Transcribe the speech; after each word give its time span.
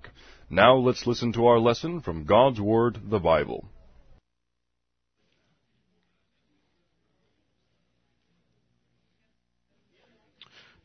Now 0.48 0.76
let's 0.76 1.06
listen 1.06 1.34
to 1.34 1.44
our 1.44 1.58
lesson 1.58 2.00
from 2.00 2.24
God's 2.24 2.62
Word, 2.62 3.10
the 3.10 3.18
Bible. 3.18 3.68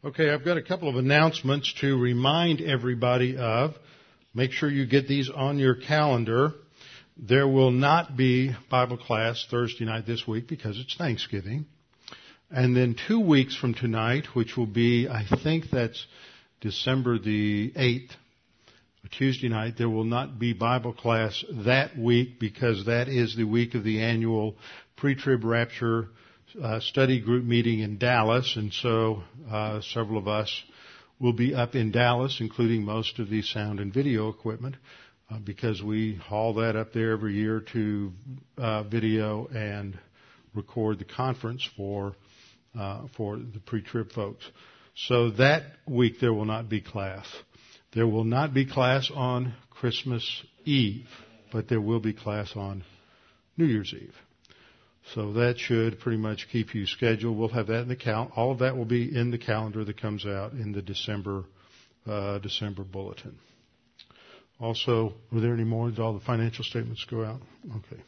Okay, 0.03 0.29
I've 0.29 0.43
got 0.43 0.57
a 0.57 0.61
couple 0.61 0.89
of 0.89 0.97
announcements 0.97 1.73
to 1.79 1.97
remind 1.97 2.59
everybody 2.59 3.37
of. 3.37 3.77
Make 4.33 4.51
sure 4.51 4.69
you 4.69 4.85
get 4.85 5.07
these 5.07 5.29
on 5.29 5.59
your 5.59 5.75
calendar. 5.75 6.53
There 7.17 7.47
will 7.47 7.71
not 7.71 8.15
be 8.15 8.55
Bible 8.69 8.97
class 8.97 9.45
Thursday 9.51 9.85
night 9.85 10.05
this 10.05 10.25
week 10.25 10.47
because 10.47 10.79
it's 10.79 10.95
Thanksgiving. 10.95 11.65
And 12.49 12.75
then 12.75 12.95
two 13.07 13.19
weeks 13.19 13.55
from 13.55 13.73
tonight, 13.73 14.27
which 14.33 14.57
will 14.57 14.67
be, 14.67 15.07
I 15.07 15.25
think 15.43 15.65
that's 15.71 16.05
December 16.61 17.17
the 17.19 17.71
8th, 17.71 18.11
Tuesday 19.11 19.49
night, 19.49 19.73
there 19.77 19.89
will 19.89 20.05
not 20.05 20.39
be 20.39 20.53
Bible 20.53 20.93
class 20.93 21.43
that 21.65 21.97
week 21.97 22.39
because 22.39 22.85
that 22.85 23.09
is 23.09 23.35
the 23.35 23.43
week 23.43 23.75
of 23.75 23.83
the 23.83 24.01
annual 24.01 24.55
pre-trib 24.95 25.43
rapture 25.43 26.07
uh, 26.61 26.79
study 26.79 27.19
group 27.19 27.43
meeting 27.43 27.79
in 27.79 27.97
Dallas, 27.97 28.53
and 28.55 28.71
so 28.71 29.23
uh, 29.49 29.81
several 29.81 30.17
of 30.17 30.27
us 30.27 30.63
will 31.21 31.33
be 31.33 31.53
up 31.53 31.75
in 31.75 31.91
Dallas, 31.91 32.37
including 32.39 32.83
most 32.83 33.19
of 33.19 33.29
the 33.29 33.43
sound 33.43 33.79
and 33.79 33.93
video 33.93 34.29
equipment, 34.29 34.75
uh, 35.29 35.37
because 35.37 35.81
we 35.81 36.15
haul 36.15 36.55
that 36.55 36.75
up 36.75 36.93
there 36.93 37.11
every 37.11 37.35
year 37.35 37.63
to 37.73 38.11
uh, 38.57 38.83
video 38.83 39.47
and 39.47 39.97
record 40.55 40.99
the 40.99 41.05
conference 41.05 41.67
for 41.77 42.15
uh, 42.77 43.03
for 43.15 43.37
the 43.37 43.59
pre-trib 43.65 44.11
folks. 44.11 44.43
So 44.95 45.31
that 45.31 45.63
week 45.87 46.19
there 46.19 46.33
will 46.33 46.45
not 46.45 46.69
be 46.69 46.81
class. 46.81 47.25
There 47.93 48.07
will 48.07 48.23
not 48.23 48.53
be 48.53 48.65
class 48.65 49.11
on 49.13 49.53
Christmas 49.69 50.43
Eve, 50.65 51.07
but 51.51 51.67
there 51.67 51.81
will 51.81 51.99
be 51.99 52.13
class 52.13 52.53
on 52.55 52.83
New 53.57 53.65
Year's 53.65 53.93
Eve. 53.93 54.15
So 55.13 55.33
that 55.33 55.57
should 55.57 55.99
pretty 55.99 56.19
much 56.19 56.47
keep 56.51 56.73
you 56.73 56.85
scheduled. 56.85 57.37
We'll 57.37 57.49
have 57.49 57.67
that 57.67 57.81
in 57.81 57.87
the 57.87 57.95
cal. 57.95 58.31
All 58.35 58.51
of 58.51 58.59
that 58.59 58.77
will 58.77 58.85
be 58.85 59.15
in 59.15 59.31
the 59.31 59.37
calendar 59.37 59.83
that 59.83 59.99
comes 59.99 60.25
out 60.25 60.53
in 60.53 60.71
the 60.71 60.81
December 60.81 61.43
uh, 62.07 62.39
December 62.39 62.83
bulletin. 62.83 63.37
Also, 64.59 65.13
were 65.31 65.41
there 65.41 65.53
any 65.53 65.63
more? 65.63 65.89
Did 65.89 65.99
all 65.99 66.13
the 66.13 66.19
financial 66.19 66.63
statements 66.63 67.05
go 67.09 67.23
out? 67.23 67.41
Okay. 67.77 68.01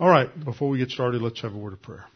All 0.00 0.08
right. 0.08 0.28
Before 0.44 0.68
we 0.68 0.78
get 0.78 0.90
started, 0.90 1.22
let's 1.22 1.40
have 1.42 1.54
a 1.54 1.58
word 1.58 1.74
of 1.74 1.82
prayer. 1.82 2.06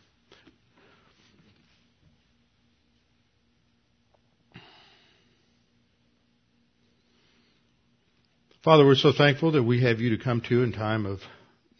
Father, 8.64 8.84
we're 8.84 8.96
so 8.96 9.12
thankful 9.12 9.52
that 9.52 9.62
we 9.62 9.82
have 9.82 10.00
you 10.00 10.16
to 10.16 10.22
come 10.22 10.40
to 10.48 10.62
in 10.62 10.72
time 10.72 11.06
of 11.06 11.20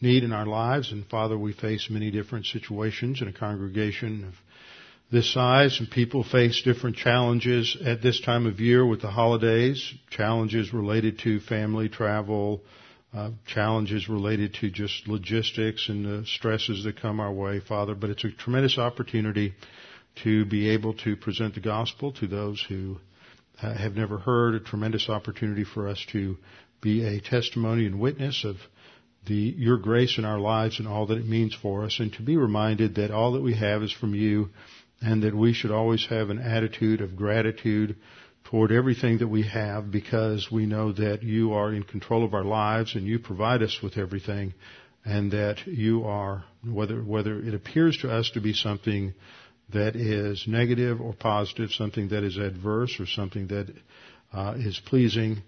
need 0.01 0.25
in 0.25 0.33
our 0.33 0.47
lives. 0.47 0.93
And 0.93 1.07
Father, 1.07 1.37
we 1.37 1.53
face 1.53 1.89
many 1.91 2.11
different 2.11 2.47
situations 2.47 3.21
in 3.21 3.29
a 3.29 3.33
congregation 3.33 4.25
of 4.25 4.35
this 5.11 5.33
size 5.33 5.79
and 5.81 5.91
people 5.91 6.23
face 6.23 6.63
different 6.63 6.97
challenges 6.97 7.77
at 7.85 8.03
this 8.03 8.21
time 8.21 8.47
of 8.47 8.61
year 8.61 8.85
with 8.85 9.01
the 9.01 9.11
holidays, 9.11 9.95
challenges 10.11 10.73
related 10.75 11.19
to 11.21 11.41
family 11.41 11.89
travel, 11.89 12.61
uh, 13.15 13.31
challenges 13.47 14.09
related 14.09 14.53
to 14.61 14.71
just 14.71 15.09
logistics 15.09 15.89
and 15.89 16.05
the 16.05 16.27
stresses 16.27 16.85
that 16.85 17.01
come 17.01 17.21
our 17.21 17.33
way, 17.33 17.59
Father. 17.59 17.95
But 17.95 18.11
it's 18.11 18.25
a 18.25 18.31
tremendous 18.31 18.77
opportunity 18.77 19.55
to 20.25 20.45
be 20.45 20.71
able 20.71 20.93
to 20.95 21.17
present 21.17 21.55
the 21.55 21.61
gospel 21.61 22.13
to 22.13 22.27
those 22.27 22.63
who 22.69 22.99
uh, 23.63 23.73
have 23.73 23.95
never 23.95 24.19
heard, 24.19 24.55
a 24.55 24.61
tremendous 24.61 25.09
opportunity 25.09 25.65
for 25.65 25.89
us 25.89 26.05
to 26.13 26.37
be 26.83 27.05
a 27.05 27.21
testimony 27.21 27.87
and 27.87 27.99
witness 27.99 28.45
of 28.45 28.57
the, 29.29 29.55
your 29.57 29.79
grace 29.79 30.19
in 30.19 30.25
our 30.25 30.39
lives 30.39 30.79
and 30.79 30.89
all 30.89 31.07
that 31.07 31.19
it 31.19 31.27
means 31.27 31.55
for 31.55 31.85
us, 31.85 31.99
and 32.01 32.13
to 32.15 32.23
be 32.23 32.37
reminded 32.37 32.97
that 32.97 33.11
all 33.11 33.33
that 33.33 33.43
we 33.43 33.55
have 33.55 33.83
is 33.83 33.93
from 33.93 34.15
you, 34.15 34.49
and 35.01 35.23
that 35.23 35.35
we 35.35 35.53
should 35.53 35.71
always 35.71 36.07
have 36.07 36.31
an 36.31 36.39
attitude 36.39 37.01
of 37.01 37.17
gratitude 37.17 37.97
toward 38.45 38.73
everything 38.73 39.19
that 39.19 39.29
we 39.29 39.43
have 39.43 39.91
because 39.91 40.51
we 40.51 40.67
know 40.67 40.93
that 40.93 41.23
you 41.23 41.53
are 41.53 41.73
in 41.73 41.83
control 41.83 42.25
of 42.25 42.35
our 42.35 42.45
lives 42.45 42.95
and 42.95 43.07
you 43.07 43.19
provide 43.19 43.63
us 43.63 43.79
with 43.83 43.99
everything 43.99 44.55
and 45.05 45.33
that 45.33 45.67
you 45.67 46.05
are 46.05 46.45
whether 46.65 47.01
whether 47.03 47.39
it 47.39 47.55
appears 47.55 47.97
to 47.99 48.11
us 48.11 48.31
to 48.31 48.41
be 48.41 48.53
something 48.53 49.15
that 49.73 49.97
is 49.97 50.45
negative 50.47 51.01
or 51.01 51.13
positive, 51.13 51.71
something 51.71 52.09
that 52.09 52.25
is 52.25 52.37
adverse 52.37 52.99
or 52.99 53.07
something 53.07 53.49
that 53.49 53.67
uh, 54.33 54.55
is 54.57 54.81
pleasing, 54.87 55.43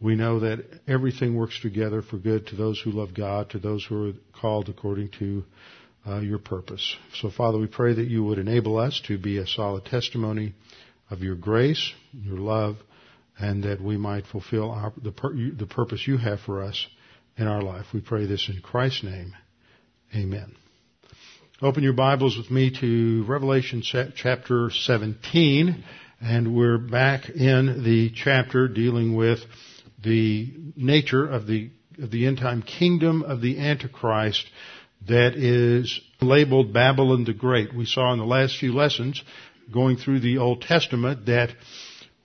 we 0.00 0.16
know 0.16 0.40
that 0.40 0.64
everything 0.86 1.34
works 1.34 1.58
together 1.60 2.02
for 2.02 2.18
good 2.18 2.46
to 2.48 2.56
those 2.56 2.80
who 2.80 2.90
love 2.90 3.14
God, 3.14 3.50
to 3.50 3.58
those 3.58 3.84
who 3.84 4.08
are 4.08 4.12
called 4.40 4.68
according 4.68 5.10
to 5.18 5.44
uh, 6.06 6.20
your 6.20 6.38
purpose. 6.38 6.96
So, 7.14 7.30
Father, 7.30 7.58
we 7.58 7.66
pray 7.66 7.94
that 7.94 8.08
you 8.08 8.24
would 8.24 8.38
enable 8.38 8.78
us 8.78 9.00
to 9.06 9.18
be 9.18 9.38
a 9.38 9.46
solid 9.46 9.84
testimony 9.86 10.54
of 11.10 11.20
your 11.20 11.36
grace, 11.36 11.92
your 12.12 12.38
love, 12.38 12.76
and 13.38 13.64
that 13.64 13.80
we 13.80 13.96
might 13.96 14.26
fulfill 14.26 14.70
our, 14.70 14.92
the, 15.02 15.12
the 15.56 15.66
purpose 15.66 16.06
you 16.06 16.18
have 16.18 16.40
for 16.40 16.62
us 16.62 16.86
in 17.36 17.46
our 17.46 17.62
life. 17.62 17.86
We 17.92 18.00
pray 18.00 18.26
this 18.26 18.48
in 18.48 18.60
Christ's 18.60 19.04
name. 19.04 19.34
Amen. 20.14 20.54
Open 21.62 21.82
your 21.82 21.94
Bibles 21.94 22.36
with 22.36 22.50
me 22.50 22.72
to 22.80 23.24
Revelation 23.26 23.82
chapter 23.82 24.70
17, 24.70 25.84
and 26.20 26.54
we're 26.54 26.78
back 26.78 27.28
in 27.30 27.82
the 27.84 28.10
chapter 28.14 28.68
dealing 28.68 29.16
with 29.16 29.40
the 30.04 30.52
nature 30.76 31.26
of 31.26 31.46
the, 31.46 31.70
of 31.98 32.10
the 32.10 32.26
end 32.26 32.38
time 32.38 32.62
kingdom 32.62 33.22
of 33.22 33.40
the 33.40 33.58
Antichrist 33.58 34.46
that 35.06 35.34
is 35.34 36.00
labeled 36.20 36.72
Babylon 36.72 37.24
the 37.24 37.34
Great. 37.34 37.74
We 37.74 37.86
saw 37.86 38.12
in 38.12 38.18
the 38.18 38.24
last 38.24 38.58
few 38.58 38.72
lessons 38.72 39.22
going 39.72 39.96
through 39.96 40.20
the 40.20 40.38
Old 40.38 40.62
Testament 40.62 41.26
that 41.26 41.50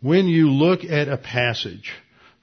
when 0.02 0.28
you 0.28 0.52
look 0.52 0.84
at 0.84 1.08
a 1.08 1.18
passage 1.18 1.92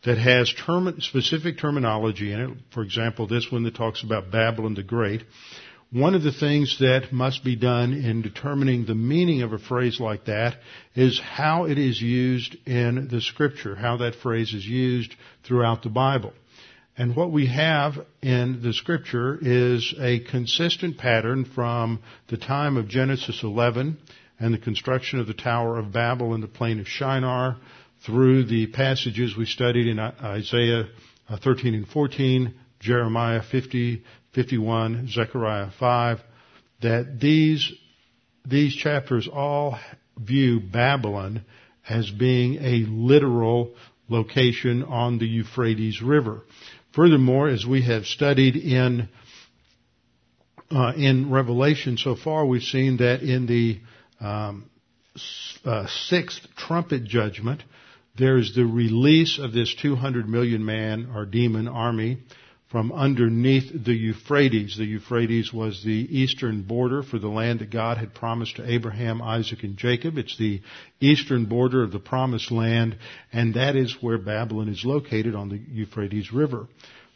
that 0.04 0.18
has 0.18 0.52
term, 0.52 1.00
specific 1.00 1.58
terminology 1.58 2.32
in 2.32 2.40
it, 2.40 2.50
for 2.72 2.82
example, 2.82 3.26
this 3.26 3.50
one 3.50 3.64
that 3.64 3.74
talks 3.74 4.02
about 4.02 4.30
Babylon 4.30 4.74
the 4.74 4.82
Great, 4.82 5.22
one 5.92 6.14
of 6.14 6.22
the 6.22 6.32
things 6.32 6.78
that 6.80 7.12
must 7.12 7.44
be 7.44 7.54
done 7.54 7.92
in 7.92 8.20
determining 8.20 8.86
the 8.86 8.94
meaning 8.94 9.42
of 9.42 9.52
a 9.52 9.58
phrase 9.58 10.00
like 10.00 10.24
that 10.24 10.56
is 10.96 11.20
how 11.20 11.64
it 11.64 11.78
is 11.78 12.00
used 12.00 12.56
in 12.66 13.08
the 13.08 13.20
scripture, 13.20 13.76
how 13.76 13.96
that 13.98 14.16
phrase 14.16 14.52
is 14.52 14.66
used 14.66 15.14
throughout 15.44 15.82
the 15.82 15.88
Bible. 15.88 16.32
And 16.98 17.14
what 17.14 17.30
we 17.30 17.46
have 17.46 17.94
in 18.20 18.62
the 18.62 18.72
scripture 18.72 19.38
is 19.40 19.94
a 20.00 20.20
consistent 20.20 20.98
pattern 20.98 21.44
from 21.44 22.00
the 22.28 22.38
time 22.38 22.76
of 22.76 22.88
Genesis 22.88 23.42
11 23.42 23.98
and 24.40 24.54
the 24.54 24.58
construction 24.58 25.20
of 25.20 25.26
the 25.26 25.34
Tower 25.34 25.78
of 25.78 25.92
Babel 25.92 26.34
in 26.34 26.40
the 26.40 26.48
plain 26.48 26.80
of 26.80 26.88
Shinar 26.88 27.58
through 28.04 28.46
the 28.46 28.66
passages 28.68 29.36
we 29.36 29.46
studied 29.46 29.86
in 29.86 29.98
Isaiah 29.98 30.88
uh, 31.28 31.36
13 31.42 31.74
and 31.74 31.86
14, 31.86 32.54
Jeremiah 32.86 33.42
50, 33.42 34.04
51, 34.32 35.08
Zechariah 35.08 35.70
5, 35.76 36.20
that 36.82 37.18
these, 37.20 37.72
these 38.46 38.76
chapters 38.76 39.26
all 39.26 39.76
view 40.16 40.60
Babylon 40.60 41.44
as 41.88 42.08
being 42.08 42.58
a 42.60 42.86
literal 42.88 43.74
location 44.08 44.84
on 44.84 45.18
the 45.18 45.26
Euphrates 45.26 46.00
River. 46.00 46.42
Furthermore, 46.94 47.48
as 47.48 47.66
we 47.66 47.82
have 47.82 48.06
studied 48.06 48.54
in 48.54 49.08
uh, 50.70 50.92
in 50.96 51.30
Revelation 51.30 51.96
so 51.96 52.16
far, 52.16 52.44
we've 52.44 52.62
seen 52.62 52.96
that 52.98 53.22
in 53.22 53.46
the 53.46 53.80
um, 54.24 54.68
uh, 55.64 55.86
sixth 56.08 56.46
trumpet 56.56 57.04
judgment, 57.04 57.62
there's 58.18 58.54
the 58.54 58.64
release 58.64 59.38
of 59.38 59.52
this 59.52 59.74
200 59.80 60.28
million 60.28 60.64
man 60.64 61.10
or 61.14 61.24
demon 61.24 61.68
army 61.68 62.18
from 62.68 62.90
underneath 62.90 63.84
the 63.84 63.94
Euphrates. 63.94 64.76
The 64.76 64.84
Euphrates 64.84 65.52
was 65.52 65.84
the 65.84 65.92
eastern 66.10 66.62
border 66.62 67.02
for 67.02 67.18
the 67.18 67.28
land 67.28 67.60
that 67.60 67.70
God 67.70 67.96
had 67.96 68.12
promised 68.12 68.56
to 68.56 68.68
Abraham, 68.68 69.22
Isaac, 69.22 69.62
and 69.62 69.76
Jacob. 69.76 70.18
It's 70.18 70.36
the 70.36 70.60
eastern 71.00 71.44
border 71.44 71.82
of 71.82 71.92
the 71.92 72.00
promised 72.00 72.50
land, 72.50 72.96
and 73.32 73.54
that 73.54 73.76
is 73.76 73.96
where 74.00 74.18
Babylon 74.18 74.68
is 74.68 74.84
located 74.84 75.34
on 75.34 75.48
the 75.48 75.60
Euphrates 75.70 76.32
River. 76.32 76.66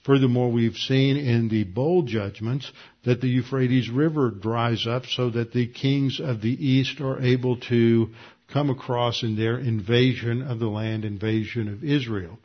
Furthermore, 0.05 0.51
we've 0.51 0.77
seen 0.77 1.17
in 1.17 1.49
the 1.49 1.65
bowl 1.65 2.03
judgments 2.03 2.71
that 3.05 3.21
the 3.21 3.29
Euphrates 3.29 3.91
River 3.91 4.31
dries 4.31 4.87
up 4.87 5.05
so 5.07 5.31
that 5.31 5.53
the 5.53 5.67
kings 5.67 6.21
of 6.21 6.41
the 6.41 6.67
east 6.67 7.01
are 7.01 7.21
able 7.21 7.57
to 7.69 8.09
come 8.53 8.71
across 8.71 9.23
in 9.23 9.37
their 9.37 9.59
invasion 9.59 10.43
of 10.43 10.59
the 10.59 10.69
land, 10.69 11.05
invasion 11.05 11.69
of 11.69 11.85
Israel 11.85 12.39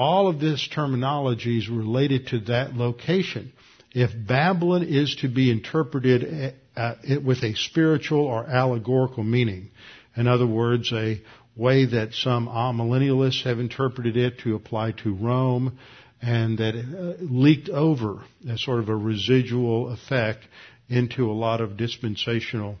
all 0.00 0.28
of 0.28 0.40
this 0.40 0.66
terminology 0.66 1.58
is 1.58 1.68
related 1.68 2.28
to 2.28 2.40
that 2.40 2.74
location. 2.74 3.52
If 3.92 4.10
Babylon 4.26 4.82
is 4.82 5.14
to 5.20 5.28
be 5.28 5.50
interpreted 5.50 6.54
uh, 6.74 6.94
with 7.22 7.42
a 7.44 7.54
spiritual 7.54 8.24
or 8.24 8.46
allegorical 8.46 9.24
meaning, 9.24 9.72
in 10.16 10.26
other 10.26 10.46
words, 10.46 10.90
a 10.90 11.20
way 11.54 11.84
that 11.84 12.14
some 12.14 12.48
millennialists 12.48 13.44
have 13.44 13.58
interpreted 13.58 14.16
it 14.16 14.38
to 14.38 14.54
apply 14.54 14.92
to 15.02 15.14
Rome, 15.14 15.78
and 16.22 16.56
that 16.56 16.74
it 16.74 16.86
uh, 16.86 17.22
leaked 17.22 17.68
over 17.68 18.22
as 18.48 18.62
sort 18.62 18.78
of 18.78 18.88
a 18.88 18.96
residual 18.96 19.90
effect 19.90 20.40
into 20.88 21.30
a 21.30 21.32
lot 21.32 21.60
of 21.60 21.76
dispensational 21.76 22.78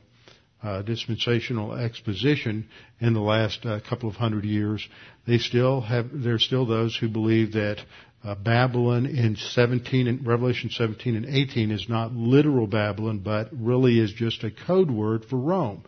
uh, 0.62 0.82
dispensational 0.82 1.74
exposition 1.74 2.68
in 3.00 3.14
the 3.14 3.20
last 3.20 3.64
uh, 3.64 3.80
couple 3.88 4.08
of 4.08 4.16
hundred 4.16 4.44
years. 4.44 4.86
They 5.26 5.38
still 5.38 5.80
have 5.80 6.08
there's 6.12 6.44
still 6.44 6.66
those 6.66 6.96
who 6.96 7.08
believe 7.08 7.52
that 7.52 7.78
uh, 8.22 8.34
Babylon 8.34 9.06
in 9.06 9.36
17 9.36 10.06
and 10.06 10.26
Revelation 10.26 10.70
17 10.70 11.16
and 11.16 11.26
18 11.26 11.70
is 11.70 11.86
not 11.88 12.12
literal 12.12 12.66
Babylon, 12.66 13.20
but 13.20 13.48
really 13.52 13.98
is 13.98 14.12
just 14.12 14.44
a 14.44 14.50
code 14.50 14.90
word 14.90 15.24
for 15.24 15.36
Rome. 15.36 15.84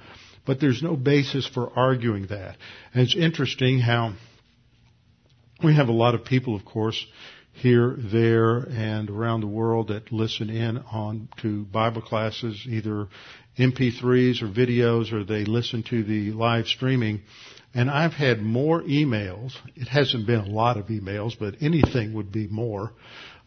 But 0.46 0.58
there's 0.58 0.82
no 0.82 0.96
basis 0.96 1.46
for 1.46 1.70
arguing 1.76 2.26
that. 2.28 2.56
And 2.94 3.02
it's 3.02 3.14
interesting 3.14 3.78
how 3.78 4.14
we 5.62 5.76
have 5.76 5.88
a 5.88 5.92
lot 5.92 6.14
of 6.14 6.24
people, 6.24 6.56
of 6.56 6.64
course, 6.64 7.06
here, 7.52 7.94
there, 7.99 8.58
and 8.58 9.10
around 9.10 9.40
the 9.43 9.46
world 9.46 9.88
that 9.88 10.10
listen 10.10 10.50
in 10.50 10.78
on 10.78 11.28
to 11.43 11.64
Bible 11.64 12.02
classes, 12.02 12.66
either 12.69 13.08
MP3s 13.58 14.43
or 14.43 14.49
videos, 14.49 15.12
or 15.12 15.25
they 15.25 15.44
listen 15.44 15.82
to 15.84 16.02
the 16.02 16.32
live 16.32 16.66
streaming. 16.66 17.22
And 17.75 17.90
I've 17.90 18.12
had 18.12 18.40
more 18.40 18.82
emails. 18.82 19.52
It 19.76 19.88
hasn't 19.88 20.26
been 20.26 20.40
a 20.40 20.49
lot 20.49 20.76
of 20.76 20.87
emails, 20.87 21.38
but 21.38 21.56
anything 21.60 22.14
would 22.14 22.32
be 22.32 22.49
more. 22.49 22.93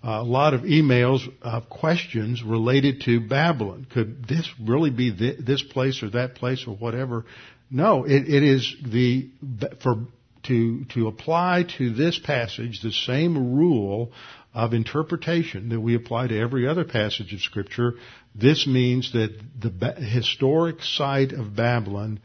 Uh, 0.04 0.22
a 0.22 0.24
lot 0.24 0.54
of 0.54 0.62
emails 0.62 1.28
of 1.42 1.68
questions 1.68 2.44
related 2.44 3.02
to 3.02 3.20
Babylon. 3.20 3.88
Could 3.92 4.28
this 4.28 4.48
really 4.62 4.92
be 4.92 5.16
th- 5.16 5.40
this 5.40 5.64
place 5.64 6.04
or 6.04 6.12
that 6.12 6.36
place 6.36 6.66
or 6.68 6.76
whatever? 6.76 7.26
No, 7.72 8.04
it, 8.04 8.28
it 8.30 8.44
is 8.44 8.76
the 8.86 9.30
for 9.82 10.06
to, 10.48 10.86
to 10.86 11.08
apply 11.08 11.66
to 11.78 11.94
this 11.94 12.20
passage 12.20 12.82
the 12.82 12.92
same 12.92 13.56
rule 13.56 14.12
of 14.54 14.74
interpretation 14.74 15.70
that 15.70 15.82
we 15.82 15.96
apply 15.96 16.28
to 16.28 16.40
every 16.40 16.68
other 16.68 16.86
passage 16.86 17.34
of 17.34 17.42
scripture. 17.42 17.96
This 18.34 18.66
means 18.66 19.12
that 19.14 19.38
the 19.60 19.94
historic 19.94 20.82
site 20.82 21.34
of 21.34 21.56
Babylon 21.56 22.20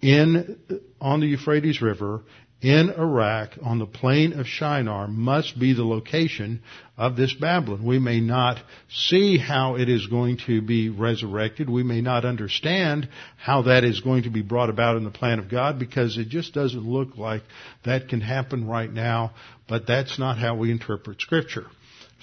in, 0.00 0.58
on 1.00 1.20
the 1.20 1.26
Euphrates 1.26 1.80
River 1.80 2.22
in 2.60 2.90
Iraq 2.90 3.58
on 3.62 3.78
the 3.78 3.86
plain 3.86 4.32
of 4.32 4.46
Shinar 4.46 5.06
must 5.06 5.58
be 5.58 5.74
the 5.74 5.84
location 5.84 6.62
of 6.96 7.14
this 7.14 7.34
Babylon. 7.34 7.84
We 7.84 7.98
may 7.98 8.20
not 8.20 8.58
see 8.88 9.36
how 9.36 9.76
it 9.76 9.88
is 9.88 10.06
going 10.06 10.38
to 10.46 10.62
be 10.62 10.88
resurrected. 10.88 11.68
We 11.68 11.82
may 11.82 12.00
not 12.00 12.24
understand 12.24 13.08
how 13.36 13.62
that 13.62 13.84
is 13.84 14.00
going 14.00 14.22
to 14.22 14.30
be 14.30 14.42
brought 14.42 14.70
about 14.70 14.96
in 14.96 15.04
the 15.04 15.10
plan 15.10 15.38
of 15.38 15.50
God 15.50 15.78
because 15.78 16.16
it 16.16 16.28
just 16.28 16.54
doesn't 16.54 16.86
look 16.86 17.18
like 17.18 17.42
that 17.84 18.08
can 18.08 18.22
happen 18.22 18.66
right 18.66 18.90
now, 18.90 19.32
but 19.68 19.86
that's 19.86 20.18
not 20.18 20.38
how 20.38 20.54
we 20.54 20.70
interpret 20.70 21.20
scripture. 21.20 21.66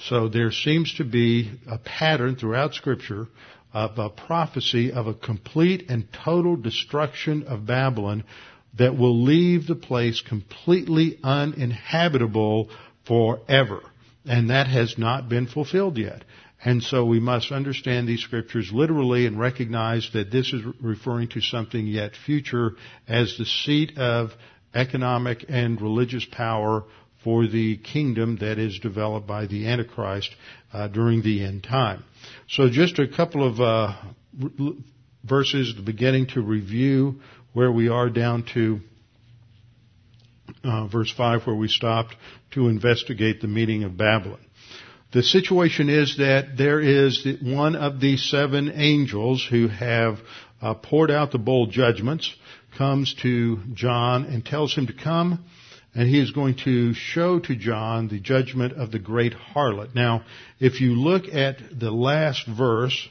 So 0.07 0.27
there 0.27 0.51
seems 0.51 0.95
to 0.95 1.03
be 1.03 1.51
a 1.67 1.77
pattern 1.77 2.35
throughout 2.35 2.73
scripture 2.73 3.27
of 3.73 3.97
a 3.99 4.09
prophecy 4.09 4.91
of 4.91 5.07
a 5.07 5.13
complete 5.13 5.85
and 5.89 6.07
total 6.11 6.55
destruction 6.55 7.43
of 7.43 7.65
Babylon 7.65 8.23
that 8.77 8.97
will 8.97 9.23
leave 9.23 9.67
the 9.67 9.75
place 9.75 10.21
completely 10.21 11.19
uninhabitable 11.23 12.69
forever. 13.05 13.81
And 14.25 14.49
that 14.49 14.67
has 14.67 14.97
not 14.97 15.29
been 15.29 15.47
fulfilled 15.47 15.97
yet. 15.97 16.23
And 16.63 16.83
so 16.83 17.05
we 17.05 17.19
must 17.19 17.51
understand 17.51 18.07
these 18.07 18.21
scriptures 18.21 18.71
literally 18.71 19.25
and 19.25 19.39
recognize 19.39 20.07
that 20.13 20.31
this 20.31 20.53
is 20.53 20.61
referring 20.79 21.29
to 21.29 21.41
something 21.41 21.87
yet 21.87 22.11
future 22.15 22.73
as 23.07 23.35
the 23.37 23.45
seat 23.45 23.97
of 23.97 24.31
economic 24.73 25.45
and 25.49 25.81
religious 25.81 26.25
power 26.25 26.83
for 27.23 27.47
the 27.47 27.77
kingdom 27.77 28.37
that 28.37 28.59
is 28.59 28.79
developed 28.79 29.27
by 29.27 29.47
the 29.47 29.67
Antichrist 29.67 30.29
uh, 30.71 30.87
during 30.87 31.23
the 31.23 31.43
end 31.43 31.63
time. 31.63 32.03
So 32.47 32.69
just 32.69 32.99
a 32.99 33.07
couple 33.07 33.47
of 33.47 33.59
uh, 33.59 33.95
verses 35.23 35.73
beginning 35.73 36.27
to 36.27 36.41
review 36.41 37.21
where 37.53 37.71
we 37.71 37.89
are 37.89 38.09
down 38.09 38.43
to 38.53 38.79
uh, 40.63 40.87
verse 40.87 41.11
5 41.11 41.47
where 41.47 41.55
we 41.55 41.67
stopped 41.67 42.15
to 42.51 42.67
investigate 42.67 43.41
the 43.41 43.47
meaning 43.47 43.83
of 43.83 43.97
Babylon. 43.97 44.39
The 45.13 45.23
situation 45.23 45.89
is 45.89 46.17
that 46.17 46.57
there 46.57 46.79
is 46.79 47.27
one 47.41 47.75
of 47.75 47.99
the 47.99 48.17
seven 48.17 48.71
angels 48.73 49.45
who 49.49 49.67
have 49.67 50.19
uh, 50.61 50.75
poured 50.75 51.11
out 51.11 51.31
the 51.31 51.37
bowl 51.37 51.67
judgments 51.67 52.33
comes 52.77 53.13
to 53.21 53.59
John 53.73 54.25
and 54.25 54.45
tells 54.45 54.73
him 54.73 54.87
to 54.87 54.93
come 54.93 55.43
and 55.93 56.07
he 56.07 56.19
is 56.19 56.31
going 56.31 56.55
to 56.63 56.93
show 56.93 57.39
to 57.39 57.55
John 57.55 58.07
the 58.07 58.19
judgment 58.19 58.73
of 58.73 58.91
the 58.91 58.99
great 58.99 59.33
harlot. 59.33 59.93
Now, 59.93 60.23
if 60.59 60.79
you 60.79 60.95
look 60.95 61.25
at 61.33 61.57
the 61.77 61.91
last 61.91 62.47
verse, 62.47 63.09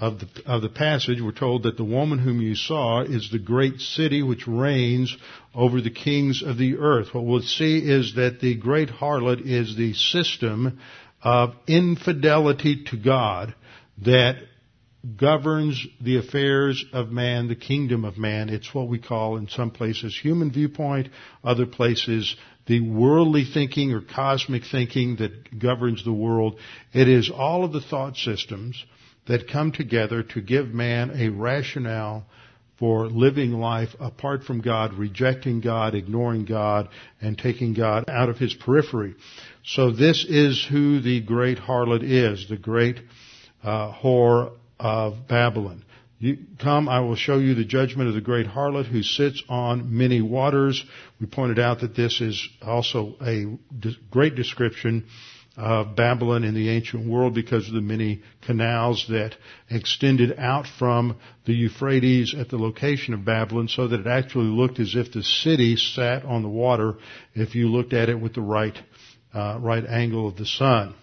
of 0.00 0.18
the, 0.18 0.28
of 0.46 0.62
the 0.62 0.68
passage, 0.70 1.20
we're 1.20 1.30
told 1.30 1.64
that 1.64 1.76
the 1.76 1.84
woman 1.84 2.18
whom 2.18 2.40
you 2.40 2.54
saw 2.54 3.02
is 3.02 3.30
the 3.30 3.38
great 3.38 3.80
city 3.80 4.22
which 4.22 4.48
reigns 4.48 5.14
over 5.54 5.80
the 5.82 5.90
kings 5.90 6.42
of 6.42 6.56
the 6.56 6.78
earth. 6.78 7.08
What 7.12 7.26
we'll 7.26 7.42
see 7.42 7.78
is 7.78 8.14
that 8.14 8.40
the 8.40 8.56
great 8.56 8.88
harlot 8.88 9.42
is 9.44 9.76
the 9.76 9.92
system 9.92 10.80
of 11.22 11.54
infidelity 11.66 12.84
to 12.84 12.96
God 12.96 13.54
that 14.02 14.36
governs 15.16 15.86
the 16.00 16.16
affairs 16.16 16.82
of 16.94 17.10
man, 17.10 17.48
the 17.48 17.54
kingdom 17.54 18.06
of 18.06 18.16
man. 18.16 18.48
It's 18.48 18.74
what 18.74 18.88
we 18.88 18.98
call 18.98 19.36
in 19.36 19.48
some 19.48 19.70
places 19.70 20.18
human 20.18 20.50
viewpoint, 20.50 21.08
other 21.44 21.66
places 21.66 22.34
the 22.66 22.80
worldly 22.80 23.44
thinking 23.44 23.92
or 23.92 24.00
cosmic 24.00 24.62
thinking 24.64 25.16
that 25.16 25.58
governs 25.58 26.04
the 26.04 26.12
world. 26.12 26.58
It 26.92 27.08
is 27.08 27.30
all 27.30 27.64
of 27.64 27.72
the 27.72 27.80
thought 27.80 28.16
systems 28.16 28.82
that 29.26 29.48
come 29.48 29.72
together 29.72 30.22
to 30.22 30.40
give 30.40 30.68
man 30.68 31.10
a 31.14 31.28
rationale 31.28 32.24
for 32.78 33.08
living 33.08 33.52
life 33.52 33.90
apart 34.00 34.42
from 34.42 34.62
God, 34.62 34.94
rejecting 34.94 35.60
God, 35.60 35.94
ignoring 35.94 36.46
God, 36.46 36.88
and 37.20 37.36
taking 37.36 37.74
God 37.74 38.08
out 38.08 38.30
of 38.30 38.38
his 38.38 38.54
periphery. 38.54 39.14
So 39.64 39.90
this 39.92 40.24
is 40.26 40.66
who 40.68 41.00
the 41.00 41.20
great 41.20 41.58
harlot 41.58 42.02
is, 42.02 42.48
the 42.48 42.56
great 42.56 42.98
uh, 43.62 43.92
whore 43.92 44.52
of 44.78 45.28
Babylon. 45.28 45.84
You 46.18 46.38
come, 46.58 46.88
I 46.88 47.00
will 47.00 47.16
show 47.16 47.38
you 47.38 47.54
the 47.54 47.64
judgment 47.64 48.08
of 48.08 48.14
the 48.14 48.20
great 48.20 48.46
harlot 48.46 48.86
who 48.86 49.02
sits 49.02 49.42
on 49.48 49.96
many 49.96 50.22
waters. 50.22 50.82
We 51.20 51.26
pointed 51.26 51.58
out 51.58 51.80
that 51.80 51.94
this 51.94 52.20
is 52.20 52.48
also 52.62 53.16
a 53.22 53.58
great 54.10 54.34
description 54.34 55.06
of 55.60 55.94
Babylon 55.94 56.42
in 56.42 56.54
the 56.54 56.70
ancient 56.70 57.06
world 57.06 57.34
because 57.34 57.68
of 57.68 57.74
the 57.74 57.82
many 57.82 58.22
canals 58.40 59.04
that 59.10 59.36
extended 59.68 60.38
out 60.38 60.66
from 60.66 61.18
the 61.44 61.52
Euphrates 61.52 62.34
at 62.34 62.48
the 62.48 62.56
location 62.56 63.12
of 63.12 63.26
Babylon 63.26 63.68
so 63.68 63.86
that 63.86 64.00
it 64.00 64.06
actually 64.06 64.46
looked 64.46 64.80
as 64.80 64.94
if 64.94 65.12
the 65.12 65.22
city 65.22 65.76
sat 65.76 66.24
on 66.24 66.42
the 66.42 66.48
water 66.48 66.94
if 67.34 67.54
you 67.54 67.68
looked 67.68 67.92
at 67.92 68.08
it 68.08 68.18
with 68.18 68.32
the 68.34 68.40
right, 68.40 68.76
uh, 69.34 69.58
right 69.60 69.84
angle 69.84 70.26
of 70.26 70.36
the 70.36 70.46
sun. 70.46 70.94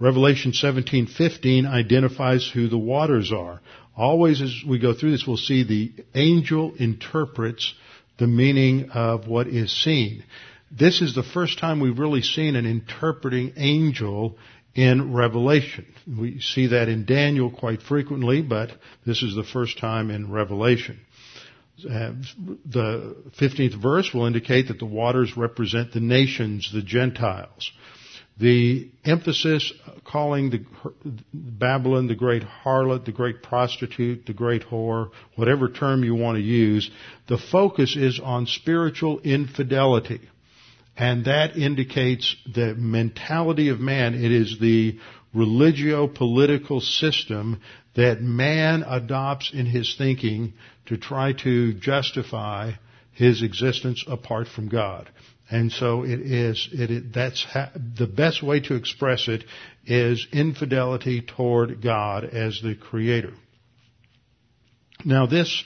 Revelation 0.00 0.52
17:15 0.52 1.66
identifies 1.66 2.48
who 2.48 2.68
the 2.68 2.78
waters 2.78 3.30
are. 3.30 3.60
Always 3.94 4.40
as 4.40 4.54
we 4.66 4.78
go 4.78 4.94
through 4.94 5.10
this, 5.10 5.26
we'll 5.26 5.36
see 5.36 5.64
the 5.64 5.92
angel 6.14 6.72
interprets 6.78 7.74
the 8.16 8.26
meaning 8.26 8.90
of 8.90 9.28
what 9.28 9.48
is 9.48 9.70
seen. 9.70 10.24
This 10.70 11.00
is 11.00 11.14
the 11.14 11.22
first 11.22 11.58
time 11.58 11.80
we've 11.80 11.98
really 11.98 12.22
seen 12.22 12.54
an 12.54 12.66
interpreting 12.66 13.54
angel 13.56 14.36
in 14.74 15.12
Revelation. 15.12 15.86
We 16.06 16.40
see 16.40 16.68
that 16.68 16.88
in 16.88 17.04
Daniel 17.04 17.50
quite 17.50 17.82
frequently, 17.82 18.42
but 18.42 18.70
this 19.06 19.22
is 19.22 19.34
the 19.34 19.44
first 19.44 19.78
time 19.78 20.10
in 20.10 20.30
Revelation. 20.30 21.00
Uh, 21.78 22.12
the 22.66 23.16
15th 23.38 23.80
verse 23.80 24.12
will 24.12 24.26
indicate 24.26 24.68
that 24.68 24.78
the 24.78 24.84
waters 24.84 25.36
represent 25.36 25.92
the 25.92 26.00
nations, 26.00 26.70
the 26.72 26.82
Gentiles. 26.82 27.70
The 28.38 28.90
emphasis 29.04 29.72
calling 30.04 30.50
the 30.50 30.64
Babylon 31.32 32.06
the 32.06 32.14
great 32.14 32.42
harlot, 32.42 33.04
the 33.04 33.12
great 33.12 33.42
prostitute, 33.42 34.26
the 34.26 34.32
great 34.32 34.62
whore, 34.62 35.10
whatever 35.34 35.68
term 35.68 36.04
you 36.04 36.14
want 36.14 36.36
to 36.36 36.42
use, 36.42 36.90
the 37.26 37.38
focus 37.38 37.96
is 37.96 38.20
on 38.20 38.46
spiritual 38.46 39.20
infidelity. 39.20 40.20
And 40.98 41.26
that 41.26 41.56
indicates 41.56 42.34
the 42.52 42.74
mentality 42.74 43.68
of 43.68 43.78
man. 43.78 44.14
It 44.14 44.32
is 44.32 44.58
the 44.60 44.98
religio-political 45.32 46.80
system 46.80 47.60
that 47.94 48.20
man 48.20 48.82
adopts 48.82 49.52
in 49.54 49.66
his 49.66 49.94
thinking 49.96 50.54
to 50.86 50.96
try 50.96 51.34
to 51.44 51.74
justify 51.74 52.72
his 53.12 53.42
existence 53.42 54.04
apart 54.08 54.48
from 54.48 54.68
God. 54.68 55.08
And 55.50 55.70
so 55.70 56.02
it 56.02 56.20
is, 56.20 56.68
it, 56.72 56.90
it 56.90 57.12
that's 57.12 57.44
ha- 57.44 57.70
the 57.74 58.06
best 58.06 58.42
way 58.42 58.60
to 58.60 58.74
express 58.74 59.28
it 59.28 59.44
is 59.86 60.26
infidelity 60.32 61.22
toward 61.22 61.80
God 61.80 62.24
as 62.24 62.60
the 62.60 62.74
creator. 62.74 63.32
Now 65.04 65.26
this 65.26 65.64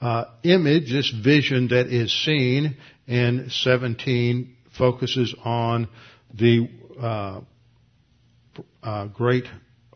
uh, 0.00 0.26
image, 0.42 0.92
this 0.92 1.10
vision 1.10 1.68
that 1.68 1.86
is 1.86 2.12
seen 2.24 2.76
in 3.06 3.48
17 3.50 4.55
focuses 4.76 5.34
on 5.44 5.88
the 6.34 6.68
uh, 7.00 7.40
uh, 8.82 9.06
great 9.06 9.44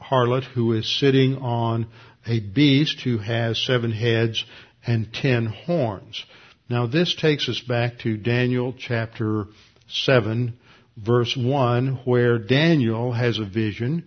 harlot 0.00 0.44
who 0.44 0.72
is 0.72 0.98
sitting 0.98 1.36
on 1.36 1.86
a 2.26 2.40
beast 2.40 3.00
who 3.00 3.18
has 3.18 3.58
seven 3.58 3.92
heads 3.92 4.44
and 4.86 5.12
ten 5.12 5.46
horns. 5.46 6.24
Now 6.68 6.86
this 6.86 7.14
takes 7.14 7.48
us 7.48 7.60
back 7.60 7.98
to 8.00 8.16
Daniel 8.16 8.74
chapter 8.78 9.46
7 9.88 10.56
verse 10.96 11.36
1 11.36 12.00
where 12.04 12.38
Daniel 12.38 13.12
has 13.12 13.38
a 13.38 13.44
vision 13.44 14.04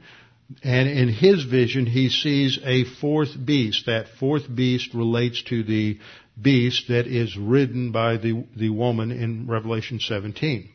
and 0.61 0.87
in 0.87 1.09
his 1.09 1.43
vision 1.43 1.85
he 1.85 2.09
sees 2.09 2.59
a 2.63 2.83
fourth 2.83 3.33
beast. 3.43 3.85
That 3.87 4.07
fourth 4.19 4.53
beast 4.53 4.93
relates 4.93 5.41
to 5.43 5.63
the 5.63 5.99
beast 6.41 6.87
that 6.89 7.07
is 7.07 7.37
ridden 7.37 7.91
by 7.91 8.17
the, 8.17 8.45
the 8.55 8.69
woman 8.69 9.11
in 9.11 9.47
Revelation 9.47 9.99
17. 9.99 10.69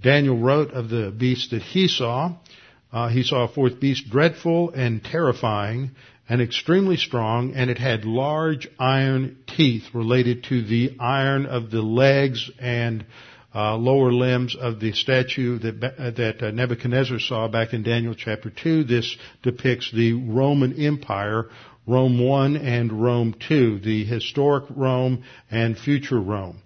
Daniel 0.00 0.38
wrote 0.38 0.70
of 0.72 0.88
the 0.88 1.10
beast 1.10 1.50
that 1.50 1.62
he 1.62 1.88
saw. 1.88 2.34
Uh, 2.92 3.08
he 3.08 3.22
saw 3.22 3.44
a 3.44 3.48
fourth 3.48 3.80
beast 3.80 4.08
dreadful 4.10 4.70
and 4.70 5.02
terrifying 5.02 5.90
and 6.28 6.40
extremely 6.40 6.96
strong, 6.96 7.54
and 7.54 7.70
it 7.70 7.78
had 7.78 8.04
large 8.04 8.68
iron 8.78 9.36
teeth 9.46 9.84
related 9.92 10.44
to 10.44 10.62
the 10.62 10.96
iron 10.98 11.46
of 11.46 11.70
the 11.70 11.82
legs 11.82 12.50
and 12.58 13.04
uh, 13.54 13.76
lower 13.76 14.12
limbs 14.12 14.56
of 14.56 14.80
the 14.80 14.92
statue 14.92 15.58
that, 15.58 15.94
uh, 15.98 16.10
that 16.10 16.42
uh, 16.42 16.50
Nebuchadnezzar 16.50 17.20
saw 17.20 17.46
back 17.46 17.72
in 17.72 17.82
Daniel 17.82 18.14
chapter 18.14 18.50
2. 18.50 18.84
This 18.84 19.16
depicts 19.42 19.92
the 19.92 20.14
Roman 20.14 20.80
Empire, 20.80 21.48
Rome 21.86 22.18
1 22.18 22.56
and 22.56 22.92
Rome 22.92 23.34
2, 23.48 23.80
the 23.80 24.04
historic 24.04 24.64
Rome 24.74 25.24
and 25.50 25.78
future 25.78 26.20
Rome. 26.20 26.62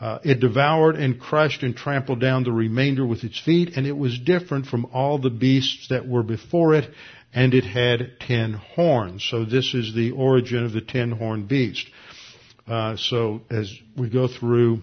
Uh, 0.00 0.18
it 0.24 0.40
devoured 0.40 0.96
and 0.96 1.20
crushed 1.20 1.62
and 1.62 1.76
trampled 1.76 2.20
down 2.20 2.42
the 2.42 2.52
remainder 2.52 3.06
with 3.06 3.22
its 3.22 3.38
feet, 3.38 3.76
and 3.76 3.86
it 3.86 3.96
was 3.96 4.18
different 4.18 4.66
from 4.66 4.86
all 4.92 5.18
the 5.18 5.30
beasts 5.30 5.88
that 5.88 6.08
were 6.08 6.22
before 6.22 6.74
it, 6.74 6.90
and 7.34 7.52
it 7.54 7.64
had 7.64 8.18
ten 8.18 8.54
horns. 8.54 9.26
So 9.30 9.44
this 9.44 9.74
is 9.74 9.94
the 9.94 10.12
origin 10.12 10.64
of 10.64 10.72
the 10.72 10.80
ten 10.80 11.12
horned 11.12 11.48
beast. 11.48 11.86
Uh, 12.66 12.96
so 12.96 13.42
as 13.50 13.72
we 13.96 14.08
go 14.08 14.26
through 14.26 14.80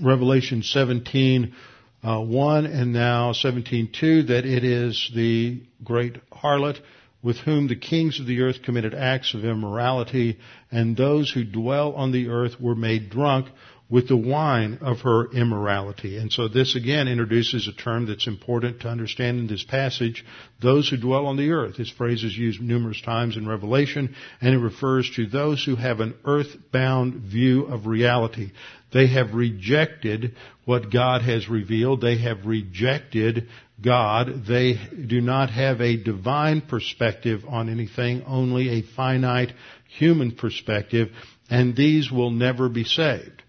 Revelation 0.00 0.62
17, 0.62 1.54
uh, 2.02 2.20
1 2.20 2.66
and 2.66 2.92
now 2.92 3.32
17.2 3.32 4.28
that 4.28 4.46
it 4.46 4.64
is 4.64 5.10
the 5.14 5.62
great 5.84 6.16
harlot 6.30 6.80
with 7.22 7.36
whom 7.38 7.68
the 7.68 7.76
kings 7.76 8.18
of 8.18 8.26
the 8.26 8.40
earth 8.40 8.62
committed 8.62 8.94
acts 8.94 9.34
of 9.34 9.44
immorality, 9.44 10.38
and 10.70 10.96
those 10.96 11.30
who 11.30 11.44
dwell 11.44 11.92
on 11.92 12.12
the 12.12 12.28
earth 12.28 12.60
were 12.60 12.74
made 12.74 13.10
drunk 13.10 13.46
with 13.90 14.06
the 14.06 14.16
wine 14.16 14.78
of 14.80 15.00
her 15.00 15.30
immorality. 15.32 16.16
And 16.16 16.32
so 16.32 16.46
this 16.46 16.76
again 16.76 17.08
introduces 17.08 17.66
a 17.66 17.72
term 17.72 18.06
that's 18.06 18.28
important 18.28 18.80
to 18.80 18.88
understand 18.88 19.40
in 19.40 19.48
this 19.48 19.64
passage. 19.64 20.24
Those 20.62 20.88
who 20.88 20.96
dwell 20.96 21.26
on 21.26 21.36
the 21.36 21.50
earth. 21.50 21.76
This 21.76 21.90
phrase 21.90 22.22
is 22.22 22.36
used 22.38 22.60
numerous 22.62 23.02
times 23.02 23.36
in 23.36 23.48
Revelation, 23.48 24.14
and 24.40 24.54
it 24.54 24.58
refers 24.58 25.10
to 25.16 25.26
those 25.26 25.64
who 25.64 25.74
have 25.74 25.98
an 25.98 26.14
earthbound 26.24 27.14
view 27.14 27.64
of 27.64 27.86
reality. 27.86 28.52
They 28.92 29.08
have 29.08 29.34
rejected 29.34 30.36
what 30.64 30.92
God 30.92 31.22
has 31.22 31.48
revealed. 31.48 32.00
They 32.00 32.18
have 32.18 32.46
rejected 32.46 33.48
God. 33.82 34.44
They 34.46 34.74
do 34.74 35.20
not 35.20 35.50
have 35.50 35.80
a 35.80 35.96
divine 35.96 36.60
perspective 36.62 37.44
on 37.48 37.68
anything, 37.68 38.22
only 38.26 38.68
a 38.68 38.82
finite 38.82 39.52
human 39.88 40.32
perspective, 40.32 41.10
and 41.48 41.74
these 41.74 42.10
will 42.10 42.30
never 42.30 42.68
be 42.68 42.84
saved. 42.84 43.42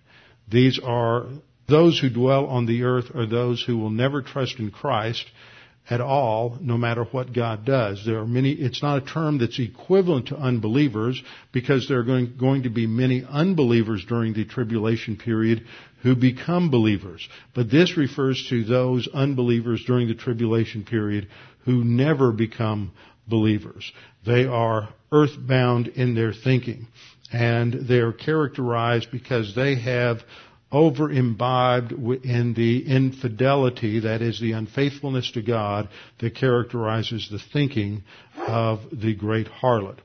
These 0.48 0.80
are 0.80 1.28
those 1.68 2.00
who 2.00 2.10
dwell 2.10 2.48
on 2.48 2.66
the 2.66 2.84
earth 2.84 3.16
are 3.16 3.26
those 3.26 3.64
who 3.64 3.78
will 3.78 3.90
never 3.90 4.22
trust 4.22 4.60
in 4.60 4.72
Christ 4.72 5.26
at 5.90 6.00
all, 6.00 6.58
no 6.62 6.78
matter 6.78 7.04
what 7.04 7.34
God 7.34 7.66
does. 7.66 8.04
There 8.06 8.20
are 8.20 8.28
many, 8.28 8.52
it's 8.52 8.82
not 8.82 9.04
a 9.04 9.06
term 9.06 9.40
that's 9.40 9.60
equivalent 9.60 10.28
to 10.28 10.38
unbelievers 10.38 11.22
because 11.52 11.88
there 11.88 12.00
are 12.00 12.04
going, 12.04 12.38
going 12.40 12.64
to 12.64 12.70
be 12.70 12.88
many 12.88 13.26
unbelievers 13.28 14.06
during 14.08 14.34
the 14.34 14.46
tribulation 14.46 15.18
period 15.18 15.66
who 16.04 16.16
become 16.16 16.72
believers. 16.72 17.28
But 17.54 17.70
this 17.70 17.98
refers 17.98 18.46
to 18.50 18.64
those 18.64 19.08
unbelievers 19.14 19.84
during 19.86 20.08
the 20.08 20.16
tribulation 20.16 20.86
period 20.86 21.28
who 21.66 21.84
never 21.84 22.32
become 22.32 22.92
believers. 23.28 23.92
They 24.26 24.46
are 24.46 24.90
earthbound 25.12 25.88
in 25.90 26.16
their 26.16 26.34
thinking 26.34 26.88
and 27.34 27.88
they're 27.88 28.14
characterized 28.14 29.10
because 29.12 29.56
they 29.56 29.76
have 29.80 30.20
over 30.72 31.12
imbibed 31.12 31.92
in 31.92 32.54
the 32.54 32.86
infidelity, 32.88 34.01
that 34.01 34.22
is 34.22 34.40
the 34.40 34.54
unfaithfulness 34.54 35.32
to 35.32 35.42
God, 35.42 35.90
that 36.20 36.36
characterizes 36.36 37.30
the 37.30 37.40
thinking 37.40 38.04
of 38.38 38.80
the 38.92 39.13
great 39.13 39.48
harlot. 39.48 39.98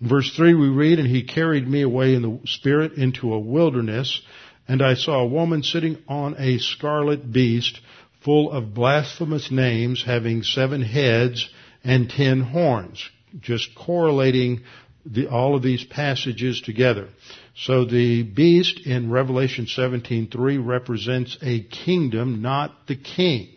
In 0.00 0.08
verse 0.08 0.32
3 0.36 0.54
we 0.54 0.68
read, 0.68 0.98
And 0.98 1.08
he 1.08 1.24
carried 1.24 1.66
me 1.66 1.82
away 1.82 2.14
in 2.14 2.22
the 2.22 2.38
spirit 2.46 2.92
into 2.92 3.32
a 3.32 3.38
wilderness, 3.38 4.20
and 4.68 4.82
I 4.82 4.94
saw 4.94 5.20
a 5.20 5.26
woman 5.26 5.62
sitting 5.62 5.98
on 6.08 6.36
a 6.38 6.58
scarlet 6.58 7.32
beast, 7.32 7.80
full 8.24 8.52
of 8.52 8.72
blasphemous 8.72 9.50
names, 9.50 10.02
having 10.04 10.42
seven 10.42 10.80
heads 10.82 11.48
and 11.82 12.08
ten 12.08 12.40
horns. 12.40 13.08
Just 13.40 13.74
correlating 13.74 14.62
the, 15.04 15.28
all 15.28 15.54
of 15.54 15.62
these 15.62 15.84
passages 15.84 16.60
together. 16.60 17.08
So 17.56 17.84
the 17.84 18.22
beast 18.24 18.80
in 18.80 19.10
Revelation 19.10 19.66
17:3 19.66 20.58
represents 20.58 21.38
a 21.40 21.60
kingdom, 21.60 22.42
not 22.42 22.86
the 22.86 22.96
king. 22.96 23.48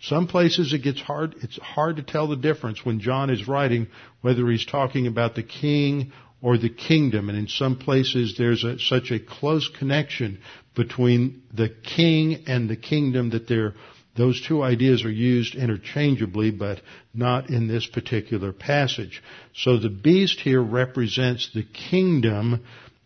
Some 0.00 0.26
places 0.26 0.72
it 0.72 0.82
gets 0.82 1.00
hard, 1.00 1.34
it's 1.42 1.58
hard 1.58 1.96
to 1.96 2.02
tell 2.02 2.28
the 2.28 2.36
difference 2.36 2.84
when 2.84 3.00
John 3.00 3.30
is 3.30 3.48
writing 3.48 3.88
whether 4.20 4.48
he's 4.48 4.64
talking 4.64 5.06
about 5.06 5.34
the 5.34 5.42
king 5.42 6.12
or 6.40 6.56
the 6.58 6.68
kingdom. 6.68 7.28
And 7.28 7.38
in 7.38 7.48
some 7.48 7.76
places 7.76 8.36
there's 8.36 8.64
a, 8.64 8.78
such 8.78 9.10
a 9.10 9.20
close 9.20 9.68
connection 9.68 10.38
between 10.74 11.42
the 11.52 11.68
king 11.68 12.44
and 12.46 12.68
the 12.68 12.76
kingdom 12.76 13.30
that 13.30 13.48
they're 13.48 13.74
those 14.14 14.42
two 14.42 14.62
ideas 14.62 15.06
are 15.06 15.10
used 15.10 15.54
interchangeably, 15.54 16.50
but 16.50 16.82
not 17.14 17.48
in 17.48 17.66
this 17.66 17.86
particular 17.86 18.52
passage. 18.52 19.22
So 19.54 19.78
the 19.78 19.88
beast 19.88 20.40
here 20.40 20.62
represents 20.62 21.50
the 21.54 21.62
kingdom 21.62 22.62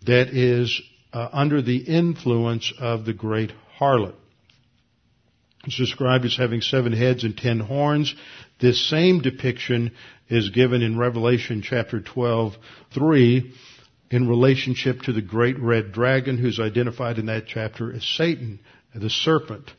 that 0.07 0.29
is 0.29 0.81
uh, 1.13 1.29
under 1.33 1.63
the 1.63 1.79
influence 1.79 2.73
of 2.79 3.05
the 3.05 3.13
great 3.13 3.53
harlot. 3.79 4.15
It's 5.67 5.77
described 5.77 6.25
as 6.25 6.37
having 6.37 6.61
seven 6.61 6.93
heads 6.93 7.25
and 7.25 7.37
ten 7.37 7.59
horns. 7.59 8.15
This 8.61 8.89
same 8.89 9.21
depiction 9.21 9.93
is 10.29 10.51
given 10.51 10.83
in 10.83 10.99
Revelation 10.99 11.63
chapter 11.63 12.01
12, 12.01 12.55
3, 12.95 13.53
in 14.11 14.29
relationship 14.29 15.03
to 15.03 15.13
the 15.13 15.23
great 15.23 15.59
red 15.59 15.93
dragon 15.93 16.39
who's 16.39 16.61
identified 16.61 17.19
in 17.19 17.27
that 17.27 17.47
chapter 17.47 17.93
as 17.93 18.05
Satan, 18.05 18.61
the 18.95 19.11
serpent. 19.11 19.73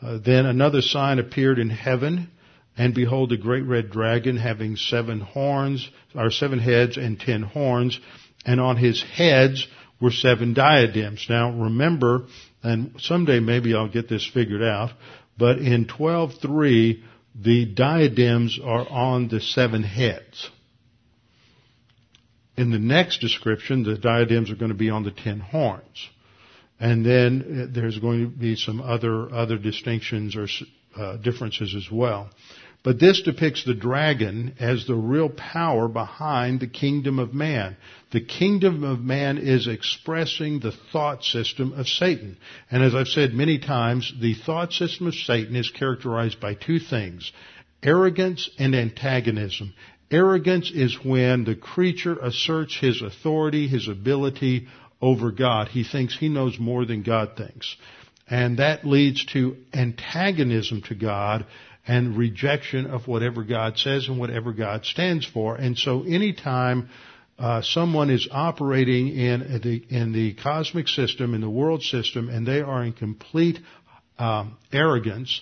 Uh, 0.00 0.18
then 0.18 0.46
another 0.46 0.80
sign 0.80 1.18
appeared 1.18 1.58
in 1.58 1.70
heaven, 1.70 2.30
and 2.76 2.94
behold, 2.94 3.32
a 3.32 3.36
great 3.36 3.64
red 3.64 3.90
dragon 3.90 4.36
having 4.36 4.76
seven 4.76 5.20
horns, 5.20 5.88
or 6.14 6.30
seven 6.30 6.58
heads 6.58 6.96
and 6.96 7.18
ten 7.20 7.42
horns, 7.42 8.00
and 8.46 8.60
on 8.60 8.76
his 8.76 9.02
heads 9.02 9.66
were 10.00 10.10
seven 10.10 10.54
diadems. 10.54 11.26
Now 11.28 11.50
remember, 11.50 12.26
and 12.62 12.94
someday 12.98 13.40
maybe 13.40 13.74
I'll 13.74 13.88
get 13.88 14.08
this 14.08 14.26
figured 14.26 14.62
out, 14.62 14.92
but 15.36 15.58
in 15.58 15.86
12.3, 15.86 17.02
the 17.34 17.66
diadems 17.66 18.58
are 18.62 18.88
on 18.88 19.28
the 19.28 19.40
seven 19.40 19.82
heads. 19.82 20.50
In 22.56 22.70
the 22.70 22.78
next 22.78 23.20
description, 23.20 23.82
the 23.82 23.98
diadems 23.98 24.50
are 24.50 24.56
going 24.56 24.70
to 24.70 24.76
be 24.76 24.88
on 24.88 25.02
the 25.02 25.10
ten 25.10 25.40
horns. 25.40 26.08
And 26.80 27.04
then 27.04 27.68
uh, 27.68 27.74
there's 27.74 27.98
going 27.98 28.22
to 28.22 28.28
be 28.28 28.56
some 28.56 28.80
other, 28.80 29.32
other 29.34 29.58
distinctions 29.58 30.36
or 30.36 30.46
uh, 30.96 31.16
differences 31.16 31.74
as 31.74 31.90
well. 31.90 32.30
But 32.82 33.00
this 33.00 33.22
depicts 33.22 33.64
the 33.64 33.74
dragon 33.74 34.54
as 34.60 34.86
the 34.86 34.94
real 34.94 35.28
power 35.28 35.88
behind 35.88 36.60
the 36.60 36.68
kingdom 36.68 37.18
of 37.18 37.34
man. 37.34 37.76
The 38.12 38.20
kingdom 38.20 38.84
of 38.84 39.00
man 39.00 39.38
is 39.38 39.66
expressing 39.66 40.60
the 40.60 40.72
thought 40.92 41.24
system 41.24 41.72
of 41.72 41.88
Satan. 41.88 42.36
And 42.70 42.82
as 42.82 42.94
I've 42.94 43.08
said 43.08 43.34
many 43.34 43.58
times, 43.58 44.12
the 44.20 44.34
thought 44.34 44.72
system 44.72 45.08
of 45.08 45.14
Satan 45.14 45.56
is 45.56 45.70
characterized 45.70 46.40
by 46.40 46.54
two 46.54 46.78
things. 46.78 47.32
Arrogance 47.82 48.48
and 48.58 48.74
antagonism. 48.74 49.74
Arrogance 50.10 50.70
is 50.70 50.96
when 51.04 51.44
the 51.44 51.56
creature 51.56 52.16
asserts 52.16 52.76
his 52.76 53.02
authority, 53.02 53.66
his 53.66 53.88
ability 53.88 54.68
over 55.00 55.32
God. 55.32 55.68
He 55.68 55.82
thinks 55.82 56.16
he 56.16 56.28
knows 56.28 56.58
more 56.58 56.84
than 56.84 57.02
God 57.02 57.36
thinks. 57.36 57.76
And 58.28 58.58
that 58.58 58.84
leads 58.84 59.24
to 59.26 59.56
antagonism 59.72 60.82
to 60.82 60.94
God 60.94 61.46
and 61.86 62.16
rejection 62.16 62.86
of 62.86 63.06
whatever 63.06 63.44
God 63.44 63.78
says 63.78 64.08
and 64.08 64.18
whatever 64.18 64.52
God 64.52 64.84
stands 64.84 65.24
for. 65.24 65.54
And 65.54 65.78
so 65.78 66.02
anytime 66.02 66.88
uh, 67.38 67.62
someone 67.62 68.10
is 68.10 68.28
operating 68.30 69.08
in 69.08 69.60
the 69.62 69.84
in 69.88 70.12
the 70.12 70.34
cosmic 70.34 70.88
system, 70.88 71.34
in 71.34 71.40
the 71.40 71.50
world 71.50 71.82
system, 71.82 72.28
and 72.28 72.46
they 72.46 72.60
are 72.60 72.82
in 72.82 72.92
complete 72.92 73.58
um, 74.18 74.56
arrogance, 74.72 75.40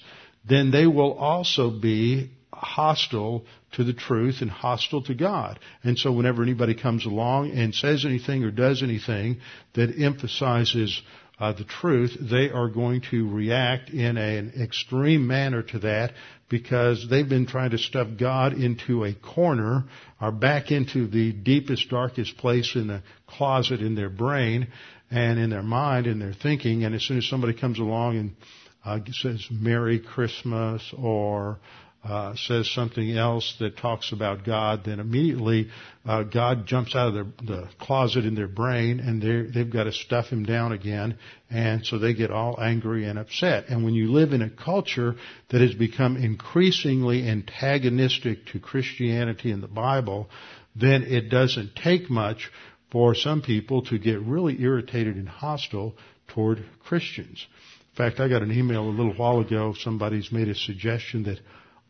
then 0.49 0.71
they 0.71 0.87
will 0.87 1.13
also 1.13 1.71
be 1.71 2.31
hostile 2.53 3.45
to 3.73 3.85
the 3.85 3.93
truth 3.93 4.37
and 4.41 4.51
hostile 4.51 5.03
to 5.03 5.15
God. 5.15 5.59
And 5.83 5.99
so 5.99 6.13
whenever 6.13 6.43
anybody 6.43 6.75
comes 6.75 7.07
along 7.07 7.51
and 7.51 7.75
says 7.75 8.05
anything 8.05 8.45
or 8.45 8.51
does 8.51 8.83
anything 8.83 9.41
that 9.75 9.95
emphasizes 9.99 11.01
uh, 11.39 11.53
the 11.53 11.65
truth, 11.65 12.17
they 12.21 12.51
are 12.51 12.69
going 12.69 13.03
to 13.11 13.29
react 13.29 13.91
in 13.91 14.17
an 14.17 14.53
extreme 14.61 15.27
manner 15.27 15.63
to 15.63 15.81
that 15.81 16.13
because 16.49 17.07
they've 17.11 17.29
been 17.29 17.47
trying 17.47 17.71
to 17.71 17.79
stuff 17.79 18.07
God 18.19 18.53
into 18.53 19.05
a 19.05 19.15
corner 19.15 19.85
or 20.21 20.31
back 20.31 20.71
into 20.71 21.09
the 21.09 21.33
deepest, 21.33 21.91
darkest 21.91 22.37
place 22.37 22.77
in 22.77 22.87
the 22.87 23.03
closet 23.27 23.81
in 23.81 23.97
their 23.97 24.11
brain 24.11 24.69
and 25.11 25.39
in 25.39 25.51
their 25.51 25.63
mind 25.63 26.07
and 26.07 26.21
their 26.21 26.35
thinking. 26.35 26.85
And 26.85 26.95
as 26.95 27.03
soon 27.03 27.19
as 27.19 27.29
somebody 27.29 27.55
comes 27.55 27.81
along 27.81 28.17
and 28.17 28.37
uh, 28.85 29.01
says 29.13 29.45
Merry 29.51 29.99
Christmas 29.99 30.95
or 30.97 31.59
uh, 32.05 32.35
says 32.37 32.71
something 32.71 33.17
else 33.17 33.57
that 33.61 33.79
talks 33.79 34.13
about 34.13 34.45
God, 34.45 34.85
then 34.85 35.01
immediately 35.01 35.69
uh, 36.05 36.23
God 36.23 36.67
jumps 36.67 36.95
out 36.95 37.09
of 37.09 37.15
their, 37.15 37.27
the 37.47 37.69
closet 37.81 38.27
in 38.27 38.35
their 38.35 38.49
brain, 38.49 39.01
and 39.01 39.23
they've 39.55 39.73
got 39.73 39.85
to 39.85 39.93
stuff 39.93 40.27
him 40.27 40.45
down 40.45 40.73
again, 40.73 41.17
and 41.49 41.85
so 41.87 41.99
they 41.99 42.13
get 42.13 42.31
all 42.31 42.61
angry 42.61 43.07
and 43.07 43.19
upset. 43.19 43.69
And 43.69 43.85
when 43.85 43.95
you 43.95 44.13
live 44.13 44.33
in 44.33 44.43
a 44.43 44.51
culture 44.51 45.15
that 45.49 45.63
has 45.63 45.75
become 45.75 46.19
increasingly 46.19 47.27
antagonistic 47.27 48.47
to 48.49 48.61
Christianity 48.61 49.51
and 49.51 49.63
the 49.63 49.69
Bible, 49.69 50.29
then 50.77 51.05
it 51.05 51.31
doesn't 51.31 51.75
take 51.75 52.11
much 52.11 52.51
for 52.93 53.15
some 53.15 53.41
people 53.41 53.83
to 53.87 53.99
get 53.99 54.21
really 54.21 54.61
irritated 54.61 55.17
and 55.17 55.29
hostile 55.29 55.95
toward 56.29 56.65
Christians. 56.85 57.47
In 57.93 57.97
fact, 57.97 58.21
I 58.21 58.29
got 58.29 58.43
an 58.43 58.53
email 58.53 58.83
a 58.83 58.91
little 58.91 59.15
while 59.15 59.41
ago. 59.41 59.73
Somebody's 59.79 60.31
made 60.31 60.49
a 60.49 60.55
suggestion 60.55 61.23
that 61.25 61.39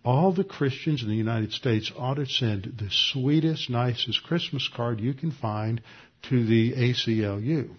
all 0.05 0.33
the 0.33 0.45
Christians 0.45 1.03
in 1.03 1.09
the 1.09 1.15
United 1.15 1.53
States 1.53 1.91
ought 1.97 2.15
to 2.15 2.27
send 2.27 2.75
the 2.79 2.89
sweetest, 2.91 3.71
nicest 3.71 4.23
Christmas 4.23 4.69
card 4.75 5.01
you 5.01 5.15
can 5.15 5.31
find 5.31 5.81
to 6.29 6.45
the 6.45 6.73
ACLU. 6.73 7.71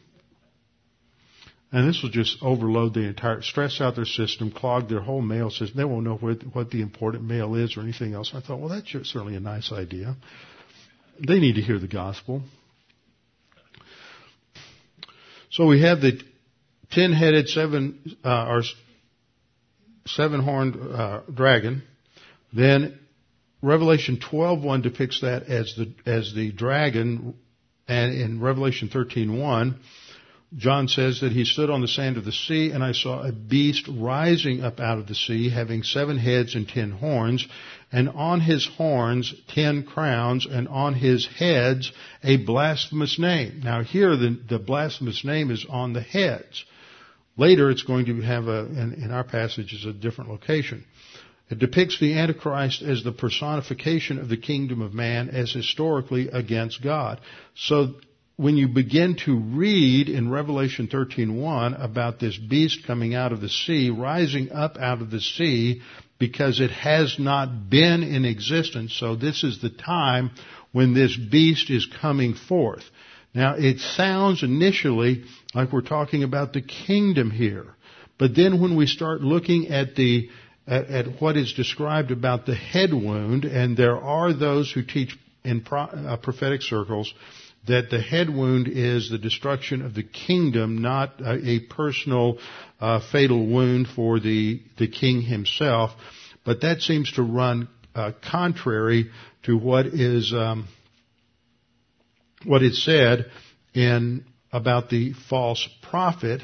And 1.72 1.88
this 1.88 2.02
will 2.02 2.10
just 2.10 2.38
overload 2.42 2.94
the 2.94 3.02
entire, 3.02 3.42
stress 3.42 3.82
out 3.82 3.96
their 3.96 4.06
system, 4.06 4.52
clog 4.52 4.90
their 4.90 5.02
whole 5.02 5.22
mail 5.22 5.50
system. 5.50 5.78
They 5.78 5.84
won't 5.84 6.06
know 6.06 6.16
where, 6.16 6.36
what 6.54 6.72
the 6.72 6.82
important 6.82 7.26
mail 7.26 7.54
is 7.56 7.78
or 7.78 7.82
anything 7.82 8.14
else. 8.14 8.32
I 8.34 8.40
thought, 8.40 8.60
well, 8.60 8.70
that's 8.70 8.90
certainly 8.92 9.36
a 9.36 9.40
nice 9.40 9.72
idea. 9.72 10.16
They 11.26 11.40
need 11.40 11.56
to 11.56 11.62
hear 11.62 11.78
the 11.78 11.88
gospel. 11.88 12.42
So 15.52 15.68
we 15.68 15.82
have 15.82 16.02
the 16.02 16.20
ten-headed, 16.92 17.50
seven, 17.50 18.18
uh, 18.24 18.48
or 18.48 18.62
seven-horned 20.06 20.76
uh, 20.76 21.22
dragon 21.34 21.84
then 22.56 22.98
Revelation 23.62 24.18
12:1 24.18 24.82
depicts 24.82 25.22
that 25.22 25.44
as 25.44 25.76
the 25.76 25.92
as 26.06 26.34
the 26.34 26.52
dragon, 26.52 27.34
and 27.88 28.14
in 28.14 28.40
Revelation 28.40 28.90
13:1, 28.90 29.76
John 30.56 30.88
says 30.88 31.20
that 31.20 31.34
he 31.34 31.44
stood 31.44 31.70
on 31.70 31.82
the 31.82 31.88
sand 31.88 32.16
of 32.18 32.24
the 32.24 32.32
sea, 32.32 32.72
and 32.72 32.84
I 32.84 32.94
saw 32.94 33.24
a 33.24 33.32
beast 33.32 33.90
rising 33.90 34.64
up 34.64 34.80
out 34.80 35.00
of 35.00 35.08
the 35.08 35.16
sea, 35.16 35.50
having 35.50 35.84
seven 35.84 36.18
heads 36.18 36.56
and 36.56 36.68
ten 36.68 36.92
horns, 36.92 37.46
and 37.92 38.08
on 38.10 38.40
his 38.40 38.66
horns 38.66 39.34
ten 39.50 39.84
crowns, 39.84 40.46
and 40.46 40.68
on 40.70 40.94
his 40.94 41.26
heads 41.26 41.92
a 42.24 42.38
blasphemous 42.38 43.20
name. 43.20 43.62
Now 43.64 43.84
here 43.84 44.16
the, 44.16 44.40
the 44.48 44.60
blasphemous 44.60 45.26
name 45.26 45.52
is 45.52 45.66
on 45.68 45.94
the 45.94 46.02
heads. 46.02 46.64
Later 47.38 47.70
it's 47.70 47.84
going 47.84 48.06
to 48.06 48.22
have 48.22 48.48
a, 48.48 48.60
in, 48.66 48.94
in 49.04 49.12
our 49.12 49.26
passage, 49.26 49.74
is 49.74 49.86
a 49.86 49.92
different 49.92 50.30
location. 50.30 50.86
It 51.50 51.60
depicts 51.60 52.00
the 52.00 52.14
Antichrist 52.14 52.82
as 52.82 53.04
the 53.04 53.12
personification 53.12 54.18
of 54.18 54.30
the 54.30 54.38
kingdom 54.38 54.82
of 54.82 54.94
man 54.94 55.30
as 55.30 55.52
historically 55.52 56.28
against 56.30 56.82
God. 56.82 57.22
So 57.56 57.96
when 58.36 58.58
you 58.58 58.68
begin 58.68 59.16
to 59.26 59.38
read 59.38 60.10
in 60.10 60.30
Revelation 60.30 60.88
13:1 60.88 61.76
about 61.80 62.20
this 62.20 62.38
beast 62.38 62.84
coming 62.86 63.14
out 63.14 63.32
of 63.32 63.42
the 63.42 63.50
sea, 63.50 63.90
rising 63.90 64.52
up 64.52 64.78
out 64.78 65.02
of 65.02 65.12
the 65.12 65.22
sea 65.22 65.82
because 66.18 66.60
it 66.60 66.72
has 66.72 67.20
not 67.20 67.70
been 67.70 68.02
in 68.02 68.26
existence, 68.26 68.94
so 68.94 69.16
this 69.16 69.44
is 69.44 69.60
the 69.60 69.70
time 69.70 70.32
when 70.72 70.94
this 70.94 71.16
beast 71.16 71.70
is 71.70 71.86
coming 71.86 72.34
forth. 72.34 72.84
Now 73.34 73.56
it 73.56 73.80
sounds 73.80 74.44
initially 74.44 75.26
like 75.54 75.72
we're 75.72 75.82
talking 75.82 76.24
about 76.24 76.54
the 76.54 76.62
kingdom 76.62 77.30
here. 77.32 77.76
But 78.18 78.34
then 78.34 78.62
when 78.62 78.76
we 78.76 78.88
start 78.88 79.22
looking 79.22 79.68
at 79.70 79.96
the 79.96 80.30
at, 80.68 80.86
at 80.88 81.22
what 81.22 81.38
is 81.38 81.54
described 81.54 82.12
about 82.12 82.46
the 82.46 82.56
head 82.56 82.94
wound, 82.94 83.46
and 83.46 83.78
there 83.78 83.98
are 83.98 84.34
those 84.34 84.72
who 84.72 84.84
teach 84.84 85.18
in 85.44 85.62
pro, 85.62 85.82
uh, 85.82 86.18
prophetic 86.18 86.62
circles 86.62 87.14
that 87.68 87.90
the 87.90 88.00
head 88.00 88.30
wound 88.30 88.68
is 88.68 89.10
the 89.10 89.18
destruction 89.18 89.82
of 89.82 89.96
the 89.96 90.04
kingdom, 90.04 90.82
not 90.82 91.20
a, 91.20 91.50
a 91.50 91.60
personal 91.60 92.38
uh, 92.80 93.00
fatal 93.12 93.46
wound 93.46 93.88
for 93.88 94.20
the 94.20 94.62
the 94.78 94.88
king 94.88 95.22
himself. 95.22 95.92
But 96.46 96.62
that 96.62 96.82
seems 96.82 97.12
to 97.14 97.24
run 97.24 97.68
uh, 97.96 98.12
contrary 98.30 99.12
to 99.44 99.58
what 99.58 99.88
is 99.88 100.34
um, 100.34 100.68
what 102.44 102.62
is 102.62 102.84
said 102.84 103.32
in 103.74 104.26
about 104.52 104.90
the 104.90 105.14
false 105.30 105.68
prophet 105.90 106.42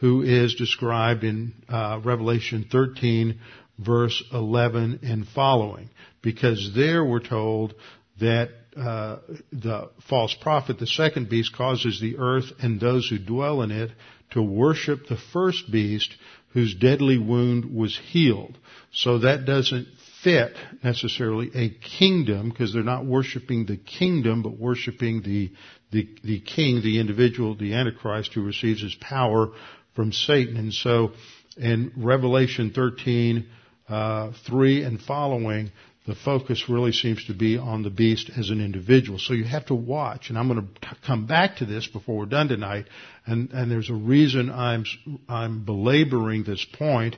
who 0.00 0.22
is 0.22 0.54
described 0.54 1.24
in 1.24 1.54
uh, 1.68 2.00
Revelation 2.04 2.66
13 2.70 3.38
verse 3.78 4.22
11 4.32 5.00
and 5.02 5.26
following. 5.28 5.90
Because 6.22 6.72
there 6.74 7.04
we're 7.04 7.20
told 7.20 7.74
that 8.20 8.50
uh, 8.76 9.18
the 9.52 9.90
false 10.08 10.34
prophet, 10.40 10.78
the 10.78 10.86
second 10.86 11.28
beast, 11.28 11.54
causes 11.56 12.00
the 12.00 12.18
earth 12.18 12.46
and 12.60 12.80
those 12.80 13.08
who 13.08 13.18
dwell 13.18 13.62
in 13.62 13.70
it 13.70 13.90
to 14.30 14.42
worship 14.42 15.06
the 15.08 15.18
first 15.32 15.70
beast 15.70 16.14
whose 16.52 16.74
deadly 16.74 17.18
wound 17.18 17.74
was 17.74 17.98
healed. 18.10 18.58
So 18.92 19.18
that 19.20 19.44
doesn't 19.46 19.88
fit 20.22 20.54
necessarily 20.82 21.50
a 21.54 21.70
kingdom 21.98 22.50
because 22.50 22.72
they're 22.72 22.82
not 22.82 23.06
worshiping 23.06 23.66
the 23.66 23.76
kingdom 23.76 24.42
but 24.42 24.58
worshiping 24.58 25.22
the, 25.22 25.52
the, 25.92 26.08
the 26.24 26.40
king, 26.40 26.82
the 26.82 26.98
individual, 26.98 27.54
the 27.54 27.74
Antichrist 27.74 28.32
who 28.34 28.42
receives 28.44 28.82
his 28.82 28.96
power 28.96 29.50
from 29.98 30.12
Satan. 30.12 30.56
And 30.56 30.72
so 30.72 31.10
in 31.56 31.90
Revelation 31.96 32.70
13, 32.72 33.48
uh, 33.88 34.30
3 34.46 34.84
and 34.84 35.00
following, 35.00 35.72
the 36.06 36.14
focus 36.14 36.68
really 36.68 36.92
seems 36.92 37.24
to 37.24 37.34
be 37.34 37.58
on 37.58 37.82
the 37.82 37.90
beast 37.90 38.30
as 38.38 38.50
an 38.50 38.64
individual. 38.64 39.18
So 39.18 39.32
you 39.32 39.42
have 39.42 39.66
to 39.66 39.74
watch, 39.74 40.28
and 40.28 40.38
I'm 40.38 40.46
going 40.46 40.62
to 40.62 40.96
come 41.04 41.26
back 41.26 41.56
to 41.56 41.66
this 41.66 41.88
before 41.88 42.18
we're 42.18 42.26
done 42.26 42.46
tonight. 42.46 42.86
And, 43.26 43.50
and 43.50 43.72
there's 43.72 43.90
a 43.90 43.94
reason 43.94 44.50
I'm 44.50 44.84
I'm 45.28 45.64
belaboring 45.64 46.44
this 46.44 46.64
point 46.64 47.16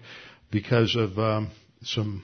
because 0.50 0.96
of 0.96 1.18
um, 1.18 1.50
some 1.82 2.22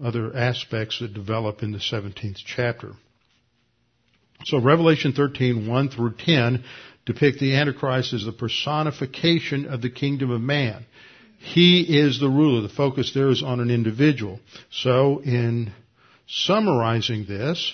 other 0.00 0.36
aspects 0.36 1.00
that 1.00 1.14
develop 1.14 1.64
in 1.64 1.72
the 1.72 1.78
17th 1.78 2.38
chapter. 2.46 2.92
So 4.44 4.60
Revelation 4.60 5.14
13, 5.14 5.68
1 5.68 5.88
through 5.88 6.14
10 6.24 6.62
depict 7.08 7.40
the 7.40 7.56
Antichrist 7.56 8.12
as 8.12 8.24
the 8.26 8.32
personification 8.32 9.64
of 9.64 9.80
the 9.80 9.88
kingdom 9.88 10.30
of 10.30 10.42
man. 10.42 10.84
He 11.38 11.80
is 11.80 12.20
the 12.20 12.28
ruler. 12.28 12.60
The 12.60 12.68
focus 12.68 13.12
there 13.14 13.30
is 13.30 13.42
on 13.42 13.60
an 13.60 13.70
individual. 13.70 14.40
So 14.70 15.20
in 15.20 15.72
summarizing 16.26 17.24
this, 17.26 17.72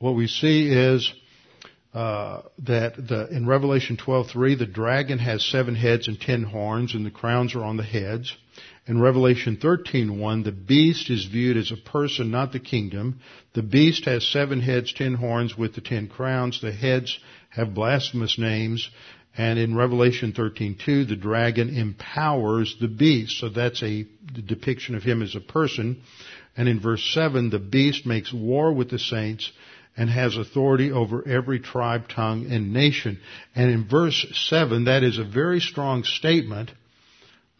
what 0.00 0.16
we 0.16 0.26
see 0.26 0.70
is 0.70 1.12
uh, 1.94 2.42
that 2.64 2.96
the, 2.96 3.28
in 3.28 3.46
Revelation 3.46 3.96
12:3, 3.96 4.58
the 4.58 4.66
dragon 4.66 5.18
has 5.20 5.44
seven 5.44 5.76
heads 5.76 6.08
and 6.08 6.20
ten 6.20 6.42
horns, 6.42 6.94
and 6.94 7.06
the 7.06 7.10
crowns 7.10 7.54
are 7.54 7.62
on 7.62 7.76
the 7.76 7.84
heads. 7.84 8.34
In 8.84 9.00
Revelation 9.00 9.58
13:1, 9.58 10.42
the 10.42 10.50
beast 10.50 11.08
is 11.08 11.26
viewed 11.26 11.56
as 11.56 11.70
a 11.70 11.76
person, 11.76 12.32
not 12.32 12.50
the 12.50 12.58
kingdom. 12.58 13.20
The 13.52 13.62
beast 13.62 14.06
has 14.06 14.26
seven 14.26 14.60
heads, 14.60 14.92
ten 14.92 15.14
horns, 15.14 15.56
with 15.56 15.74
the 15.74 15.80
ten 15.80 16.08
crowns. 16.08 16.60
The 16.60 16.72
heads 16.72 17.16
have 17.50 17.74
blasphemous 17.74 18.38
names. 18.38 18.90
And 19.38 19.56
in 19.56 19.76
Revelation 19.76 20.32
13:2, 20.32 21.04
the 21.04 21.14
dragon 21.14 21.76
empowers 21.76 22.74
the 22.80 22.88
beast. 22.88 23.38
So 23.38 23.48
that's 23.48 23.84
a 23.84 24.04
depiction 24.46 24.96
of 24.96 25.04
him 25.04 25.22
as 25.22 25.36
a 25.36 25.40
person. 25.40 25.98
And 26.56 26.68
in 26.68 26.80
verse 26.80 27.04
7, 27.14 27.50
the 27.50 27.60
beast 27.60 28.04
makes 28.04 28.32
war 28.32 28.72
with 28.72 28.90
the 28.90 28.98
saints 28.98 29.52
and 29.96 30.10
has 30.10 30.36
authority 30.36 30.90
over 30.90 31.26
every 31.26 31.60
tribe, 31.60 32.08
tongue, 32.08 32.50
and 32.50 32.72
nation. 32.72 33.20
And 33.54 33.70
in 33.70 33.84
verse 33.84 34.26
7, 34.48 34.84
that 34.84 35.04
is 35.04 35.18
a 35.18 35.24
very 35.24 35.60
strong 35.60 36.02
statement 36.02 36.72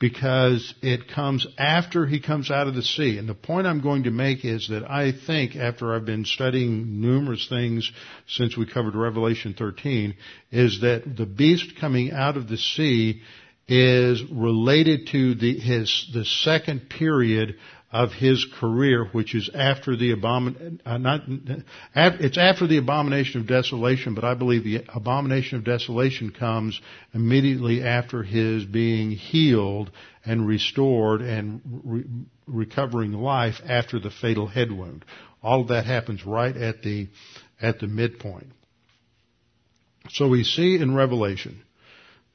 because 0.03 0.75
it 0.83 1.07
comes 1.07 1.47
after 1.57 2.07
he 2.07 2.19
comes 2.19 2.51
out 2.51 2.67
of 2.67 2.75
the 2.75 2.83
sea. 2.83 3.19
And 3.19 3.29
the 3.29 3.35
point 3.35 3.69
I'm 3.69 3.81
going 3.81 4.03
to 4.03 4.11
make 4.11 4.45
is 4.45 4.67
that 4.69 4.83
I 4.91 5.13
think 5.13 5.55
after 5.55 5.95
I've 5.95 6.05
been 6.05 6.25
studying 6.25 7.01
numerous 7.01 7.47
things 7.49 7.89
since 8.27 8.57
we 8.57 8.67
covered 8.67 8.97
Revelation 8.97 9.55
13, 9.57 10.17
is 10.51 10.81
that 10.81 11.05
the 11.17 11.25
beast 11.25 11.75
coming 11.81 12.11
out 12.11 12.37
of 12.37 12.49
the 12.49 12.57
sea 12.57 13.23
is 13.69 14.21
related 14.29 15.07
to 15.13 15.37
the, 15.37 15.57
his, 15.61 16.11
the 16.13 16.25
second 16.25 16.91
period 16.91 17.55
of 17.93 18.11
his 18.11 18.47
career, 18.59 19.05
which 19.13 19.35
is 19.35 19.51
after 19.55 19.95
the 19.95 20.15
abomin, 20.15 20.81
uh, 20.87 20.97
not, 20.97 21.21
it's 21.95 22.39
after 22.39 22.67
the 22.67 22.79
abomination 22.79 23.43
of 23.43 23.47
desolation, 23.47 24.15
but 24.15 24.25
I 24.25 24.33
believe 24.33 24.65
the 24.65 24.83
abomination 24.89 25.59
of 25.59 25.65
desolation 25.65 26.31
comes 26.31 26.81
immediately 27.13 27.83
after 27.83 28.23
his 28.23 28.65
being 28.65 29.11
healed 29.11 29.91
and 30.25 30.49
restored 30.49 31.21
and 31.21 31.61
re- 31.85 32.05
recovering 32.47 33.13
life 33.13 33.57
after 33.69 34.01
the 34.01 34.11
fatal 34.11 34.47
head 34.47 34.73
wound. 34.73 35.05
All 35.43 35.61
of 35.61 35.69
that 35.69 35.85
happens 35.85 36.25
right 36.25 36.57
at 36.57 36.83
the, 36.83 37.09
at 37.61 37.79
the 37.79 37.89
midpoint. 37.89 38.47
So 40.09 40.29
we 40.29 40.45
see 40.45 40.77
in 40.77 40.95
Revelation 40.95 41.63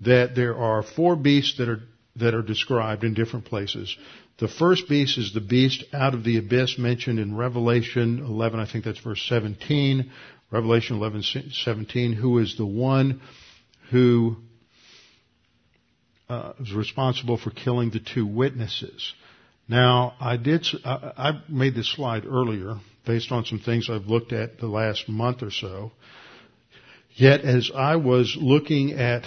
that 0.02 0.36
there 0.36 0.56
are 0.56 0.84
four 0.84 1.16
beasts 1.16 1.58
that 1.58 1.68
are 1.68 1.82
that 2.20 2.34
are 2.34 2.42
described 2.42 3.04
in 3.04 3.14
different 3.14 3.46
places. 3.46 3.96
The 4.40 4.48
first 4.48 4.88
beast 4.88 5.18
is 5.18 5.34
the 5.34 5.42
beast 5.42 5.84
out 5.94 6.14
of 6.14 6.24
the 6.24 6.38
abyss 6.38 6.78
mentioned 6.78 7.20
in 7.20 7.36
Revelation 7.36 8.20
11, 8.20 8.60
I 8.60 8.72
think 8.72 8.86
that's 8.86 9.00
verse 9.00 9.24
17. 9.28 10.12
Revelation 10.52 10.98
11, 10.98 11.24
17, 11.52 12.14
who 12.14 12.38
is 12.38 12.56
the 12.56 12.66
one 12.66 13.22
who 13.90 14.38
uh, 16.30 16.54
is 16.60 16.72
responsible 16.72 17.38
for 17.38 17.50
killing 17.50 17.90
the 17.90 18.00
two 18.00 18.28
witnesses. 18.28 19.14
Now, 19.68 20.14
I 20.20 20.38
did, 20.38 20.66
I 20.86 21.42
made 21.50 21.74
this 21.74 21.92
slide 21.92 22.26
earlier 22.26 22.76
based 23.06 23.32
on 23.32 23.44
some 23.46 23.60
things 23.60 23.90
I've 23.90 24.06
looked 24.06 24.34
at 24.34 24.60
the 24.60 24.68
last 24.68 25.10
month 25.10 25.42
or 25.42 25.52
so. 25.52 25.92
Yet 27.16 27.42
as 27.42 27.72
I 27.74 27.96
was 27.96 28.38
looking 28.40 28.94
at 28.94 29.24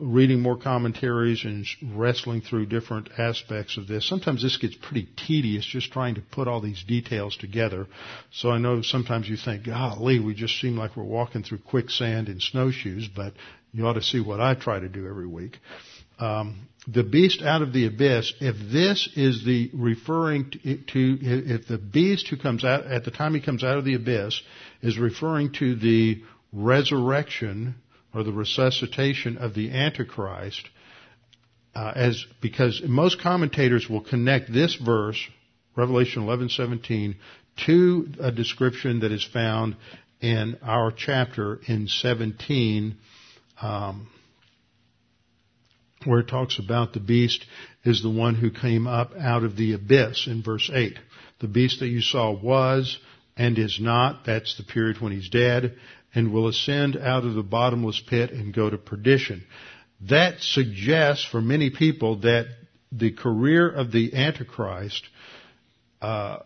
reading 0.00 0.40
more 0.40 0.56
commentaries 0.56 1.44
and 1.44 1.66
wrestling 1.94 2.40
through 2.40 2.66
different 2.66 3.10
aspects 3.18 3.76
of 3.76 3.86
this. 3.86 4.08
Sometimes 4.08 4.42
this 4.42 4.56
gets 4.56 4.74
pretty 4.76 5.08
tedious 5.16 5.64
just 5.64 5.92
trying 5.92 6.14
to 6.14 6.20
put 6.20 6.48
all 6.48 6.60
these 6.60 6.82
details 6.84 7.36
together. 7.36 7.86
So 8.32 8.50
I 8.50 8.58
know 8.58 8.82
sometimes 8.82 9.28
you 9.28 9.36
think, 9.36 9.66
golly, 9.66 10.20
we 10.20 10.34
just 10.34 10.60
seem 10.60 10.76
like 10.76 10.96
we're 10.96 11.04
walking 11.04 11.42
through 11.42 11.58
quicksand 11.58 12.28
in 12.28 12.40
snowshoes, 12.40 13.08
but 13.08 13.34
you 13.72 13.86
ought 13.86 13.94
to 13.94 14.02
see 14.02 14.20
what 14.20 14.40
I 14.40 14.54
try 14.54 14.80
to 14.80 14.88
do 14.88 15.06
every 15.06 15.26
week. 15.26 15.58
Um, 16.18 16.68
the 16.88 17.02
beast 17.02 17.42
out 17.42 17.62
of 17.62 17.72
the 17.72 17.86
abyss, 17.86 18.32
if 18.40 18.56
this 18.72 19.08
is 19.16 19.44
the 19.44 19.70
referring 19.74 20.50
to, 20.50 20.76
to, 20.76 21.18
if 21.20 21.66
the 21.66 21.78
beast 21.78 22.28
who 22.28 22.36
comes 22.36 22.64
out, 22.64 22.86
at 22.86 23.04
the 23.04 23.10
time 23.10 23.34
he 23.34 23.40
comes 23.40 23.64
out 23.64 23.76
of 23.76 23.84
the 23.84 23.94
abyss, 23.94 24.40
is 24.82 24.98
referring 24.98 25.52
to 25.54 25.74
the 25.74 26.22
resurrection 26.52 27.74
or 28.16 28.24
the 28.24 28.32
resuscitation 28.32 29.36
of 29.36 29.52
the 29.52 29.70
Antichrist, 29.70 30.66
uh, 31.74 31.92
as 31.94 32.24
because 32.40 32.80
most 32.86 33.20
commentators 33.20 33.90
will 33.90 34.00
connect 34.00 34.50
this 34.50 34.74
verse, 34.76 35.22
Revelation 35.76 36.22
11:17, 36.22 37.16
to 37.66 38.08
a 38.18 38.32
description 38.32 39.00
that 39.00 39.12
is 39.12 39.22
found 39.22 39.76
in 40.22 40.56
our 40.62 40.90
chapter 40.90 41.60
in 41.66 41.88
17, 41.88 42.96
um, 43.60 44.08
where 46.04 46.20
it 46.20 46.28
talks 46.28 46.58
about 46.58 46.94
the 46.94 47.00
beast 47.00 47.44
is 47.84 48.02
the 48.02 48.08
one 48.08 48.34
who 48.34 48.50
came 48.50 48.86
up 48.86 49.12
out 49.14 49.44
of 49.44 49.56
the 49.56 49.74
abyss 49.74 50.26
in 50.26 50.42
verse 50.42 50.70
8. 50.72 50.98
The 51.40 51.48
beast 51.48 51.80
that 51.80 51.88
you 51.88 52.00
saw 52.00 52.30
was 52.32 52.98
and 53.36 53.58
is 53.58 53.78
not, 53.78 54.24
that's 54.24 54.56
the 54.56 54.64
period 54.64 55.02
when 55.02 55.12
he's 55.12 55.28
dead, 55.28 55.76
and 56.16 56.32
will 56.32 56.48
ascend 56.48 56.96
out 56.96 57.24
of 57.24 57.34
the 57.34 57.42
bottomless 57.42 58.00
pit 58.00 58.30
and 58.32 58.52
go 58.52 58.70
to 58.70 58.78
perdition. 58.78 59.44
That 60.08 60.40
suggests 60.40 61.24
for 61.24 61.42
many 61.42 61.68
people 61.70 62.20
that 62.20 62.46
the 62.90 63.12
career 63.12 63.68
of 63.68 63.92
the 63.92 64.14
Antichrist 64.14 65.06
uh, 66.00 66.38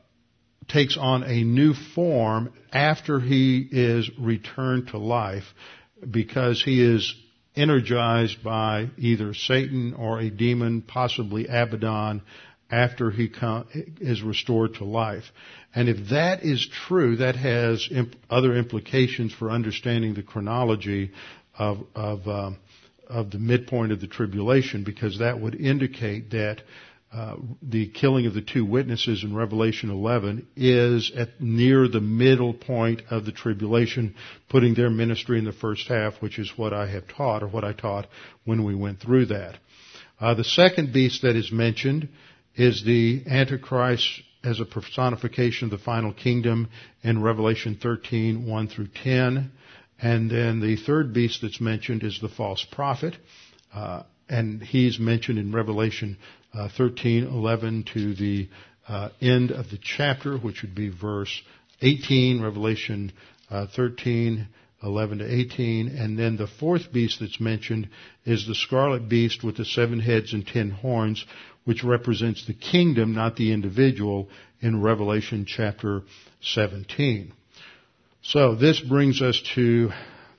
takes 0.68 0.96
on 0.96 1.22
a 1.22 1.44
new 1.44 1.72
form 1.94 2.52
after 2.72 3.20
he 3.20 3.66
is 3.70 4.11
returned 4.18 4.88
to 4.88 4.98
life 4.98 5.44
because 6.09 6.61
he 6.62 6.83
is 6.83 7.14
energized 7.54 8.42
by 8.42 8.88
either 8.98 9.35
Satan 9.35 9.94
or 9.94 10.18
a 10.18 10.30
demon, 10.30 10.83
possibly 10.83 11.46
Abaddon, 11.46 12.22
after 12.70 13.11
he 13.11 13.30
is 14.00 14.22
restored 14.22 14.74
to 14.74 14.85
life. 14.85 15.24
And 15.74 15.88
if 15.88 16.11
that 16.11 16.42
is 16.42 16.66
true, 16.66 17.16
that 17.16 17.37
has 17.37 17.88
imp- 17.90 18.16
other 18.28 18.56
implications 18.56 19.33
for 19.33 19.50
understanding 19.50 20.14
the 20.14 20.22
chronology 20.22 21.12
of, 21.59 21.78
of, 21.94 22.26
uh, 22.26 22.50
of 23.09 23.30
the 23.30 23.38
midpoint 23.38 23.92
of 23.92 24.00
the 24.00 24.06
tribulation, 24.06 24.85
because 24.85 25.18
that 25.18 25.40
would 25.40 25.54
indicate 25.54 26.30
that 26.30 26.62
uh, 27.12 27.35
the 27.61 27.88
killing 27.88 28.26
of 28.26 28.35
the 28.35 28.40
two 28.40 28.64
witnesses 28.64 29.24
in 29.24 29.35
Revelation 29.35 29.90
11 29.90 30.46
is 30.54 31.11
at 31.16 31.40
near 31.40 31.88
the 31.88 32.00
middle 32.00 32.54
point 32.54 33.02
of 33.11 33.24
the 33.24 33.33
tribulation, 33.33 34.14
putting 34.48 34.74
their 34.74 34.90
ministry 34.90 35.37
in 35.38 35.44
the 35.44 35.52
first 35.52 35.88
half, 35.88 36.14
which 36.20 36.38
is 36.38 36.52
what 36.56 36.72
I 36.72 36.88
have 36.88 37.09
taught, 37.09 37.42
or 37.42 37.48
what 37.48 37.64
I 37.64 37.72
taught 37.72 38.06
when 38.44 38.62
we 38.62 38.76
went 38.76 39.00
through 39.00 39.26
that. 39.26 39.59
Uh, 40.20 40.35
the 40.35 40.44
second 40.44 40.92
beast 40.92 41.22
that 41.22 41.35
is 41.35 41.50
mentioned 41.50 42.09
is 42.61 42.85
the 42.85 43.23
Antichrist 43.27 44.20
as 44.44 44.61
a 44.61 44.66
personification 44.66 45.64
of 45.64 45.70
the 45.70 45.83
final 45.83 46.12
kingdom 46.12 46.68
in 47.03 47.23
Revelation 47.23 47.79
13, 47.81 48.46
1 48.46 48.68
through 48.68 48.88
10. 49.03 49.51
And 50.03 50.31
then 50.31 50.61
the 50.61 50.77
third 50.77 51.14
beast 51.14 51.40
that's 51.40 51.59
mentioned 51.59 52.03
is 52.03 52.20
the 52.20 52.29
false 52.29 52.62
prophet. 52.70 53.16
Uh, 53.73 54.03
and 54.29 54.62
he's 54.62 54.99
mentioned 55.01 55.38
in 55.38 55.55
Revelation 55.55 56.18
uh, 56.53 56.68
13, 56.77 57.25
11 57.25 57.87
to 57.94 58.14
the 58.14 58.51
uh, 58.87 59.09
end 59.23 59.53
of 59.53 59.70
the 59.70 59.79
chapter, 59.83 60.37
which 60.37 60.61
would 60.61 60.75
be 60.75 60.90
verse 60.90 61.40
18, 61.81 62.42
Revelation 62.42 63.11
uh, 63.49 63.68
13, 63.75 64.46
11 64.83 65.19
to 65.19 65.35
18. 65.35 65.88
And 65.88 66.19
then 66.19 66.37
the 66.37 66.47
fourth 66.47 66.93
beast 66.93 67.21
that's 67.21 67.40
mentioned 67.40 67.88
is 68.25 68.47
the 68.47 68.55
scarlet 68.55 69.09
beast 69.09 69.45
with 69.45 69.57
the 69.57 69.64
seven 69.64 70.01
heads 70.01 70.33
and 70.33 70.47
ten 70.47 70.71
horns, 70.71 71.25
which 71.64 71.85
represents 71.85 72.47
the 72.47 72.55
kingdom, 72.55 73.14
not 73.14 73.37
the 73.37 73.53
individual, 73.53 74.29
in 74.61 74.83
Revelation 74.83 75.45
chapter 75.47 76.03
17. 76.43 77.33
So 78.23 78.55
this 78.55 78.81
brings 78.81 79.23
us 79.23 79.43
to 79.55 79.90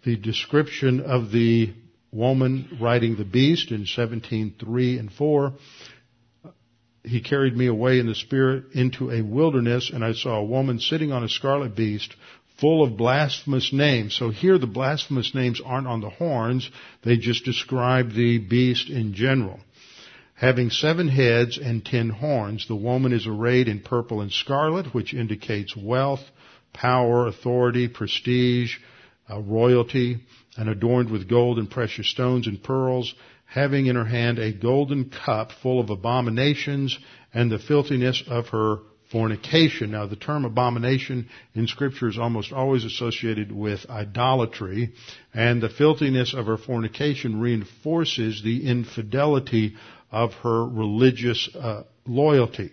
the 0.04 0.16
description 0.16 1.02
of 1.02 1.32
the 1.32 1.74
woman 2.12 2.78
riding 2.80 3.16
the 3.16 3.26
beast 3.26 3.72
in 3.72 3.86
17:3 3.86 5.00
and 5.00 5.12
4. 5.12 5.54
He 7.04 7.22
carried 7.22 7.58
me 7.58 7.66
away 7.66 8.00
in 8.00 8.06
the 8.06 8.16
spirit 8.16 8.66
into 8.74 9.10
a 9.10 9.22
wilderness 9.22 9.90
and 9.92 10.04
I 10.04 10.14
saw 10.14 10.38
a 10.38 10.44
woman 10.44 10.80
sitting 10.80 11.12
on 11.12 11.24
a 11.24 11.30
scarlet 11.30 11.76
beast 11.76 12.16
full 12.62 12.84
of 12.84 12.96
blasphemous 12.96 13.74
names. 13.74 14.16
So 14.16 14.30
here 14.30 14.60
the 14.60 14.68
blasphemous 14.68 15.34
names 15.34 15.60
aren't 15.66 15.88
on 15.88 16.00
the 16.00 16.12
horns, 16.12 16.70
they 17.04 17.18
just 17.18 17.44
describe 17.44 18.14
the 18.14 18.38
beast 18.38 18.90
in 18.90 19.16
general. 19.16 19.60
Having 20.36 20.70
seven 20.70 21.08
heads 21.08 21.58
and 21.58 21.84
ten 21.84 22.10
horns, 22.10 22.68
the 22.68 22.76
woman 22.76 23.14
is 23.14 23.28
arrayed 23.28 23.68
in 23.68 23.80
purple 23.80 24.22
and 24.22 24.32
scarlet, 24.32 24.94
which 24.94 25.14
indicates 25.14 25.76
wealth, 25.76 26.22
power, 26.74 27.28
authority, 27.28 27.88
prestige, 27.88 28.78
uh, 29.30 29.40
royalty, 29.40 30.20
and 30.58 30.70
adorned 30.70 31.10
with 31.10 31.30
gold 31.30 31.58
and 31.58 31.70
precious 31.70 32.10
stones 32.10 32.48
and 32.48 32.64
pearls, 32.64 33.14
having 33.46 33.88
in 33.88 33.96
her 33.96 34.06
hand 34.06 34.40
a 34.40 34.54
golden 34.54 35.10
cup 35.10 35.52
full 35.52 35.80
of 35.80 35.90
abominations 35.90 36.98
and 37.34 37.52
the 37.52 37.60
filthiness 37.60 38.24
of 38.28 38.48
her 38.50 38.78
fornication. 39.12 39.92
Now 39.92 40.08
the 40.08 40.16
term 40.16 40.46
abomination 40.46 41.30
in 41.54 41.68
scripture 41.68 42.08
is 42.08 42.18
almost 42.18 42.52
always 42.52 42.86
associated 42.86 43.52
with 43.52 43.90
idolatry, 43.90 44.94
and 45.34 45.62
the 45.62 45.70
filthiness 45.70 46.34
of 46.34 46.46
her 46.46 46.58
fornication 46.58 47.40
reinforces 47.40 48.42
the 48.44 48.68
infidelity 48.68 49.76
of 50.12 50.34
her 50.36 50.66
religious 50.66 51.50
uh, 51.56 51.84
loyalty. 52.06 52.72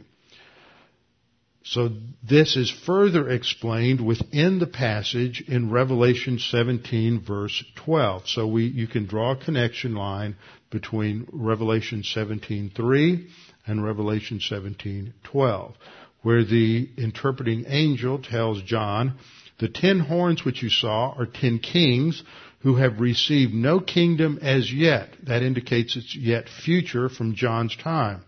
So 1.65 1.91
this 2.27 2.57
is 2.57 2.71
further 2.71 3.29
explained 3.29 4.01
within 4.01 4.59
the 4.59 4.67
passage 4.67 5.45
in 5.47 5.71
Revelation 5.71 6.39
17 6.39 7.21
verse 7.21 7.63
12. 7.85 8.27
So 8.27 8.47
we, 8.47 8.65
you 8.67 8.87
can 8.87 9.05
draw 9.05 9.33
a 9.33 9.37
connection 9.37 9.95
line 9.95 10.37
between 10.71 11.27
Revelation 11.31 12.03
17:3 12.03 13.29
and 13.67 13.85
Revelation 13.85 14.39
17:12, 14.39 15.75
where 16.23 16.45
the 16.45 16.89
interpreting 16.97 17.65
angel 17.67 18.19
tells 18.19 18.63
John 18.63 19.15
The 19.59 19.69
ten 19.69 20.01
horns 20.01 20.45
which 20.45 20.63
you 20.63 20.71
saw 20.71 21.15
are 21.19 21.27
ten 21.27 21.59
kings 21.59 22.23
who 22.61 22.77
have 22.77 23.01
received 23.01 23.55
no 23.55 23.81
kingdom 23.81 24.39
as 24.43 24.73
yet. 24.73 25.11
That 25.25 25.43
indicates 25.43 25.97
it's 25.97 26.15
yet 26.15 26.49
future 26.49 27.09
from 27.09 27.35
John's 27.35 27.77
time. 27.77 28.23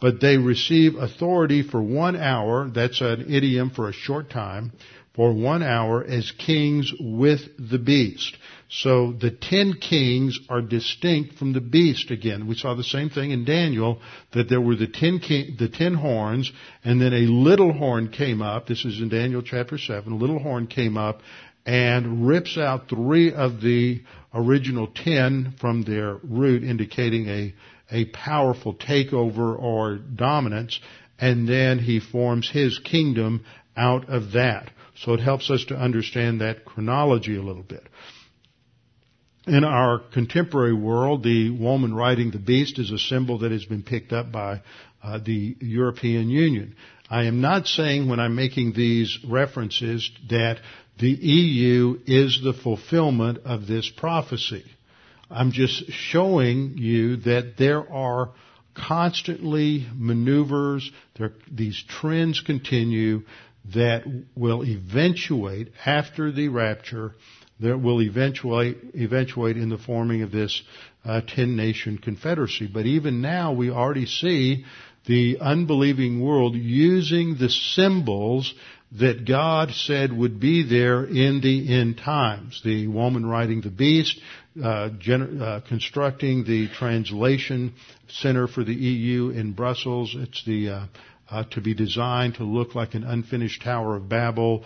But 0.00 0.20
they 0.20 0.36
receive 0.36 0.96
authority 0.96 1.62
for 1.62 1.80
one 1.80 2.16
hour, 2.16 2.68
that's 2.68 3.00
an 3.00 3.32
idiom 3.32 3.70
for 3.70 3.88
a 3.88 3.92
short 3.92 4.30
time, 4.30 4.72
for 5.14 5.32
one 5.32 5.62
hour 5.62 6.04
as 6.04 6.30
kings 6.32 6.92
with 7.00 7.40
the 7.58 7.78
beast. 7.78 8.36
So 8.78 9.12
the 9.12 9.30
ten 9.30 9.74
kings 9.74 10.40
are 10.48 10.60
distinct 10.60 11.38
from 11.38 11.52
the 11.52 11.60
beast 11.60 12.10
again. 12.10 12.48
We 12.48 12.56
saw 12.56 12.74
the 12.74 12.82
same 12.82 13.08
thing 13.08 13.30
in 13.30 13.44
Daniel, 13.44 14.00
that 14.32 14.48
there 14.48 14.60
were 14.60 14.74
the 14.74 14.88
ten, 14.88 15.20
king, 15.20 15.54
the 15.56 15.68
ten 15.68 15.94
horns, 15.94 16.50
and 16.82 17.00
then 17.00 17.12
a 17.12 17.30
little 17.30 17.72
horn 17.72 18.08
came 18.08 18.42
up. 18.42 18.66
This 18.66 18.84
is 18.84 19.00
in 19.00 19.10
Daniel 19.10 19.42
chapter 19.42 19.78
7. 19.78 20.12
A 20.12 20.16
little 20.16 20.40
horn 20.40 20.66
came 20.66 20.96
up 20.96 21.20
and 21.64 22.26
rips 22.26 22.58
out 22.58 22.88
three 22.88 23.32
of 23.32 23.60
the 23.60 24.02
original 24.34 24.88
ten 24.88 25.54
from 25.60 25.82
their 25.82 26.16
root, 26.24 26.64
indicating 26.64 27.28
a, 27.28 27.54
a 27.92 28.06
powerful 28.06 28.74
takeover 28.74 29.56
or 29.56 29.98
dominance, 29.98 30.80
and 31.20 31.48
then 31.48 31.78
he 31.78 32.00
forms 32.00 32.50
his 32.50 32.80
kingdom 32.80 33.44
out 33.76 34.08
of 34.08 34.32
that. 34.32 34.72
So 34.96 35.12
it 35.12 35.20
helps 35.20 35.48
us 35.48 35.64
to 35.66 35.76
understand 35.76 36.40
that 36.40 36.64
chronology 36.64 37.36
a 37.36 37.42
little 37.42 37.62
bit. 37.62 37.84
In 39.46 39.62
our 39.62 39.98
contemporary 39.98 40.72
world, 40.72 41.22
the 41.22 41.50
woman 41.50 41.94
riding 41.94 42.30
the 42.30 42.38
beast 42.38 42.78
is 42.78 42.90
a 42.90 42.98
symbol 42.98 43.38
that 43.38 43.52
has 43.52 43.64
been 43.66 43.82
picked 43.82 44.12
up 44.12 44.32
by 44.32 44.62
uh, 45.02 45.18
the 45.18 45.56
European 45.60 46.30
Union. 46.30 46.74
I 47.10 47.24
am 47.24 47.42
not 47.42 47.66
saying 47.66 48.08
when 48.08 48.20
I'm 48.20 48.34
making 48.34 48.72
these 48.72 49.18
references 49.28 50.10
that 50.30 50.60
the 50.98 51.10
EU 51.10 52.00
is 52.06 52.40
the 52.42 52.54
fulfillment 52.54 53.38
of 53.44 53.66
this 53.66 53.90
prophecy. 53.90 54.64
I'm 55.30 55.52
just 55.52 55.90
showing 55.90 56.78
you 56.78 57.16
that 57.18 57.56
there 57.58 57.86
are 57.92 58.30
constantly 58.74 59.86
maneuvers, 59.94 60.90
there, 61.18 61.32
these 61.50 61.82
trends 61.86 62.40
continue 62.40 63.22
that 63.74 64.04
will 64.34 64.64
eventuate 64.64 65.72
after 65.84 66.32
the 66.32 66.48
rapture, 66.48 67.14
that 67.60 67.78
will 67.78 68.02
eventuate, 68.02 68.78
eventuate 68.94 69.56
in 69.56 69.68
the 69.68 69.78
forming 69.78 70.22
of 70.22 70.32
this 70.32 70.62
uh, 71.04 71.20
ten 71.26 71.56
nation 71.56 71.98
confederacy. 71.98 72.66
But 72.66 72.86
even 72.86 73.20
now 73.20 73.52
we 73.52 73.70
already 73.70 74.06
see 74.06 74.64
the 75.06 75.38
unbelieving 75.40 76.20
world 76.20 76.54
using 76.54 77.36
the 77.36 77.48
symbols 77.50 78.54
that 78.92 79.24
God 79.26 79.72
said 79.72 80.12
would 80.16 80.38
be 80.40 80.62
there 80.62 81.04
in 81.04 81.40
the 81.40 81.74
end 81.74 81.98
times. 81.98 82.60
The 82.64 82.86
woman 82.86 83.26
riding 83.26 83.60
the 83.60 83.70
beast, 83.70 84.18
uh, 84.62 84.88
uh, 85.10 85.60
constructing 85.68 86.44
the 86.44 86.68
translation 86.68 87.74
center 88.08 88.46
for 88.46 88.62
the 88.62 88.74
EU 88.74 89.30
in 89.30 89.52
Brussels. 89.52 90.14
It's 90.16 90.44
the 90.44 90.68
uh, 90.70 90.86
uh, 91.30 91.44
to 91.50 91.60
be 91.60 91.74
designed 91.74 92.36
to 92.36 92.44
look 92.44 92.74
like 92.74 92.94
an 92.94 93.02
unfinished 93.04 93.62
Tower 93.62 93.96
of 93.96 94.08
Babel. 94.08 94.64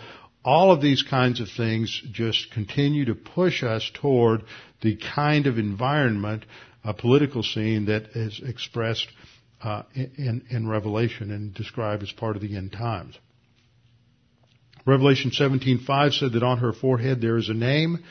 All 0.49 0.71
of 0.71 0.81
these 0.81 1.03
kinds 1.03 1.39
of 1.41 1.47
things 1.47 2.01
just 2.11 2.49
continue 2.49 3.05
to 3.05 3.13
push 3.13 3.61
us 3.61 3.87
toward 3.93 4.41
the 4.81 4.95
kind 4.95 5.45
of 5.45 5.59
environment, 5.59 6.43
a 6.83 6.91
political 6.91 7.43
scene 7.43 7.85
that 7.85 8.15
is 8.15 8.41
expressed 8.43 9.07
uh, 9.61 9.83
in, 9.93 10.41
in 10.49 10.67
Revelation 10.67 11.29
and 11.29 11.53
described 11.53 12.01
as 12.01 12.11
part 12.11 12.35
of 12.35 12.41
the 12.41 12.57
end 12.57 12.71
times. 12.71 13.15
Revelation 14.87 15.29
17:5 15.29 16.17
said 16.17 16.31
that 16.31 16.41
on 16.41 16.57
her 16.57 16.73
forehead 16.73 17.21
there 17.21 17.37
is 17.37 17.49
a 17.49 17.53
name, 17.53 18.03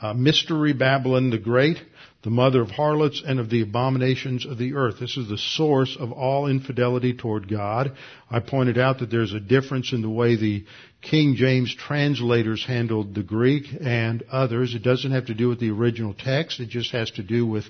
uh, 0.00 0.14
Mystery 0.14 0.72
Babylon 0.72 1.28
the 1.28 1.36
Great, 1.36 1.82
the 2.24 2.30
mother 2.30 2.62
of 2.62 2.70
harlots 2.70 3.22
and 3.24 3.38
of 3.38 3.50
the 3.50 3.60
abominations 3.60 4.46
of 4.46 4.56
the 4.56 4.74
earth. 4.74 4.98
This 4.98 5.16
is 5.18 5.28
the 5.28 5.38
source 5.38 5.94
of 6.00 6.10
all 6.10 6.46
infidelity 6.46 7.12
toward 7.12 7.48
God. 7.48 7.92
I 8.30 8.40
pointed 8.40 8.78
out 8.78 9.00
that 9.00 9.10
there's 9.10 9.34
a 9.34 9.40
difference 9.40 9.92
in 9.92 10.00
the 10.00 10.08
way 10.08 10.34
the 10.34 10.64
King 11.02 11.36
James 11.36 11.74
translators 11.74 12.64
handled 12.64 13.14
the 13.14 13.22
Greek 13.22 13.66
and 13.78 14.22
others. 14.32 14.74
It 14.74 14.82
doesn't 14.82 15.12
have 15.12 15.26
to 15.26 15.34
do 15.34 15.50
with 15.50 15.60
the 15.60 15.70
original 15.70 16.14
text. 16.14 16.60
It 16.60 16.70
just 16.70 16.92
has 16.92 17.10
to 17.12 17.22
do 17.22 17.46
with, 17.46 17.66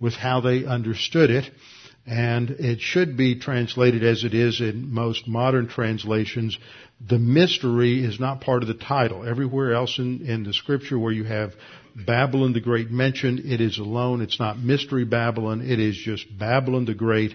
with 0.00 0.14
how 0.14 0.40
they 0.40 0.64
understood 0.64 1.30
it 1.30 1.50
and 2.08 2.50
it 2.50 2.80
should 2.80 3.16
be 3.16 3.38
translated 3.38 4.02
as 4.02 4.24
it 4.24 4.32
is 4.32 4.60
in 4.60 4.92
most 4.92 5.28
modern 5.28 5.68
translations. 5.68 6.56
The 7.06 7.18
mystery 7.18 8.02
is 8.02 8.18
not 8.18 8.40
part 8.40 8.62
of 8.62 8.68
the 8.68 8.74
title. 8.74 9.28
Everywhere 9.28 9.74
else 9.74 9.98
in, 9.98 10.22
in 10.22 10.42
the 10.42 10.54
scripture 10.54 10.98
where 10.98 11.12
you 11.12 11.24
have 11.24 11.52
Babylon 11.94 12.54
the 12.54 12.60
Great 12.60 12.90
mentioned, 12.90 13.40
it 13.40 13.60
is 13.60 13.78
alone. 13.78 14.22
It's 14.22 14.40
not 14.40 14.58
mystery 14.58 15.04
Babylon. 15.04 15.60
It 15.60 15.80
is 15.80 15.96
just 15.96 16.26
Babylon 16.38 16.86
the 16.86 16.94
Great 16.94 17.34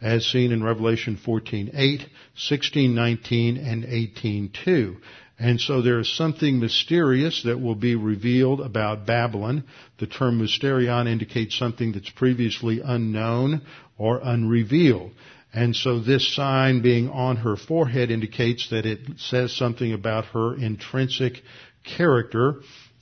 as 0.00 0.24
seen 0.26 0.52
in 0.52 0.62
Revelation 0.62 1.18
14:8, 1.22 2.06
16:19, 2.36 3.58
and 3.58 3.84
18:2. 3.84 4.96
And 5.38 5.60
so 5.60 5.82
there 5.82 5.98
is 5.98 6.16
something 6.16 6.60
mysterious 6.60 7.42
that 7.42 7.60
will 7.60 7.74
be 7.74 7.96
revealed 7.96 8.60
about 8.60 9.06
Babylon. 9.06 9.64
The 9.98 10.06
term 10.06 10.40
mysterion 10.40 11.08
indicates 11.08 11.56
something 11.56 11.92
that's 11.92 12.10
previously 12.10 12.80
unknown 12.84 13.62
or 13.98 14.20
unrevealed. 14.22 15.10
And 15.52 15.74
so 15.74 15.98
this 15.98 16.34
sign 16.34 16.82
being 16.82 17.08
on 17.08 17.36
her 17.36 17.56
forehead 17.56 18.10
indicates 18.10 18.70
that 18.70 18.86
it 18.86 19.00
says 19.16 19.52
something 19.52 19.92
about 19.92 20.26
her 20.26 20.54
intrinsic 20.56 21.42
character. 21.84 22.60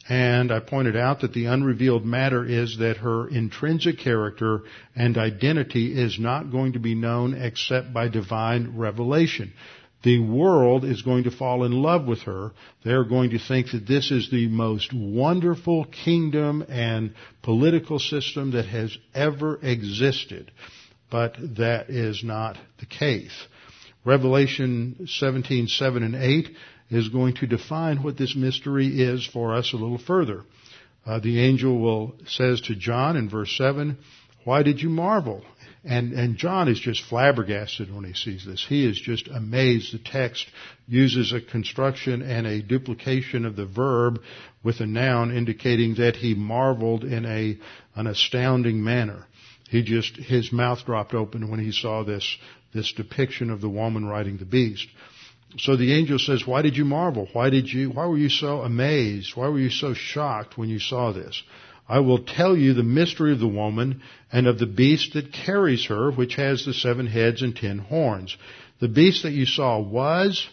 And 0.08 0.50
I 0.50 0.60
pointed 0.60 0.96
out 0.96 1.20
that 1.20 1.32
the 1.32 1.46
unrevealed 1.46 2.04
matter 2.04 2.44
is 2.44 2.78
that 2.78 2.98
her 2.98 3.28
intrinsic 3.28 3.98
character 3.98 4.62
and 4.96 5.16
identity 5.16 5.98
is 5.98 6.18
not 6.18 6.50
going 6.50 6.72
to 6.72 6.80
be 6.80 6.94
known 6.94 7.34
except 7.34 7.92
by 7.92 8.08
divine 8.08 8.76
revelation 8.76 9.52
the 10.02 10.18
world 10.18 10.84
is 10.84 11.02
going 11.02 11.24
to 11.24 11.30
fall 11.30 11.64
in 11.64 11.72
love 11.72 12.06
with 12.06 12.22
her. 12.22 12.52
They're 12.84 13.04
going 13.04 13.30
to 13.30 13.38
think 13.38 13.70
that 13.72 13.86
this 13.86 14.10
is 14.10 14.30
the 14.30 14.48
most 14.48 14.92
wonderful 14.92 15.84
kingdom 15.84 16.64
and 16.68 17.14
political 17.42 17.98
system 17.98 18.52
that 18.52 18.66
has 18.66 18.96
ever 19.14 19.58
existed. 19.62 20.50
But 21.10 21.36
that 21.56 21.90
is 21.90 22.24
not 22.24 22.58
the 22.80 22.86
case. 22.86 23.46
Revelation 24.04 25.06
17, 25.06 25.68
7 25.68 26.02
and 26.02 26.16
8 26.16 26.48
is 26.90 27.08
going 27.08 27.34
to 27.36 27.46
define 27.46 28.02
what 28.02 28.18
this 28.18 28.34
mystery 28.34 29.00
is 29.00 29.24
for 29.26 29.54
us 29.54 29.72
a 29.72 29.76
little 29.76 29.98
further. 29.98 30.42
Uh, 31.06 31.20
the 31.20 31.40
angel 31.40 31.78
will 31.78 32.14
says 32.26 32.60
to 32.62 32.74
John 32.74 33.16
in 33.16 33.28
verse 33.28 33.56
7, 33.56 33.98
why 34.44 34.62
did 34.62 34.80
you 34.80 34.88
marvel? 34.88 35.44
And, 35.84 36.12
and 36.12 36.36
John 36.36 36.68
is 36.68 36.78
just 36.78 37.02
flabbergasted 37.02 37.92
when 37.92 38.04
he 38.04 38.14
sees 38.14 38.46
this. 38.46 38.64
He 38.64 38.86
is 38.86 39.00
just 39.00 39.26
amazed. 39.26 39.92
The 39.92 39.98
text 39.98 40.46
uses 40.86 41.32
a 41.32 41.40
construction 41.40 42.22
and 42.22 42.46
a 42.46 42.62
duplication 42.62 43.44
of 43.44 43.56
the 43.56 43.66
verb 43.66 44.20
with 44.62 44.80
a 44.80 44.86
noun 44.86 45.36
indicating 45.36 45.96
that 45.96 46.14
he 46.14 46.34
marveled 46.34 47.02
in 47.02 47.26
a, 47.26 47.58
an 47.96 48.06
astounding 48.06 48.84
manner. 48.84 49.26
He 49.70 49.82
just, 49.82 50.16
his 50.16 50.52
mouth 50.52 50.84
dropped 50.84 51.14
open 51.14 51.50
when 51.50 51.58
he 51.58 51.72
saw 51.72 52.04
this, 52.04 52.36
this 52.72 52.92
depiction 52.92 53.50
of 53.50 53.60
the 53.60 53.68
woman 53.68 54.04
riding 54.04 54.36
the 54.36 54.44
beast. 54.44 54.86
So 55.58 55.76
the 55.76 55.94
angel 55.94 56.18
says, 56.18 56.46
why 56.46 56.62
did 56.62 56.76
you 56.76 56.84
marvel? 56.84 57.28
Why 57.32 57.50
did 57.50 57.68
you, 57.68 57.90
why 57.90 58.06
were 58.06 58.18
you 58.18 58.28
so 58.28 58.60
amazed? 58.60 59.34
Why 59.34 59.48
were 59.48 59.58
you 59.58 59.70
so 59.70 59.94
shocked 59.94 60.56
when 60.56 60.68
you 60.68 60.78
saw 60.78 61.12
this? 61.12 61.42
I 61.92 61.98
will 62.00 62.20
tell 62.20 62.56
you 62.56 62.72
the 62.72 62.82
mystery 62.82 63.32
of 63.32 63.38
the 63.38 63.46
woman 63.46 64.00
and 64.32 64.46
of 64.46 64.58
the 64.58 64.64
beast 64.66 65.12
that 65.12 65.30
carries 65.30 65.84
her, 65.88 66.10
which 66.10 66.36
has 66.36 66.64
the 66.64 66.72
seven 66.72 67.06
heads 67.06 67.42
and 67.42 67.54
ten 67.54 67.76
horns. 67.80 68.34
The 68.80 68.88
beast 68.88 69.24
that 69.24 69.32
you 69.34 69.44
saw 69.44 69.78
was 69.78 70.48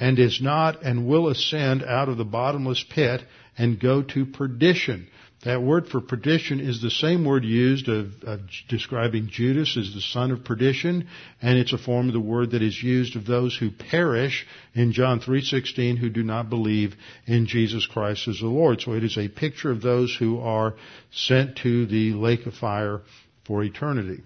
and 0.00 0.18
is 0.18 0.40
not 0.40 0.82
and 0.82 1.06
will 1.06 1.28
ascend 1.28 1.82
out 1.82 2.08
of 2.08 2.16
the 2.16 2.24
bottomless 2.24 2.82
pit 2.82 3.22
and 3.58 3.78
go 3.78 4.00
to 4.00 4.24
perdition. 4.24 5.08
That 5.48 5.62
word 5.62 5.88
for 5.88 6.02
perdition 6.02 6.60
is 6.60 6.82
the 6.82 6.90
same 6.90 7.24
word 7.24 7.42
used 7.42 7.88
of, 7.88 8.22
of, 8.24 8.40
describing 8.68 9.30
Judas 9.30 9.78
as 9.78 9.94
the 9.94 10.02
son 10.02 10.30
of 10.30 10.44
perdition, 10.44 11.08
and 11.40 11.58
it's 11.58 11.72
a 11.72 11.78
form 11.78 12.08
of 12.08 12.12
the 12.12 12.20
word 12.20 12.50
that 12.50 12.60
is 12.60 12.82
used 12.82 13.16
of 13.16 13.24
those 13.24 13.56
who 13.56 13.70
perish 13.70 14.46
in 14.74 14.92
John 14.92 15.20
3:16 15.20 15.96
who 15.96 16.10
do 16.10 16.22
not 16.22 16.50
believe 16.50 16.96
in 17.24 17.46
Jesus 17.46 17.86
Christ 17.86 18.28
as 18.28 18.40
the 18.40 18.46
Lord. 18.46 18.82
So 18.82 18.92
it 18.92 19.02
is 19.02 19.16
a 19.16 19.28
picture 19.28 19.70
of 19.70 19.80
those 19.80 20.14
who 20.14 20.38
are 20.38 20.74
sent 21.12 21.56
to 21.62 21.86
the 21.86 22.12
lake 22.12 22.44
of 22.44 22.52
fire 22.52 23.00
for 23.46 23.64
eternity. 23.64 24.20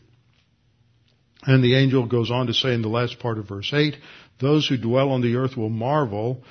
And 1.44 1.62
the 1.62 1.76
angel 1.76 2.04
goes 2.06 2.32
on 2.32 2.48
to 2.48 2.52
say 2.52 2.74
in 2.74 2.82
the 2.82 2.88
last 2.88 3.20
part 3.20 3.38
of 3.38 3.46
verse 3.46 3.72
8, 3.72 3.96
those 4.40 4.66
who 4.66 4.76
dwell 4.76 5.10
on 5.10 5.20
the 5.20 5.36
earth 5.36 5.56
will 5.56 5.68
marvel 5.68 6.42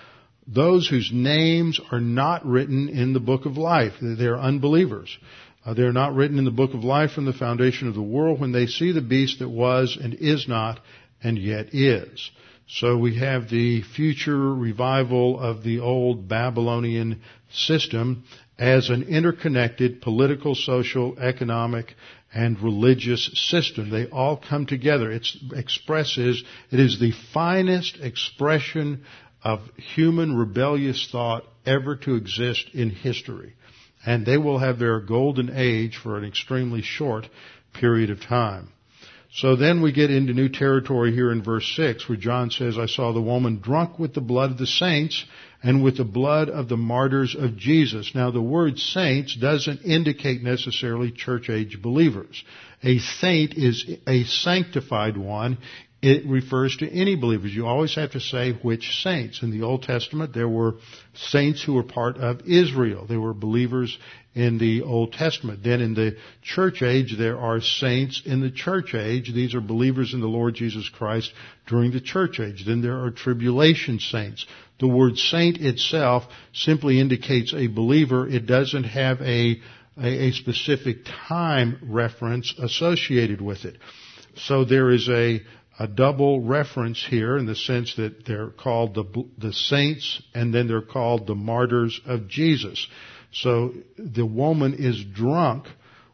those 0.47 0.87
whose 0.87 1.11
names 1.13 1.79
are 1.91 1.99
not 1.99 2.45
written 2.45 2.89
in 2.89 3.13
the 3.13 3.19
book 3.19 3.45
of 3.45 3.57
life. 3.57 3.93
They're 4.01 4.39
unbelievers. 4.39 5.17
Uh, 5.63 5.73
they're 5.75 5.93
not 5.93 6.15
written 6.15 6.39
in 6.39 6.45
the 6.45 6.51
book 6.51 6.73
of 6.73 6.83
life 6.83 7.11
from 7.11 7.25
the 7.25 7.33
foundation 7.33 7.87
of 7.87 7.93
the 7.93 8.01
world 8.01 8.39
when 8.39 8.51
they 8.51 8.65
see 8.65 8.91
the 8.91 9.01
beast 9.01 9.39
that 9.39 9.49
was 9.49 9.97
and 10.01 10.15
is 10.15 10.47
not 10.47 10.79
and 11.23 11.37
yet 11.37 11.73
is. 11.73 12.31
So 12.67 12.97
we 12.97 13.19
have 13.19 13.49
the 13.49 13.83
future 13.83 14.55
revival 14.55 15.39
of 15.39 15.61
the 15.61 15.81
old 15.81 16.27
Babylonian 16.27 17.21
system 17.51 18.23
as 18.57 18.89
an 18.89 19.03
interconnected 19.03 20.01
political, 20.01 20.55
social, 20.55 21.19
economic, 21.19 21.95
and 22.33 22.59
religious 22.61 23.29
system. 23.49 23.89
They 23.89 24.07
all 24.07 24.37
come 24.37 24.65
together. 24.65 25.11
It 25.11 25.27
expresses, 25.53 26.43
it 26.71 26.79
is 26.79 26.99
the 26.99 27.11
finest 27.33 27.97
expression 27.99 29.03
of 29.43 29.59
human 29.95 30.35
rebellious 30.35 31.07
thought 31.11 31.43
ever 31.65 31.95
to 31.95 32.15
exist 32.15 32.69
in 32.73 32.89
history. 32.89 33.53
And 34.05 34.25
they 34.25 34.37
will 34.37 34.59
have 34.59 34.79
their 34.79 34.99
golden 34.99 35.51
age 35.55 35.97
for 35.97 36.17
an 36.17 36.25
extremely 36.25 36.81
short 36.81 37.27
period 37.73 38.09
of 38.09 38.21
time. 38.21 38.69
So 39.33 39.55
then 39.55 39.81
we 39.81 39.93
get 39.93 40.11
into 40.11 40.33
new 40.33 40.49
territory 40.49 41.13
here 41.13 41.31
in 41.31 41.41
verse 41.41 41.65
6 41.77 42.09
where 42.09 42.17
John 42.17 42.51
says, 42.51 42.77
I 42.77 42.87
saw 42.87 43.13
the 43.13 43.21
woman 43.21 43.59
drunk 43.61 43.97
with 43.97 44.13
the 44.13 44.21
blood 44.21 44.51
of 44.51 44.57
the 44.57 44.67
saints 44.67 45.23
and 45.63 45.81
with 45.81 45.97
the 45.97 46.03
blood 46.03 46.49
of 46.49 46.67
the 46.67 46.75
martyrs 46.75 47.35
of 47.35 47.55
Jesus. 47.55 48.13
Now 48.13 48.31
the 48.31 48.41
word 48.41 48.77
saints 48.77 49.35
doesn't 49.35 49.83
indicate 49.83 50.43
necessarily 50.43 51.11
church 51.11 51.49
age 51.49 51.81
believers. 51.81 52.43
A 52.83 52.97
saint 52.97 53.53
is 53.53 53.89
a 54.05 54.25
sanctified 54.25 55.15
one. 55.15 55.59
It 56.01 56.25
refers 56.25 56.77
to 56.77 56.89
any 56.89 57.15
believers. 57.15 57.53
You 57.53 57.67
always 57.67 57.93
have 57.93 58.13
to 58.13 58.19
say 58.19 58.53
which 58.53 59.01
saints. 59.03 59.43
In 59.43 59.51
the 59.51 59.61
Old 59.61 59.83
Testament, 59.83 60.33
there 60.33 60.49
were 60.49 60.77
saints 61.13 61.61
who 61.63 61.75
were 61.75 61.83
part 61.83 62.17
of 62.17 62.41
Israel. 62.47 63.05
They 63.05 63.17
were 63.17 63.35
believers 63.35 63.99
in 64.33 64.57
the 64.57 64.81
Old 64.81 65.13
Testament. 65.13 65.63
Then 65.63 65.79
in 65.79 65.93
the 65.93 66.17
church 66.41 66.81
age, 66.81 67.15
there 67.19 67.37
are 67.37 67.61
saints 67.61 68.23
in 68.25 68.41
the 68.41 68.49
church 68.49 68.95
age. 68.95 69.31
These 69.31 69.53
are 69.53 69.61
believers 69.61 70.15
in 70.15 70.21
the 70.21 70.27
Lord 70.27 70.55
Jesus 70.55 70.89
Christ 70.89 71.31
during 71.67 71.91
the 71.91 72.01
church 72.01 72.39
age. 72.39 72.65
Then 72.65 72.81
there 72.81 73.03
are 73.03 73.11
tribulation 73.11 73.99
saints. 73.99 74.47
The 74.79 74.87
word 74.87 75.17
saint 75.17 75.57
itself 75.57 76.23
simply 76.51 76.99
indicates 76.99 77.53
a 77.53 77.67
believer. 77.67 78.27
It 78.27 78.47
doesn't 78.47 78.85
have 78.85 79.21
a, 79.21 79.61
a, 80.01 80.29
a 80.29 80.31
specific 80.31 81.05
time 81.27 81.77
reference 81.83 82.55
associated 82.57 83.39
with 83.39 83.65
it. 83.65 83.77
So 84.35 84.65
there 84.65 84.89
is 84.89 85.09
a, 85.09 85.41
a 85.81 85.87
double 85.87 86.41
reference 86.41 87.03
here 87.03 87.35
in 87.39 87.47
the 87.47 87.55
sense 87.55 87.95
that 87.95 88.23
they're 88.23 88.51
called 88.51 88.93
the, 88.93 89.25
the 89.39 89.51
saints 89.51 90.21
and 90.35 90.53
then 90.53 90.67
they're 90.67 90.79
called 90.79 91.25
the 91.25 91.33
martyrs 91.33 91.99
of 92.05 92.27
Jesus. 92.27 92.87
So 93.33 93.73
the 93.97 94.25
woman 94.25 94.75
is 94.77 95.03
drunk 95.03 95.65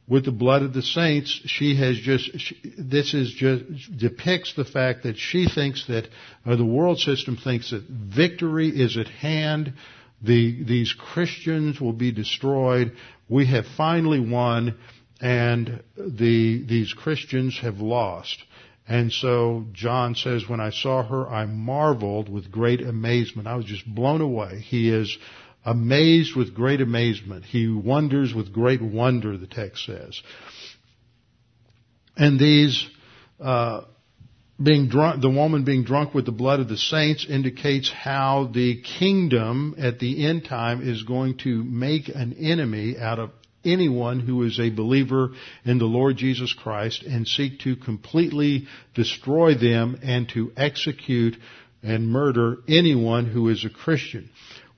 with 0.08 0.24
the 0.24 0.32
blood 0.32 0.62
of 0.62 0.74
the 0.74 0.82
saints. 0.82 1.42
She 1.48 1.76
has 1.76 1.98
just, 1.98 2.40
she, 2.40 2.56
this 2.78 3.14
is 3.14 3.30
just, 3.34 3.98
depicts 3.98 4.54
the 4.54 4.64
fact 4.64 5.04
that 5.04 5.18
she 5.18 5.50
thinks 5.50 5.86
that, 5.88 6.08
or 6.46 6.56
the 6.56 6.64
world 6.64 7.00
system 7.00 7.36
thinks 7.36 7.72
that 7.72 7.84
victory 7.90 8.70
is 8.70 8.96
at 8.96 9.10
hand. 9.10 9.74
The, 10.22 10.64
these 10.64 10.96
Christians 10.98 11.82
will 11.82 11.92
be 11.92 12.14
destroyed. 12.14 12.94
We 13.28 13.48
have 13.48 13.66
finally 13.76 14.22
won 14.22 14.78
and 15.20 15.84
the, 15.98 16.64
these 16.66 16.94
Christians 16.94 17.60
have 17.62 17.80
lost. 17.80 18.44
And 18.88 19.12
so 19.12 19.66
John 19.74 20.16
says, 20.16 20.48
when 20.48 20.62
I 20.62 20.70
saw 20.70 21.04
her, 21.04 21.28
I 21.28 21.46
marveled 21.46 22.30
with 22.30 22.52
great 22.52 22.82
amazement. 22.82 23.48
I 23.48 23.56
was 23.56 23.66
just 23.66 23.86
blown 23.86 24.22
away. 24.22 24.62
He 24.62 24.90
is 24.90 25.18
amazed 25.66 26.36
with 26.36 26.56
great 26.56 26.80
amazement. 26.80 27.44
He 27.44 27.68
wonders 27.68 28.34
with 28.34 28.54
great 28.54 28.82
wonder, 28.82 29.38
the 29.38 29.48
text 29.48 29.86
says. 29.86 30.22
And 32.16 32.40
these, 32.40 32.88
uh, 33.42 33.82
being 34.62 34.88
drunk, 34.88 35.22
the 35.22 35.30
woman 35.30 35.66
being 35.66 35.84
drunk 35.84 36.14
with 36.14 36.26
the 36.26 36.32
blood 36.32 36.62
of 36.62 36.70
the 36.70 36.78
saints 36.78 37.26
indicates 37.30 37.92
how 37.92 38.50
the 38.54 38.82
kingdom 38.82 39.76
at 39.78 40.00
the 40.00 40.26
end 40.26 40.46
time 40.46 40.82
is 40.82 41.04
going 41.04 41.38
to 41.40 41.64
make 41.64 42.08
an 42.08 42.34
enemy 42.40 42.98
out 42.98 43.20
of 43.20 43.32
anyone 43.72 44.20
who 44.20 44.44
is 44.44 44.60
a 44.60 44.70
believer 44.70 45.32
in 45.66 45.78
the 45.78 45.86
Lord 45.86 46.18
Jesus 46.18 46.54
Christ 46.54 47.04
and 47.04 47.28
seek 47.28 47.60
to 47.60 47.76
completely 47.76 48.68
destroy 48.96 49.56
them 49.56 50.00
and 50.02 50.28
to 50.30 50.52
execute 50.58 51.38
and 51.84 52.08
murder 52.08 52.58
anyone 52.68 53.26
who 53.26 53.50
is 53.50 53.66
a 53.66 53.70
Christian. 53.70 54.30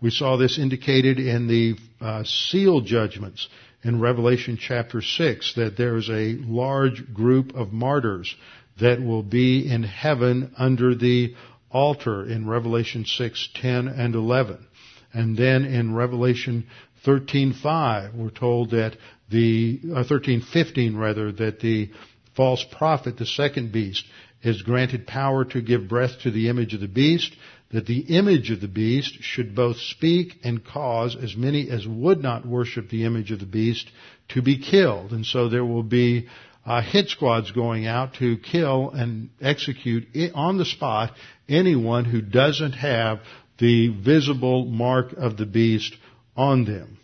We 0.02 0.12
saw 0.12 0.38
this 0.38 0.58
indicated 0.58 1.20
in 1.20 1.48
the 1.48 1.76
uh, 2.00 2.24
seal 2.24 2.82
judgments 2.82 3.48
in 3.84 4.00
Revelation 4.00 4.58
chapter 4.60 5.02
6 5.02 5.54
that 5.56 5.78
there 5.78 5.98
is 5.98 6.10
a 6.10 6.38
large 6.40 7.14
group 7.14 7.56
of 7.56 7.72
martyrs 7.72 8.36
that 8.80 9.02
will 9.02 9.24
be 9.24 9.70
in 9.70 9.84
heaven 9.84 10.54
under 10.58 10.96
the 10.96 11.36
altar 11.72 12.26
in 12.26 12.48
Revelation 12.48 13.06
6, 13.06 13.50
10, 13.56 13.88
and 13.88 14.16
11. 14.16 14.66
And 15.14 15.36
then 15.36 15.66
in 15.66 15.96
Revelation 15.96 16.68
13:5, 17.06 18.16
we're 18.16 18.30
told 18.30 18.72
that 18.72 18.98
the 19.30 19.80
uh, 19.92 20.04
13:15 20.04 20.98
rather 20.98 21.32
that 21.32 21.60
the 21.60 21.90
false 22.36 22.66
prophet, 22.72 23.18
the 23.18 23.26
second 23.26 23.72
beast, 23.72 24.06
is 24.42 24.62
granted 24.62 25.06
power 25.06 25.46
to 25.46 25.62
give 25.62 25.88
breath 25.88 26.20
to 26.22 26.32
the 26.32 26.50
image 26.50 26.74
of 26.74 26.80
the 26.80 26.88
beast, 26.88 27.36
that 27.72 27.86
the 27.86 28.00
image 28.00 28.52
of 28.52 28.62
the 28.62 28.68
beast 28.68 29.22
should 29.22 29.54
both 29.54 29.78
speak 29.78 30.40
and 30.44 30.66
cause 30.66 31.16
as 31.16 31.36
many 31.36 31.70
as 31.70 31.86
would 31.88 32.22
not 32.22 32.46
worship 32.46 32.90
the 32.90 33.06
image 33.06 33.32
of 33.32 33.40
the 33.40 33.46
beast 33.46 33.90
to 34.30 34.42
be 34.42 34.58
killed. 34.58 35.12
And 35.12 35.26
so 35.26 35.50
there 35.50 35.66
will 35.66 35.84
be 35.84 36.28
uh, 36.66 36.82
hit 36.82 37.10
squads 37.10 37.52
going 37.52 37.86
out 37.86 38.16
to 38.16 38.38
kill 38.38 38.92
and 38.92 39.30
execute 39.42 40.08
on 40.34 40.58
the 40.58 40.66
spot 40.66 41.14
anyone 41.48 42.06
who 42.06 42.22
doesn't 42.22 42.74
have 42.74 43.20
the 43.60 43.90
visible 43.90 44.66
mark 44.66 45.14
of 45.14 45.38
the 45.38 45.46
beast 45.46 45.96
on 46.40 46.64
them. 46.64 46.98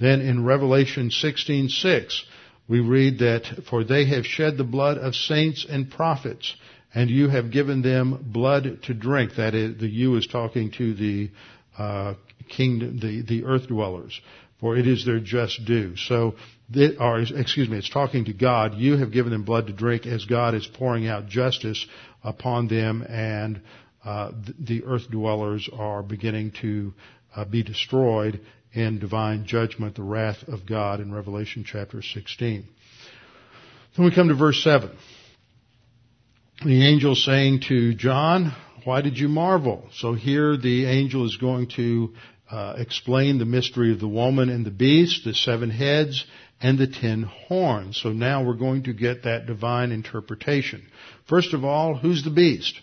Then 0.00 0.20
in 0.20 0.44
Revelation 0.44 1.10
16:6, 1.10 2.24
we 2.66 2.80
read 2.80 3.20
that 3.20 3.44
for 3.70 3.84
they 3.84 4.06
have 4.06 4.26
shed 4.26 4.56
the 4.56 4.64
blood 4.64 4.98
of 4.98 5.14
saints 5.14 5.64
and 5.68 5.88
prophets, 5.88 6.56
and 6.92 7.08
you 7.08 7.28
have 7.28 7.52
given 7.52 7.82
them 7.82 8.18
blood 8.32 8.82
to 8.82 8.94
drink. 8.94 9.36
That 9.36 9.54
is, 9.54 9.78
the 9.78 9.86
you 9.86 10.16
is 10.16 10.26
talking 10.26 10.72
to 10.72 10.94
the 10.94 11.30
uh, 11.78 12.14
kingdom, 12.48 12.98
the 12.98 13.22
the 13.22 13.44
earth 13.44 13.68
dwellers, 13.68 14.20
for 14.58 14.76
it 14.76 14.88
is 14.88 15.04
their 15.04 15.20
just 15.20 15.64
due. 15.64 15.94
So, 15.96 16.34
or 16.98 17.20
excuse 17.20 17.68
me, 17.68 17.78
it's 17.78 17.88
talking 17.88 18.24
to 18.24 18.32
God. 18.32 18.74
You 18.74 18.96
have 18.96 19.12
given 19.12 19.30
them 19.30 19.44
blood 19.44 19.68
to 19.68 19.72
drink, 19.72 20.06
as 20.06 20.24
God 20.24 20.56
is 20.56 20.66
pouring 20.66 21.06
out 21.06 21.28
justice 21.28 21.86
upon 22.24 22.66
them, 22.66 23.04
and 23.08 23.60
uh, 24.04 24.32
the 24.58 24.82
earth 24.84 25.08
dwellers 25.08 25.68
are 25.72 26.02
beginning 26.02 26.50
to 26.62 26.92
uh, 27.36 27.44
be 27.44 27.62
destroyed 27.62 28.40
in 28.72 28.98
divine 28.98 29.46
judgment, 29.46 29.96
the 29.96 30.02
wrath 30.02 30.48
of 30.48 30.66
God 30.66 31.00
in 31.00 31.12
Revelation 31.12 31.64
chapter 31.66 32.02
16. 32.02 32.66
Then 33.96 34.04
we 34.04 34.14
come 34.14 34.28
to 34.28 34.34
verse 34.34 34.62
7. 34.62 34.90
The 36.64 36.86
angel 36.86 37.14
saying 37.14 37.62
to 37.68 37.94
John, 37.94 38.54
why 38.84 39.02
did 39.02 39.18
you 39.18 39.28
marvel? 39.28 39.88
So 39.92 40.14
here 40.14 40.56
the 40.56 40.86
angel 40.86 41.26
is 41.26 41.36
going 41.36 41.68
to 41.76 42.14
uh, 42.50 42.74
explain 42.78 43.38
the 43.38 43.44
mystery 43.44 43.92
of 43.92 44.00
the 44.00 44.08
woman 44.08 44.48
and 44.48 44.64
the 44.64 44.70
beast, 44.70 45.24
the 45.24 45.34
seven 45.34 45.70
heads, 45.70 46.24
and 46.60 46.78
the 46.78 46.86
ten 46.86 47.22
horns. 47.22 48.00
So 48.00 48.10
now 48.10 48.44
we're 48.44 48.54
going 48.54 48.84
to 48.84 48.92
get 48.92 49.24
that 49.24 49.46
divine 49.46 49.90
interpretation. 49.90 50.86
First 51.28 51.54
of 51.54 51.64
all, 51.64 51.96
who's 51.96 52.22
the 52.22 52.30
beast? 52.30 52.80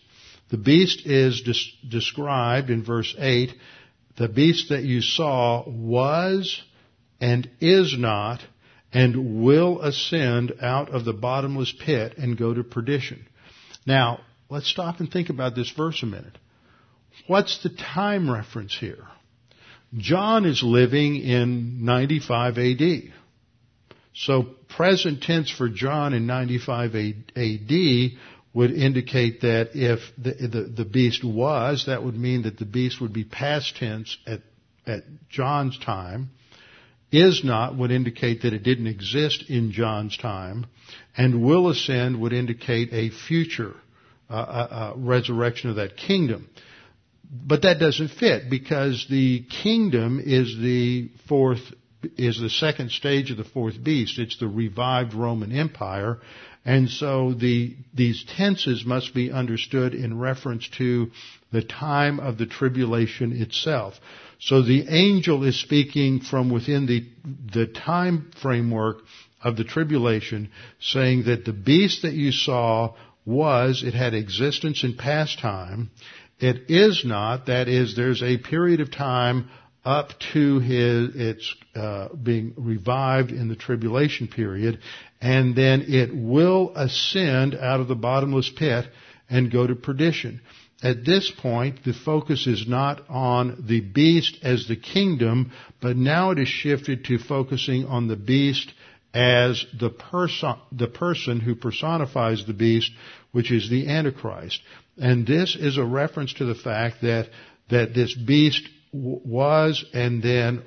The 0.49 0.57
beast 0.57 1.05
is 1.05 1.41
des- 1.41 1.87
described 1.87 2.69
in 2.69 2.83
verse 2.83 3.15
8 3.17 3.53
the 4.19 4.27
beast 4.27 4.69
that 4.69 4.83
you 4.83 5.01
saw 5.01 5.63
was 5.67 6.61
and 7.21 7.49
is 7.61 7.95
not 7.97 8.41
and 8.91 9.41
will 9.41 9.81
ascend 9.81 10.53
out 10.61 10.89
of 10.89 11.05
the 11.05 11.13
bottomless 11.13 11.73
pit 11.85 12.15
and 12.17 12.37
go 12.37 12.53
to 12.53 12.63
perdition. 12.63 13.25
Now, 13.85 14.19
let's 14.49 14.69
stop 14.69 14.99
and 14.99 15.09
think 15.09 15.29
about 15.29 15.55
this 15.55 15.71
verse 15.71 16.03
a 16.03 16.05
minute. 16.05 16.37
What's 17.27 17.63
the 17.63 17.69
time 17.69 18.29
reference 18.29 18.77
here? 18.77 19.07
John 19.97 20.45
is 20.45 20.61
living 20.61 21.15
in 21.15 21.85
95 21.85 22.57
AD. 22.57 23.13
So 24.13 24.43
present 24.67 25.23
tense 25.23 25.49
for 25.49 25.69
John 25.69 26.13
in 26.13 26.27
95 26.27 26.95
AD 26.95 27.71
would 28.53 28.71
indicate 28.71 29.41
that 29.41 29.71
if 29.75 29.99
the, 30.17 30.31
the, 30.47 30.61
the, 30.63 30.85
beast 30.85 31.23
was, 31.23 31.85
that 31.85 32.03
would 32.03 32.15
mean 32.15 32.43
that 32.43 32.57
the 32.57 32.65
beast 32.65 32.99
would 32.99 33.13
be 33.13 33.23
past 33.23 33.75
tense 33.77 34.17
at, 34.25 34.41
at 34.87 35.03
John's 35.29 35.77
time. 35.77 36.31
Is 37.11 37.43
not 37.43 37.75
would 37.75 37.89
indicate 37.89 38.43
that 38.43 38.53
it 38.53 38.61
didn't 38.61 38.85
exist 38.85 39.45
in 39.49 39.71
John's 39.71 40.15
time. 40.15 40.67
And 41.17 41.43
will 41.43 41.69
ascend 41.69 42.21
would 42.21 42.33
indicate 42.33 42.89
a 42.93 43.09
future 43.09 43.75
uh, 44.29 44.33
uh, 44.33 44.37
uh, 44.37 44.93
resurrection 44.95 45.71
of 45.71 45.77
that 45.77 45.97
kingdom. 45.97 46.49
But 47.31 47.63
that 47.63 47.79
doesn't 47.79 48.09
fit 48.09 48.49
because 48.49 49.07
the 49.09 49.43
kingdom 49.63 50.21
is 50.23 50.55
the 50.57 51.09
fourth, 51.27 51.61
is 52.17 52.39
the 52.39 52.49
second 52.49 52.91
stage 52.91 53.31
of 53.31 53.37
the 53.37 53.43
fourth 53.43 53.81
beast. 53.83 54.19
It's 54.19 54.37
the 54.37 54.47
revived 54.47 55.13
Roman 55.13 55.51
Empire 55.51 56.19
and 56.65 56.89
so 56.89 57.33
the, 57.33 57.75
these 57.93 58.23
tenses 58.23 58.85
must 58.85 59.13
be 59.13 59.31
understood 59.31 59.93
in 59.93 60.19
reference 60.19 60.67
to 60.77 61.09
the 61.51 61.61
time 61.61 62.19
of 62.19 62.37
the 62.37 62.45
tribulation 62.45 63.41
itself. 63.41 63.95
So 64.39 64.61
the 64.61 64.85
angel 64.89 65.43
is 65.45 65.59
speaking 65.59 66.19
from 66.19 66.49
within 66.49 66.85
the, 66.85 67.07
the 67.53 67.65
time 67.65 68.31
framework 68.41 68.97
of 69.41 69.55
the 69.55 69.63
tribulation, 69.63 70.51
saying 70.79 71.23
that 71.23 71.45
the 71.45 71.53
beast 71.53 72.01
that 72.01 72.13
you 72.13 72.31
saw 72.31 72.93
was, 73.25 73.83
it 73.83 73.93
had 73.93 74.13
existence 74.13 74.83
in 74.83 74.95
past 74.95 75.39
time. 75.39 75.91
It 76.39 76.69
is 76.69 77.03
not, 77.05 77.47
that 77.47 77.67
is, 77.67 77.95
there's 77.95 78.23
a 78.23 78.37
period 78.37 78.79
of 78.79 78.91
time 78.91 79.49
up 79.85 80.09
to 80.33 80.59
his, 80.59 81.15
its 81.15 81.55
uh, 81.75 82.09
being 82.15 82.53
revived 82.57 83.31
in 83.31 83.47
the 83.47 83.55
tribulation 83.55 84.27
period, 84.27 84.79
and 85.21 85.55
then 85.55 85.85
it 85.87 86.13
will 86.13 86.73
ascend 86.75 87.55
out 87.55 87.79
of 87.79 87.87
the 87.87 87.95
bottomless 87.95 88.49
pit 88.49 88.85
and 89.29 89.51
go 89.51 89.65
to 89.65 89.75
perdition. 89.75 90.41
At 90.81 91.05
this 91.05 91.29
point, 91.29 91.83
the 91.83 91.93
focus 91.93 92.47
is 92.47 92.65
not 92.67 93.03
on 93.09 93.65
the 93.67 93.81
beast 93.81 94.37
as 94.43 94.67
the 94.67 94.77
kingdom, 94.77 95.51
but 95.81 95.97
now 95.97 96.31
it 96.31 96.39
is 96.39 96.47
shifted 96.47 97.05
to 97.05 97.17
focusing 97.17 97.85
on 97.85 98.07
the 98.07 98.15
beast 98.15 98.71
as 99.13 99.65
the 99.77 99.89
person, 99.89 100.55
the 100.71 100.87
person 100.87 101.39
who 101.39 101.55
personifies 101.55 102.45
the 102.45 102.53
beast, 102.53 102.91
which 103.31 103.51
is 103.51 103.69
the 103.69 103.87
Antichrist. 103.87 104.61
And 104.97 105.25
this 105.27 105.55
is 105.55 105.77
a 105.77 105.83
reference 105.83 106.33
to 106.35 106.45
the 106.45 106.55
fact 106.55 107.01
that, 107.01 107.29
that 107.69 107.93
this 107.93 108.13
beast 108.13 108.61
was 108.91 109.85
and 109.93 110.21
then 110.21 110.63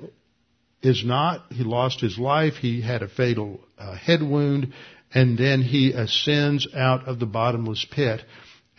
is 0.81 1.03
not. 1.05 1.51
He 1.51 1.63
lost 1.63 2.01
his 2.01 2.17
life. 2.17 2.55
He 2.55 2.81
had 2.81 3.01
a 3.01 3.07
fatal 3.07 3.61
uh, 3.77 3.95
head 3.95 4.21
wound 4.21 4.73
and 5.13 5.37
then 5.37 5.61
he 5.61 5.91
ascends 5.91 6.67
out 6.75 7.07
of 7.07 7.19
the 7.19 7.25
bottomless 7.25 7.85
pit 7.91 8.21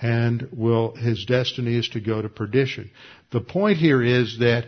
and 0.00 0.48
will, 0.52 0.94
his 0.96 1.24
destiny 1.24 1.76
is 1.78 1.88
to 1.90 2.00
go 2.00 2.20
to 2.20 2.28
perdition. 2.28 2.90
The 3.30 3.40
point 3.40 3.78
here 3.78 4.02
is 4.02 4.38
that 4.40 4.66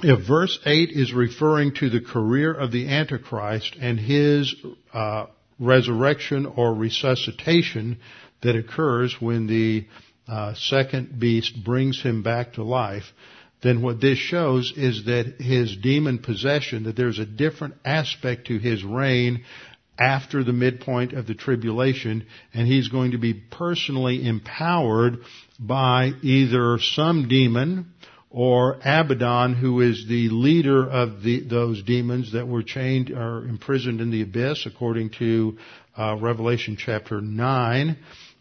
if 0.00 0.26
verse 0.26 0.58
8 0.66 0.90
is 0.90 1.12
referring 1.12 1.74
to 1.76 1.88
the 1.88 2.02
career 2.02 2.52
of 2.52 2.70
the 2.70 2.88
Antichrist 2.88 3.76
and 3.80 3.98
his 3.98 4.54
uh, 4.92 5.26
resurrection 5.58 6.44
or 6.44 6.74
resuscitation 6.74 7.98
that 8.42 8.56
occurs 8.56 9.16
when 9.18 9.46
the 9.46 9.86
uh, 10.28 10.54
second 10.54 11.18
beast 11.18 11.64
brings 11.64 12.02
him 12.02 12.22
back 12.22 12.54
to 12.54 12.62
life, 12.62 13.04
then 13.62 13.82
what 13.82 14.00
this 14.00 14.18
shows 14.18 14.72
is 14.76 15.04
that 15.06 15.36
his 15.40 15.76
demon 15.76 16.18
possession, 16.18 16.84
that 16.84 16.96
there's 16.96 17.18
a 17.18 17.26
different 17.26 17.74
aspect 17.84 18.48
to 18.48 18.58
his 18.58 18.84
reign 18.84 19.44
after 19.98 20.44
the 20.44 20.52
midpoint 20.52 21.12
of 21.14 21.26
the 21.26 21.34
tribulation, 21.34 22.26
and 22.52 22.66
he's 22.66 22.88
going 22.88 23.12
to 23.12 23.18
be 23.18 23.32
personally 23.32 24.26
empowered 24.26 25.18
by 25.58 26.12
either 26.22 26.78
some 26.78 27.28
demon 27.28 27.92
or 28.28 28.74
Abaddon, 28.84 29.54
who 29.54 29.80
is 29.80 30.04
the 30.06 30.28
leader 30.28 30.86
of 30.86 31.22
the, 31.22 31.40
those 31.48 31.82
demons 31.82 32.32
that 32.32 32.46
were 32.46 32.62
chained 32.62 33.10
or 33.10 33.46
imprisoned 33.46 34.02
in 34.02 34.10
the 34.10 34.20
abyss, 34.20 34.66
according 34.66 35.10
to 35.18 35.56
uh, 35.96 36.16
Revelation 36.20 36.76
chapter 36.78 37.22
nine, 37.22 37.96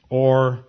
or 0.10 0.66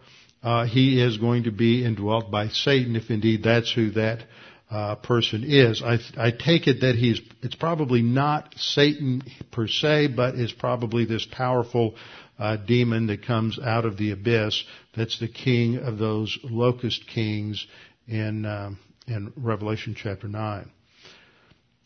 uh, 0.47 0.65
he 0.65 1.03
is 1.03 1.17
going 1.17 1.43
to 1.43 1.51
be 1.51 1.85
indwelt 1.85 2.31
by 2.31 2.47
Satan, 2.47 2.95
if 2.95 3.11
indeed 3.11 3.43
that's 3.43 3.73
who 3.73 3.91
that 3.91 4.23
uh, 4.71 4.95
person 4.95 5.43
is. 5.45 5.83
I, 5.83 5.99
I 6.17 6.31
take 6.31 6.69
it 6.69 6.83
that 6.83 6.95
he's, 6.95 7.21
it's 7.43 7.57
probably 7.57 8.01
not 8.01 8.55
Satan 8.57 9.25
per 9.51 9.67
se, 9.67 10.15
but 10.15 10.37
is 10.37 10.53
probably 10.53 11.05
this 11.05 11.27
powerful 11.27 11.97
uh, 12.39 12.59
demon 12.59 13.09
that 13.09 13.27
comes 13.27 13.59
out 13.59 13.87
of 13.87 13.97
the 13.97 14.13
abyss. 14.13 14.63
That's 14.97 15.19
the 15.19 15.27
king 15.27 15.79
of 15.79 15.99
those 15.99 16.39
locust 16.45 17.09
kings 17.09 17.67
in 18.07 18.47
um, 18.47 18.79
in 19.09 19.33
Revelation 19.37 19.97
chapter 20.01 20.29
nine. 20.29 20.71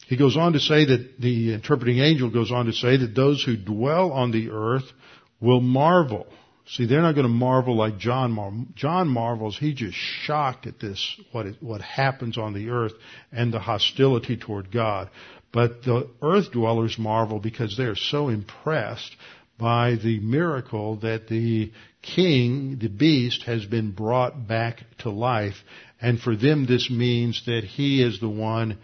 He 0.07 0.19
goes 0.19 0.37
on 0.37 0.53
to 0.53 0.61
say 0.61 0.85
that 0.85 1.19
the 1.19 1.55
interpreting 1.55 2.01
angel 2.01 2.29
goes 2.29 2.53
on 2.53 2.67
to 2.67 2.75
say 2.75 2.99
that 2.99 3.15
those 3.15 3.43
who 3.43 3.57
dwell 3.57 4.13
on 4.13 4.33
the 4.33 4.51
earth 4.51 4.91
will 5.41 5.63
marvel 5.63 6.27
See, 6.71 6.87
they're 6.87 7.03
not 7.03 7.17
going 7.17 7.27
to 7.27 7.33
marvel 7.33 7.77
like 7.77 7.99
John 7.99 8.31
marvels. 8.31 8.69
John 8.77 9.09
marvels. 9.09 9.59
He 9.59 9.75
just 9.75 9.97
shocked 9.97 10.69
at 10.69 10.79
this, 10.79 11.21
what, 11.33 11.47
it, 11.47 11.57
what 11.61 11.81
happens 11.81 12.39
on 12.39 12.55
the 12.55 12.71
earth 12.71 12.93
and 13.33 13.53
the 13.53 13.59
hostility 13.59 14.37
toward 14.37 14.71
God. 14.71 15.11
But 15.53 15.83
the 15.83 16.09
earth 16.23 16.53
dwellers 16.53 16.97
marvel 16.97 17.41
because 17.41 17.77
they 17.77 17.85
are 17.85 17.97
so 17.97 18.29
impressed 18.29 19.17
by 19.59 19.97
the 19.97 20.21
miracle 20.21 20.97
that 21.01 21.27
the 21.27 21.73
king, 22.03 22.79
the 22.81 22.89
beast, 22.89 23.43
has 23.43 23.65
been 23.65 23.91
brought 23.91 24.47
back 24.47 24.85
to 24.99 25.11
life. 25.11 25.57
And 26.01 26.21
for 26.21 26.37
them 26.37 26.67
this 26.67 26.89
means 26.89 27.43
that 27.47 27.65
he 27.65 28.01
is 28.01 28.21
the 28.21 28.29
one 28.29 28.79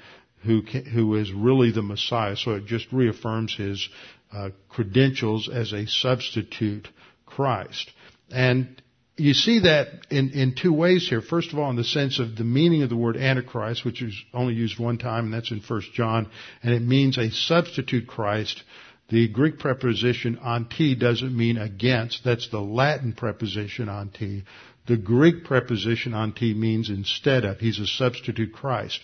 who, 0.44 0.62
can, 0.62 0.84
who 0.86 1.14
is 1.14 1.32
really 1.32 1.70
the 1.70 1.82
Messiah. 1.82 2.34
So 2.34 2.56
it 2.56 2.66
just 2.66 2.90
reaffirms 2.92 3.54
his 3.56 3.88
uh, 4.32 4.50
credentials 4.68 5.48
as 5.48 5.72
a 5.72 5.86
substitute 5.86 6.88
Christ. 7.36 7.90
And 8.30 8.80
you 9.18 9.34
see 9.34 9.60
that 9.60 9.88
in, 10.10 10.30
in 10.30 10.54
two 10.54 10.72
ways 10.72 11.06
here. 11.06 11.20
First 11.20 11.52
of 11.52 11.58
all, 11.58 11.68
in 11.68 11.76
the 11.76 11.84
sense 11.84 12.18
of 12.18 12.34
the 12.34 12.44
meaning 12.44 12.82
of 12.82 12.88
the 12.88 12.96
word 12.96 13.18
Antichrist, 13.18 13.84
which 13.84 14.00
is 14.02 14.14
only 14.32 14.54
used 14.54 14.78
one 14.78 14.96
time, 14.96 15.26
and 15.26 15.34
that's 15.34 15.50
in 15.50 15.60
1 15.60 15.82
John, 15.92 16.30
and 16.62 16.72
it 16.72 16.80
means 16.80 17.18
a 17.18 17.30
substitute 17.30 18.06
Christ. 18.06 18.62
The 19.10 19.28
Greek 19.28 19.58
preposition 19.58 20.38
anti 20.44 20.94
doesn't 20.94 21.36
mean 21.36 21.58
against. 21.58 22.24
That's 22.24 22.48
the 22.48 22.60
Latin 22.60 23.12
preposition 23.12 23.90
anti. 23.90 24.44
The 24.86 24.96
Greek 24.96 25.44
preposition 25.44 26.14
anti 26.14 26.54
means 26.54 26.88
instead 26.88 27.44
of. 27.44 27.58
He's 27.58 27.78
a 27.78 27.86
substitute 27.86 28.54
Christ. 28.54 28.98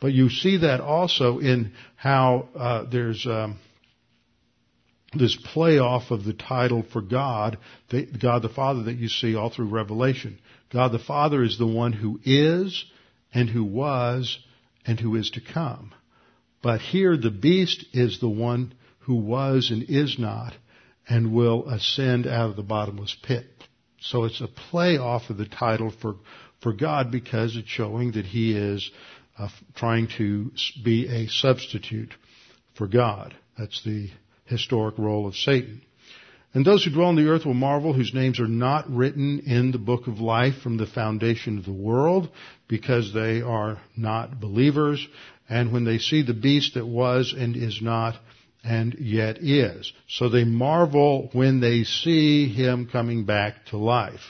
But 0.00 0.12
you 0.12 0.28
see 0.28 0.58
that 0.58 0.80
also 0.80 1.38
in 1.38 1.72
how 1.96 2.48
uh, 2.54 2.84
there's 2.90 3.26
um, 3.26 3.58
this 5.12 5.36
play 5.36 5.78
off 5.78 6.10
of 6.10 6.24
the 6.24 6.32
title 6.32 6.84
for 6.92 7.00
God, 7.00 7.58
God 8.20 8.42
the 8.42 8.48
Father 8.48 8.84
that 8.84 8.96
you 8.96 9.08
see 9.08 9.34
all 9.34 9.50
through 9.50 9.68
Revelation. 9.68 10.38
God 10.72 10.92
the 10.92 11.00
Father 11.00 11.42
is 11.42 11.58
the 11.58 11.66
one 11.66 11.92
who 11.92 12.20
is 12.24 12.84
and 13.34 13.48
who 13.48 13.64
was 13.64 14.38
and 14.86 15.00
who 15.00 15.16
is 15.16 15.30
to 15.30 15.40
come. 15.40 15.92
But 16.62 16.80
here 16.80 17.16
the 17.16 17.30
beast 17.30 17.84
is 17.92 18.20
the 18.20 18.28
one 18.28 18.74
who 19.00 19.16
was 19.16 19.70
and 19.70 19.84
is 19.88 20.18
not 20.18 20.54
and 21.08 21.32
will 21.32 21.68
ascend 21.68 22.26
out 22.26 22.50
of 22.50 22.56
the 22.56 22.62
bottomless 22.62 23.16
pit. 23.20 23.46
So 24.00 24.24
it's 24.24 24.40
a 24.40 24.46
play 24.46 24.96
off 24.96 25.28
of 25.28 25.38
the 25.38 25.46
title 25.46 25.90
for, 25.90 26.16
for 26.62 26.72
God 26.72 27.10
because 27.10 27.56
it's 27.56 27.68
showing 27.68 28.12
that 28.12 28.26
he 28.26 28.56
is 28.56 28.90
uh, 29.36 29.48
trying 29.74 30.08
to 30.18 30.52
be 30.84 31.08
a 31.08 31.28
substitute 31.28 32.14
for 32.76 32.86
God. 32.86 33.34
That's 33.58 33.82
the 33.84 34.10
historic 34.50 34.98
role 34.98 35.26
of 35.26 35.36
Satan. 35.36 35.82
And 36.52 36.64
those 36.64 36.84
who 36.84 36.90
dwell 36.90 37.08
on 37.08 37.16
the 37.16 37.28
earth 37.28 37.46
will 37.46 37.54
marvel, 37.54 37.92
whose 37.92 38.12
names 38.12 38.40
are 38.40 38.48
not 38.48 38.90
written 38.90 39.40
in 39.46 39.70
the 39.70 39.78
book 39.78 40.08
of 40.08 40.18
life 40.18 40.56
from 40.62 40.76
the 40.76 40.86
foundation 40.86 41.58
of 41.58 41.64
the 41.64 41.72
world, 41.72 42.28
because 42.66 43.14
they 43.14 43.40
are 43.40 43.78
not 43.96 44.40
believers. 44.40 45.06
And 45.48 45.72
when 45.72 45.84
they 45.84 45.98
see 45.98 46.22
the 46.22 46.34
beast 46.34 46.74
that 46.74 46.86
was 46.86 47.32
and 47.36 47.56
is 47.56 47.80
not 47.80 48.16
and 48.64 48.96
yet 48.98 49.38
is. 49.38 49.92
So 50.08 50.28
they 50.28 50.44
marvel 50.44 51.30
when 51.32 51.60
they 51.60 51.84
see 51.84 52.48
him 52.48 52.88
coming 52.90 53.24
back 53.24 53.66
to 53.66 53.78
life. 53.78 54.20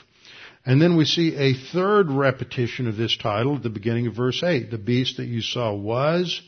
And 0.65 0.79
then 0.79 0.95
we 0.95 1.05
see 1.05 1.35
a 1.35 1.53
third 1.53 2.11
repetition 2.11 2.87
of 2.87 2.95
this 2.95 3.17
title 3.17 3.55
at 3.55 3.63
the 3.63 3.69
beginning 3.69 4.07
of 4.07 4.15
verse 4.15 4.43
8. 4.43 4.69
The 4.69 4.77
beast 4.77 5.17
that 5.17 5.25
you 5.25 5.41
saw 5.41 5.73
was 5.73 6.39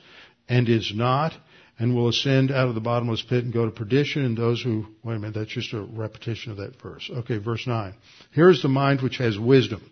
and 0.47 0.69
is 0.69 0.91
not 0.95 1.33
and 1.79 1.95
will 1.95 2.07
ascend 2.07 2.51
out 2.51 2.67
of 2.67 2.75
the 2.75 2.81
bottomless 2.81 3.21
pit 3.21 3.43
and 3.43 3.53
go 3.53 3.65
to 3.65 3.71
perdition, 3.71 4.23
and 4.23 4.37
those 4.37 4.61
who, 4.61 4.85
wait 5.03 5.15
a 5.15 5.19
minute, 5.19 5.33
that's 5.33 5.51
just 5.51 5.73
a 5.73 5.81
repetition 5.81 6.51
of 6.51 6.57
that 6.57 6.79
verse. 6.81 7.09
Okay, 7.11 7.37
verse 7.37 7.65
9. 7.65 7.93
Here 8.31 8.49
is 8.49 8.61
the 8.61 8.67
mind 8.67 9.01
which 9.01 9.17
has 9.17 9.37
wisdom, 9.39 9.89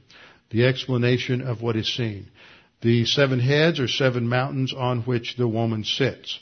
the 0.52 0.66
explanation 0.66 1.42
of 1.42 1.62
what 1.62 1.76
is 1.76 1.94
seen. 1.94 2.28
The 2.82 3.06
seven 3.06 3.40
heads 3.40 3.80
are 3.80 3.88
seven 3.88 4.28
mountains 4.28 4.74
on 4.74 5.02
which 5.02 5.36
the 5.38 5.48
woman 5.48 5.84
sits. 5.84 6.40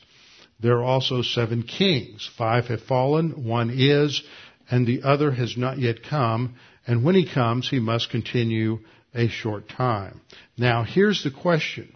There 0.59 0.77
are 0.77 0.83
also 0.83 1.21
seven 1.21 1.63
kings. 1.63 2.29
Five 2.37 2.67
have 2.67 2.81
fallen, 2.81 3.45
one 3.45 3.71
is, 3.73 4.21
and 4.69 4.85
the 4.85 5.03
other 5.03 5.31
has 5.31 5.57
not 5.57 5.79
yet 5.79 6.03
come, 6.03 6.55
and 6.85 7.03
when 7.03 7.15
he 7.15 7.31
comes, 7.31 7.69
he 7.69 7.79
must 7.79 8.09
continue 8.09 8.79
a 9.13 9.27
short 9.27 9.69
time. 9.69 10.21
Now, 10.57 10.83
here's 10.83 11.23
the 11.23 11.31
question. 11.31 11.95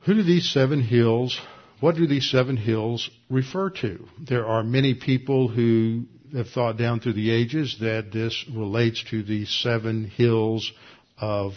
Who 0.00 0.14
do 0.14 0.22
these 0.22 0.50
seven 0.50 0.82
hills 0.82 1.40
what 1.84 1.96
do 1.96 2.06
these 2.06 2.30
seven 2.30 2.56
hills 2.56 3.10
refer 3.28 3.68
to? 3.68 4.08
There 4.18 4.46
are 4.46 4.64
many 4.64 4.94
people 4.94 5.48
who 5.48 6.04
have 6.34 6.48
thought 6.48 6.78
down 6.78 7.00
through 7.00 7.12
the 7.12 7.30
ages 7.30 7.76
that 7.80 8.10
this 8.10 8.42
relates 8.50 9.04
to 9.10 9.22
the 9.22 9.44
seven 9.44 10.04
hills 10.04 10.72
of, 11.18 11.52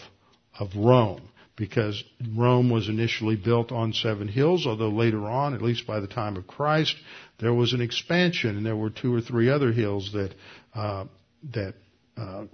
of 0.60 0.68
Rome 0.76 1.22
because 1.56 2.04
Rome 2.36 2.68
was 2.68 2.90
initially 2.90 3.36
built 3.36 3.72
on 3.72 3.94
seven 3.94 4.28
hills, 4.28 4.66
although 4.66 4.90
later 4.90 5.24
on, 5.24 5.54
at 5.54 5.62
least 5.62 5.86
by 5.86 5.98
the 5.98 6.06
time 6.06 6.36
of 6.36 6.46
Christ, 6.46 6.94
there 7.40 7.54
was 7.54 7.72
an 7.72 7.80
expansion 7.80 8.58
and 8.58 8.66
there 8.66 8.76
were 8.76 8.90
two 8.90 9.14
or 9.14 9.22
three 9.22 9.48
other 9.48 9.72
hills 9.72 10.12
that, 10.12 10.34
uh, 10.74 11.06
that, 11.54 11.72
uh, 12.18 12.44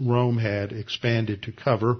Rome 0.00 0.36
had 0.36 0.72
expanded 0.72 1.44
to 1.44 1.52
cover. 1.52 1.98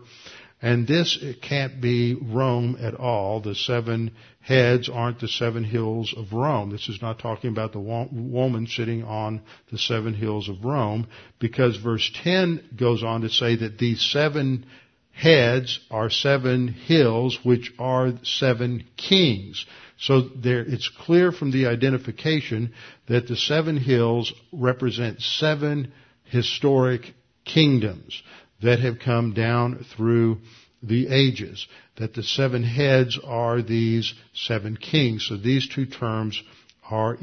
And 0.62 0.86
this 0.86 1.18
can't 1.40 1.80
be 1.80 2.14
Rome 2.14 2.76
at 2.80 2.94
all. 2.94 3.40
The 3.40 3.54
seven 3.54 4.10
heads 4.40 4.90
aren't 4.90 5.20
the 5.20 5.28
seven 5.28 5.64
hills 5.64 6.14
of 6.14 6.32
Rome. 6.34 6.70
This 6.70 6.88
is 6.88 7.00
not 7.00 7.18
talking 7.18 7.50
about 7.50 7.72
the 7.72 7.80
woman 7.80 8.66
sitting 8.66 9.02
on 9.02 9.40
the 9.70 9.78
seven 9.78 10.12
hills 10.12 10.50
of 10.50 10.64
Rome, 10.64 11.06
because 11.38 11.76
verse 11.76 12.10
10 12.22 12.70
goes 12.76 13.02
on 13.02 13.22
to 13.22 13.30
say 13.30 13.56
that 13.56 13.78
these 13.78 14.02
seven 14.02 14.66
heads 15.12 15.80
are 15.90 16.10
seven 16.10 16.68
hills, 16.68 17.38
which 17.42 17.72
are 17.78 18.12
seven 18.22 18.84
kings. 18.98 19.64
So 19.98 20.20
there, 20.20 20.60
it's 20.60 20.88
clear 20.88 21.32
from 21.32 21.52
the 21.52 21.66
identification 21.66 22.72
that 23.08 23.28
the 23.28 23.36
seven 23.36 23.78
hills 23.78 24.32
represent 24.52 25.22
seven 25.22 25.92
historic 26.24 27.14
kingdoms 27.44 28.22
that 28.62 28.80
have 28.80 28.98
come 28.98 29.32
down 29.32 29.84
through 29.96 30.38
the 30.82 31.08
ages. 31.08 31.66
That 31.96 32.14
the 32.14 32.22
seven 32.22 32.62
heads 32.62 33.18
are 33.22 33.62
these 33.62 34.14
seven 34.32 34.76
kings. 34.76 35.26
So 35.28 35.36
these 35.36 35.68
two 35.68 35.86
terms 35.86 36.42
are 36.90 37.18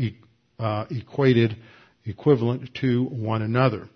uh, 0.60 0.86
equated, 0.90 1.58
equivalent 2.06 2.74
to 2.76 3.06
one 3.06 3.42
another. 3.42 3.90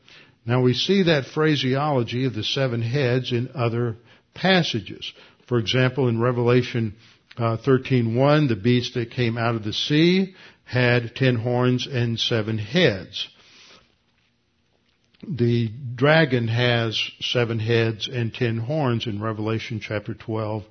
Now 0.46 0.62
we 0.62 0.74
see 0.74 1.04
that 1.04 1.26
phraseology 1.26 2.26
of 2.26 2.34
the 2.34 2.44
seven 2.44 2.82
heads 2.82 3.32
in 3.32 3.52
other 3.54 3.98
passages. 4.34 5.14
For 5.48 5.60
example, 5.60 6.08
in 6.08 6.20
Revelation 6.20 6.96
uh, 7.38 7.58
13:1, 7.58 8.50
the 8.50 8.56
beast 8.56 8.96
that 8.96 9.12
came 9.12 9.38
out 9.38 9.56
of 9.56 9.64
the 9.64 9.74
sea 9.74 10.36
had 10.64 11.16
ten 11.16 11.36
horns 11.36 11.88
and 11.88 12.20
seven 12.20 12.58
heads. 12.58 13.28
The 15.28 15.70
dragon 15.96 16.48
has 16.48 17.00
seven 17.20 17.60
heads 17.60 18.08
and 18.08 18.34
ten 18.34 18.58
horns 18.58 19.06
in 19.06 19.22
Revelation 19.22 19.80
chapter 19.80 20.14
12 20.14 20.64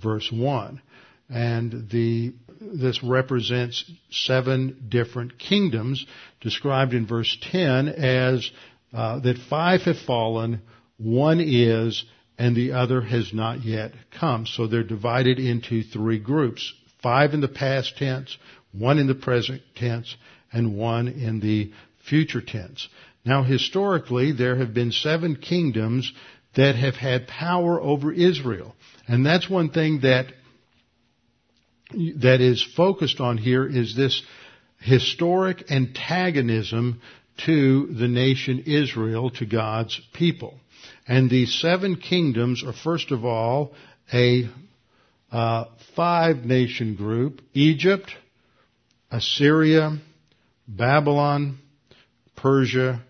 verse 0.00 0.30
1. 0.30 0.80
And 1.28 1.88
the, 1.90 2.34
this 2.60 3.02
represents 3.02 3.90
seven 4.10 4.86
different 4.88 5.38
kingdoms 5.38 6.06
described 6.40 6.94
in 6.94 7.06
verse 7.06 7.36
10 7.50 7.88
as 7.88 8.48
uh, 8.92 9.18
that 9.20 9.38
five 9.50 9.82
have 9.82 9.98
fallen, 9.98 10.62
one 10.98 11.40
is, 11.40 12.04
and 12.38 12.54
the 12.54 12.72
other 12.72 13.00
has 13.00 13.32
not 13.32 13.64
yet 13.64 13.92
come. 14.18 14.46
So 14.46 14.66
they're 14.66 14.84
divided 14.84 15.38
into 15.38 15.82
three 15.82 16.18
groups. 16.18 16.72
Five 17.02 17.34
in 17.34 17.40
the 17.40 17.48
past 17.48 17.96
tense, 17.96 18.36
one 18.72 18.98
in 18.98 19.06
the 19.06 19.14
present 19.14 19.62
tense, 19.74 20.16
and 20.52 20.76
one 20.76 21.08
in 21.08 21.40
the 21.40 21.72
future 22.08 22.40
tense. 22.40 22.88
Now 23.26 23.42
historically, 23.42 24.30
there 24.30 24.56
have 24.56 24.72
been 24.72 24.92
seven 24.92 25.34
kingdoms 25.34 26.12
that 26.54 26.76
have 26.76 26.94
had 26.94 27.26
power 27.26 27.80
over 27.80 28.12
Israel. 28.12 28.74
And 29.08 29.26
that's 29.26 29.50
one 29.50 29.70
thing 29.70 30.00
that, 30.02 30.26
that 31.90 32.40
is 32.40 32.66
focused 32.76 33.20
on 33.20 33.36
here 33.36 33.66
is 33.66 33.96
this 33.96 34.22
historic 34.78 35.70
antagonism 35.72 37.02
to 37.44 37.86
the 37.86 38.08
nation 38.08 38.62
Israel, 38.64 39.30
to 39.30 39.44
God's 39.44 40.00
people. 40.14 40.58
And 41.08 41.28
these 41.28 41.52
seven 41.60 41.96
kingdoms 41.96 42.62
are 42.64 42.72
first 42.72 43.10
of 43.10 43.24
all 43.24 43.74
a 44.12 44.48
uh, 45.32 45.64
five 45.96 46.44
nation 46.44 46.94
group 46.94 47.40
Egypt, 47.54 48.14
Assyria, 49.10 49.98
Babylon, 50.68 51.58
Persia, 52.36 53.02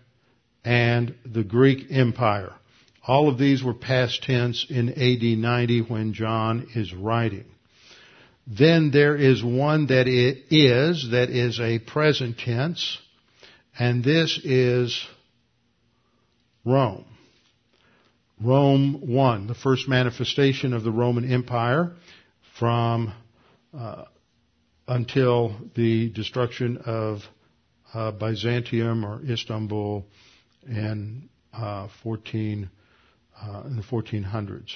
and 0.67 1.15
the 1.25 1.45
Greek 1.45 1.85
Empire. 1.89 2.53
All 3.07 3.29
of 3.29 3.37
these 3.37 3.63
were 3.63 3.73
past 3.73 4.21
tense 4.23 4.65
in 4.69 4.89
AD 4.89 5.23
90 5.23 5.83
when 5.83 6.11
John 6.11 6.67
is 6.75 6.93
writing. 6.93 7.45
Then 8.45 8.91
there 8.91 9.15
is 9.15 9.41
one 9.41 9.87
that 9.87 10.09
is, 10.09 11.11
that 11.11 11.29
is 11.29 11.61
a 11.61 11.79
present 11.79 12.37
tense, 12.37 12.97
and 13.79 14.03
this 14.03 14.41
is 14.43 15.05
Rome. 16.65 17.05
Rome 18.41 19.07
1, 19.07 19.47
the 19.47 19.55
first 19.55 19.87
manifestation 19.87 20.73
of 20.73 20.83
the 20.83 20.91
Roman 20.91 21.31
Empire 21.31 21.93
from 22.59 23.13
uh, 23.73 24.03
until 24.85 25.55
the 25.75 26.09
destruction 26.09 26.75
of 26.85 27.21
uh, 27.93 28.11
Byzantium 28.11 29.05
or 29.05 29.21
Istanbul 29.25 30.05
in 30.67 31.29
uh, 31.53 31.87
14 32.03 32.69
uh, 33.41 33.63
in 33.65 33.75
the 33.75 33.83
1400s. 33.83 34.73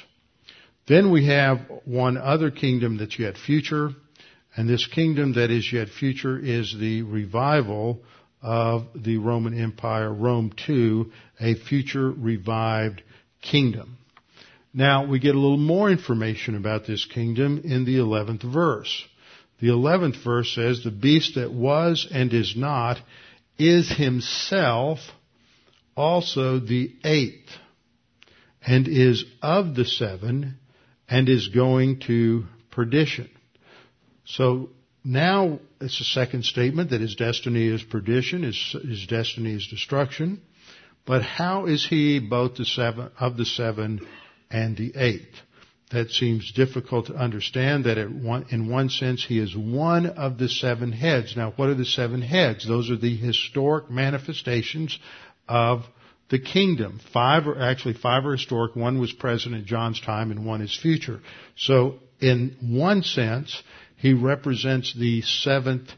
Then 0.87 1.11
we 1.11 1.27
have 1.27 1.59
one 1.85 2.17
other 2.17 2.51
kingdom 2.51 2.97
that's 2.97 3.17
yet 3.17 3.37
future, 3.37 3.91
and 4.55 4.67
this 4.67 4.85
kingdom 4.87 5.33
that 5.33 5.51
is 5.51 5.71
yet 5.71 5.89
future 5.89 6.37
is 6.37 6.75
the 6.77 7.03
revival 7.03 8.01
of 8.41 8.87
the 8.95 9.17
Roman 9.17 9.59
Empire, 9.59 10.11
Rome 10.11 10.51
II, 10.67 11.05
a 11.39 11.55
future 11.55 12.11
revived 12.11 13.03
kingdom. 13.41 13.97
Now 14.73 15.05
we 15.05 15.19
get 15.19 15.35
a 15.35 15.39
little 15.39 15.57
more 15.57 15.89
information 15.89 16.55
about 16.55 16.87
this 16.87 17.05
kingdom 17.05 17.61
in 17.63 17.85
the 17.85 17.97
11th 17.97 18.43
verse. 18.51 19.05
The 19.59 19.67
11th 19.67 20.23
verse 20.23 20.53
says, 20.55 20.83
the 20.83 20.91
beast 20.91 21.35
that 21.35 21.51
was 21.53 22.07
and 22.11 22.33
is 22.33 22.55
not 22.55 22.97
is 23.59 23.91
himself 23.95 24.99
also 25.95 26.59
the 26.59 26.93
eighth 27.03 27.49
and 28.65 28.87
is 28.87 29.25
of 29.41 29.75
the 29.75 29.85
seven 29.85 30.57
and 31.09 31.27
is 31.27 31.49
going 31.49 31.99
to 31.99 32.45
perdition. 32.69 33.29
So 34.25 34.69
now 35.03 35.59
it's 35.79 35.99
a 35.99 36.05
second 36.05 36.45
statement 36.45 36.91
that 36.91 37.01
his 37.01 37.15
destiny 37.15 37.67
is 37.67 37.83
perdition, 37.83 38.43
his, 38.43 38.75
his 38.87 39.07
destiny 39.07 39.53
is 39.53 39.67
destruction. 39.67 40.41
But 41.05 41.23
how 41.23 41.65
is 41.65 41.85
he 41.85 42.19
both 42.19 42.55
the 42.55 42.65
seven, 42.65 43.09
of 43.19 43.35
the 43.35 43.45
seven 43.45 44.05
and 44.49 44.77
the 44.77 44.93
eighth? 44.95 45.35
That 45.91 46.11
seems 46.11 46.53
difficult 46.53 47.07
to 47.07 47.15
understand 47.15 47.83
that 47.83 47.97
in 47.97 48.69
one 48.69 48.89
sense 48.89 49.25
he 49.25 49.39
is 49.39 49.57
one 49.57 50.05
of 50.05 50.37
the 50.37 50.47
seven 50.47 50.93
heads. 50.93 51.35
Now 51.35 51.51
what 51.57 51.67
are 51.67 51.75
the 51.75 51.83
seven 51.83 52.21
heads? 52.21 52.65
Those 52.65 52.89
are 52.89 52.95
the 52.95 53.17
historic 53.17 53.89
manifestations 53.89 54.97
of 55.47 55.83
the 56.29 56.39
kingdom. 56.39 56.99
Five 57.13 57.47
are 57.47 57.61
actually 57.61 57.95
five 57.95 58.25
are 58.25 58.31
historic. 58.31 58.75
One 58.75 58.99
was 58.99 59.11
present 59.11 59.53
in 59.53 59.65
John's 59.65 59.99
time 59.99 60.31
and 60.31 60.45
one 60.45 60.61
is 60.61 60.77
future. 60.77 61.19
So 61.57 61.99
in 62.19 62.55
one 62.61 63.03
sense, 63.03 63.61
he 63.97 64.13
represents 64.13 64.93
the 64.93 65.21
seventh 65.21 65.89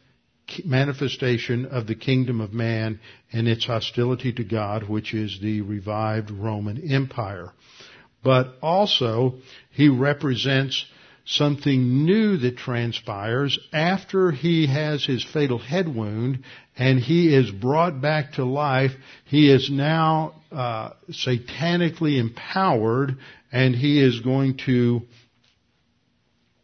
manifestation 0.66 1.66
of 1.68 1.88
the 1.88 1.96
kingdom 1.96 2.41
of 2.41 2.52
man 2.52 3.00
and 3.32 3.48
its 3.48 3.66
hostility 3.66 4.34
to 4.34 4.44
God, 4.44 4.89
which 4.89 5.14
is 5.14 5.39
the 5.41 5.62
revived 5.62 6.32
Roman 6.32 6.91
Empire. 6.91 7.54
But 8.24 8.56
also, 8.62 9.36
he 9.72 9.89
represents 9.89 10.86
something 11.26 12.05
new 12.05 12.38
that 12.38 12.57
transpires 12.57 13.57
after 13.71 14.32
he 14.32 14.67
has 14.67 15.05
his 15.05 15.24
fatal 15.24 15.57
head 15.57 15.93
wound 15.93 16.43
and 16.78 16.99
he 16.99 17.34
is 17.34 17.49
brought 17.49 18.01
back 18.01 18.34
to 18.34 18.43
life. 18.43 18.91
He 19.26 19.49
is 19.49 19.69
now 19.71 20.41
uh, 20.51 20.91
satanically 21.09 22.19
empowered 22.19 23.17
and 23.51 23.76
he 23.76 24.01
is 24.01 24.19
going 24.19 24.57
to 24.65 25.01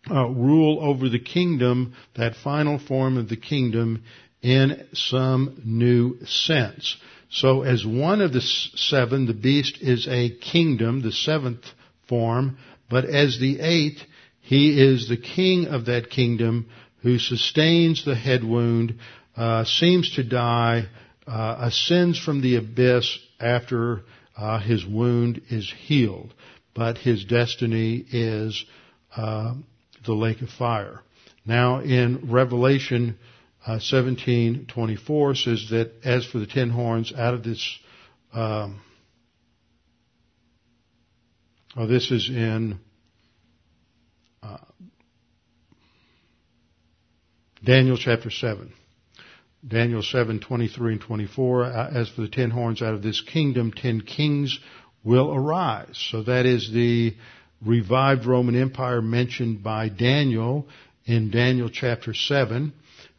uh, 0.10 0.28
rule 0.28 0.80
over 0.82 1.08
the 1.08 1.20
kingdom, 1.20 1.94
that 2.16 2.36
final 2.36 2.80
form 2.80 3.18
of 3.18 3.30
the 3.30 3.38
kingdom, 3.38 4.04
in 4.42 4.88
some 4.94 5.62
new 5.64 6.18
sense. 6.26 6.98
So 7.30 7.62
as 7.62 7.86
one 7.86 8.22
of 8.22 8.34
the 8.34 8.42
seven, 8.42 9.28
the 9.28 9.34
beast 9.34 9.78
is 9.82 10.08
a 10.08 10.30
kingdom, 10.30 11.02
the 11.02 11.12
seventh 11.12 11.66
form, 12.08 12.58
but 12.90 13.06
as 13.06 13.38
the 13.40 13.60
eighth, 13.60 14.02
he 14.50 14.82
is 14.82 15.08
the 15.08 15.16
king 15.16 15.68
of 15.68 15.86
that 15.86 16.10
kingdom 16.10 16.72
who 17.04 17.20
sustains 17.20 18.04
the 18.04 18.16
head 18.16 18.44
wound, 18.44 18.96
uh, 19.38 19.64
seems 19.64 20.16
to 20.16 20.24
die, 20.24 20.88
uh, 21.28 21.58
ascends 21.60 22.18
from 22.18 22.42
the 22.42 22.56
abyss 22.56 23.20
after 23.40 24.02
uh, 24.36 24.60
his 24.60 24.84
wound 24.84 25.40
is 25.52 25.72
healed. 25.72 26.34
But 26.74 26.98
his 26.98 27.26
destiny 27.26 28.04
is 28.10 28.66
uh, 29.16 29.54
the 30.04 30.16
lake 30.16 30.42
of 30.42 30.50
fire. 30.50 31.02
Now 31.46 31.82
in 31.82 32.32
Revelation 32.32 33.20
uh, 33.68 33.78
17:24 33.78 35.44
says 35.44 35.70
that 35.70 35.92
as 36.04 36.26
for 36.26 36.40
the 36.40 36.48
ten 36.48 36.72
horns, 36.72 37.14
out 37.16 37.36
of 37.36 37.44
this, 37.44 37.78
um, 38.34 38.82
oh, 41.78 41.86
this 41.86 42.10
is 42.10 42.30
in 42.30 42.80
uh, 44.44 44.58
Daniel 47.64 47.98
chapter 47.98 48.30
7. 48.30 48.74
Daniel 49.68 50.02
7, 50.02 50.40
23 50.40 50.94
and 50.94 51.02
24. 51.02 51.64
Uh, 51.66 51.92
as 51.94 52.10
for 52.10 52.22
the 52.22 52.30
ten 52.30 52.50
horns 52.50 52.82
out 52.82 52.94
of 52.94 53.04
this 53.04 53.22
kingdom, 53.22 53.74
ten 53.74 54.02
kings 54.02 54.60
will 55.04 55.34
arise. 55.34 56.08
So 56.12 56.24
that 56.24 56.46
is 56.46 56.72
the 56.72 57.16
revived 57.66 58.26
Roman 58.26 58.60
Empire 58.60 59.02
mentioned 59.02 59.64
by 59.64 59.90
Daniel 59.90 60.68
in 61.06 61.30
Daniel 61.32 61.70
chapter 61.70 62.14
7. 62.14 62.74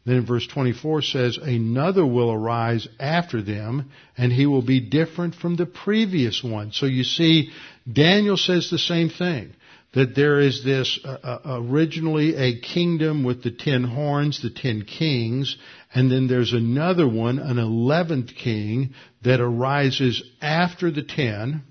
Then 0.07 0.25
verse 0.25 0.47
24 0.47 1.03
says, 1.03 1.37
another 1.37 2.07
will 2.07 2.33
arise 2.33 2.89
after 2.99 3.43
them, 3.43 3.91
and 4.17 4.33
he 4.33 4.47
will 4.47 4.63
be 4.63 4.81
different 4.81 5.35
from 5.35 5.57
the 5.57 5.67
previous 5.67 6.43
one. 6.43 6.73
So 6.73 6.87
you 6.87 7.05
see, 7.05 7.51
Daniel 7.91 8.39
says 8.39 8.71
the 8.71 8.79
same 8.79 9.11
thing. 9.11 9.53
That 9.93 10.15
there 10.15 10.39
is 10.39 10.63
this, 10.63 11.01
uh, 11.05 11.09
uh, 11.09 11.41
originally 11.63 12.37
a 12.37 12.61
kingdom 12.61 13.25
with 13.25 13.43
the 13.43 13.51
ten 13.51 13.83
horns, 13.83 14.41
the 14.41 14.51
ten 14.51 14.83
kings, 14.83 15.57
and 15.93 16.09
then 16.11 16.29
there's 16.29 16.53
another 16.53 17.09
one, 17.09 17.41
an 17.41 17.59
eleventh 17.59 18.35
king, 18.37 18.95
that 19.23 19.41
arises 19.41 20.23
after 20.41 20.93
the 20.93 21.03
ten, 21.03 21.63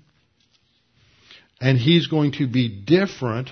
and 1.62 1.78
he's 1.78 2.08
going 2.08 2.32
to 2.32 2.46
be 2.46 2.68
different, 2.68 3.50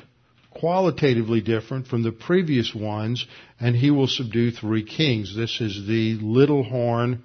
qualitatively 0.50 1.40
different 1.40 1.86
from 1.86 2.02
the 2.02 2.12
previous 2.12 2.74
ones, 2.74 3.26
and 3.58 3.74
he 3.74 3.90
will 3.90 4.06
subdue 4.06 4.50
three 4.50 4.84
kings. 4.84 5.34
This 5.34 5.62
is 5.62 5.86
the 5.86 6.18
little 6.20 6.62
horn 6.62 7.22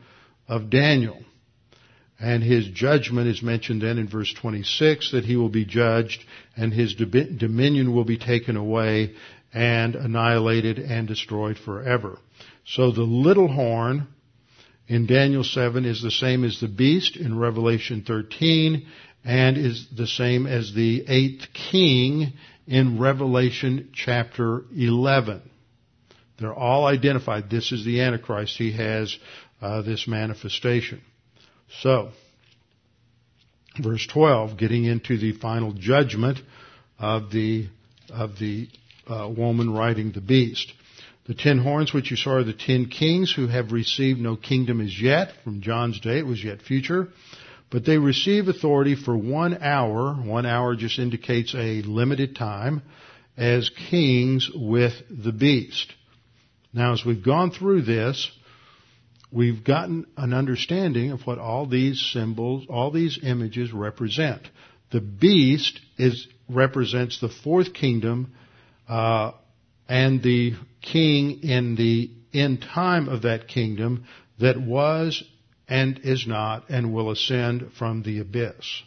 of 0.48 0.70
Daniel. 0.70 1.20
And 2.24 2.42
his 2.42 2.70
judgment 2.70 3.28
is 3.28 3.42
mentioned 3.44 3.82
then 3.82 3.98
in 3.98 4.08
verse 4.08 4.34
26 4.34 5.12
that 5.12 5.26
he 5.26 5.36
will 5.36 5.50
be 5.50 5.66
judged 5.66 6.24
and 6.56 6.74
his 6.74 6.96
dominion 6.96 7.94
will 7.94 8.06
be 8.06 8.18
taken 8.18 8.56
away 8.56 9.14
and 9.54 9.94
annihilated 9.94 10.80
and 10.80 11.06
destroyed 11.06 11.58
forever. 11.58 12.18
So 12.66 12.94
the 12.94 13.04
little 13.04 13.50
horn 13.50 14.08
in 14.88 15.06
Daniel 15.06 15.44
7 15.44 15.84
is 15.84 16.02
the 16.02 16.12
same 16.12 16.46
as 16.46 16.62
the 16.62 16.70
beast 16.70 17.18
in 17.18 17.38
Revelation 17.38 18.06
13 18.08 18.88
and 19.26 19.58
is 19.58 19.86
the 19.94 20.08
same 20.08 20.48
as 20.48 20.74
the 20.74 21.04
eighth 21.06 21.48
king 21.52 22.32
in 22.66 23.00
Revelation 23.00 23.90
chapter 23.94 24.64
11. 24.74 25.42
They're 26.40 26.54
all 26.54 26.86
identified. 26.86 27.50
This 27.50 27.74
is 27.74 27.84
the 27.84 28.00
Antichrist. 28.00 28.58
He 28.58 28.72
has 28.72 29.20
uh, 29.62 29.82
this 29.82 30.08
manifestation. 30.08 31.02
So, 31.82 32.12
verse 33.82 34.06
12, 34.08 34.58
getting 34.58 34.86
into 34.86 35.18
the 35.18 35.34
final 35.34 35.74
judgment 35.74 36.40
of 37.00 37.32
the 37.32 37.68
of 38.10 38.38
the 38.38 38.68
uh, 39.08 39.30
woman 39.36 39.74
riding 39.74 40.12
the 40.12 40.22
beast. 40.22 40.72
The 41.26 41.34
ten 41.34 41.58
horns 41.58 41.94
which 41.94 42.12
you 42.12 42.18
saw 42.18 42.36
are 42.36 42.44
the 42.44 42.54
ten 42.54 42.88
kings 42.88 43.34
who 43.34 43.48
have 43.48 43.72
received 43.72 44.20
no 44.20 44.36
kingdom 44.36 44.82
as 44.82 45.02
yet. 45.02 45.32
From 45.44 45.62
John's 45.62 46.00
day, 46.00 46.20
it 46.20 46.26
was 46.26 46.44
yet 46.44 46.62
future. 46.62 47.10
But 47.72 47.86
they 47.86 47.98
receive 47.98 48.50
authority 48.50 48.96
for 48.96 49.18
one 49.18 49.58
hour. 49.62 50.14
One 50.14 50.46
hour 50.46 50.76
just 50.76 51.00
indicates 51.00 51.56
a 51.56 51.82
limited 51.82 52.36
time 52.36 52.84
as 53.36 53.72
kings 53.90 54.50
with 54.54 54.94
the 55.10 55.32
beast. 55.32 55.92
Now, 56.74 56.94
as 56.94 57.04
we've 57.06 57.24
gone 57.24 57.52
through 57.52 57.84
this, 57.84 58.30
we've 59.34 59.64
gotten 59.64 60.06
an 60.16 60.34
understanding 60.34 61.12
of 61.12 61.22
what 61.22 61.40
all 61.40 61.66
these 61.66 62.00
symbols, 62.14 62.66
all 62.70 62.92
these 62.92 63.20
images 63.24 63.74
represent. 63.74 64.48
The 64.92 65.02
beast 65.02 65.82
is 65.98 66.28
represents 66.48 67.20
the 67.20 67.30
fourth 67.30 67.74
kingdom, 67.74 68.34
uh, 68.88 69.32
and 69.90 70.22
the 70.22 70.54
king 70.82 71.42
in 71.42 71.76
the 71.76 72.12
end 72.34 72.62
time 72.62 73.10
of 73.10 73.24
that 73.24 73.48
kingdom 73.48 74.06
that 74.40 74.60
was 74.60 75.24
and 75.68 76.00
is 76.04 76.28
not 76.28 76.70
and 76.70 76.94
will 76.94 77.10
ascend 77.10 77.72
from 77.78 78.04
the 78.04 78.20
abyss. 78.20 78.84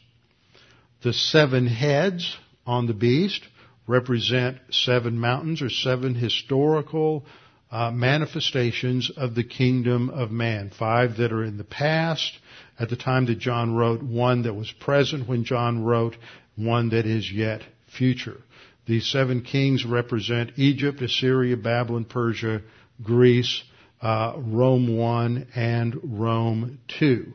The 1.02 1.12
seven 1.12 1.66
heads 1.66 2.36
on 2.66 2.86
the 2.86 2.94
beast 2.94 3.42
represent 3.86 4.58
seven 4.70 5.18
mountains 5.18 5.62
or 5.62 5.70
seven 5.70 6.14
historical 6.14 7.24
uh, 7.70 7.90
manifestations 7.90 9.10
of 9.16 9.34
the 9.34 9.44
kingdom 9.44 10.10
of 10.10 10.30
man. 10.30 10.70
Five 10.76 11.16
that 11.16 11.32
are 11.32 11.44
in 11.44 11.58
the 11.58 11.64
past 11.64 12.32
at 12.78 12.90
the 12.90 12.96
time 12.96 13.26
that 13.26 13.38
John 13.38 13.74
wrote, 13.74 14.02
one 14.02 14.42
that 14.42 14.54
was 14.54 14.70
present 14.70 15.28
when 15.28 15.44
John 15.44 15.84
wrote, 15.84 16.16
one 16.56 16.90
that 16.90 17.06
is 17.06 17.30
yet 17.30 17.62
future. 17.96 18.40
These 18.86 19.10
seven 19.10 19.42
kings 19.42 19.84
represent 19.84 20.52
Egypt, 20.56 21.02
Assyria, 21.02 21.56
Babylon, 21.56 22.04
Persia, 22.04 22.62
Greece, 23.02 23.62
uh, 24.00 24.34
Rome 24.36 24.96
1 24.96 25.48
and 25.54 25.98
Rome 26.04 26.78
2. 26.98 27.32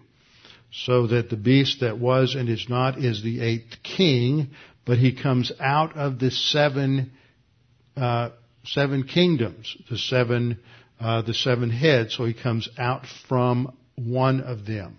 So 0.72 1.08
that 1.08 1.30
the 1.30 1.36
beast 1.36 1.82
that 1.82 2.00
was 2.00 2.36
and 2.36 2.48
is 2.48 2.68
not 2.70 2.98
is 2.98 3.22
the 3.22 3.42
eighth 3.42 3.84
king, 3.84 4.52
but 4.86 4.98
he 4.98 5.14
comes 5.14 5.52
out 5.60 5.98
of 5.98 6.20
the 6.20 6.32
seven, 6.32 7.12
uh, 7.98 8.30
seven 8.64 9.03
kingdoms, 9.03 9.76
the 9.89 9.97
seven, 9.97 10.59
uh, 10.99 11.22
the 11.22 11.34
seven 11.34 11.70
heads, 11.70 12.16
so 12.16 12.26
he 12.26 12.34
comes 12.34 12.70
out 12.78 13.05
from 13.28 13.76
one 13.95 14.41
of 14.41 14.66
them. 14.66 14.97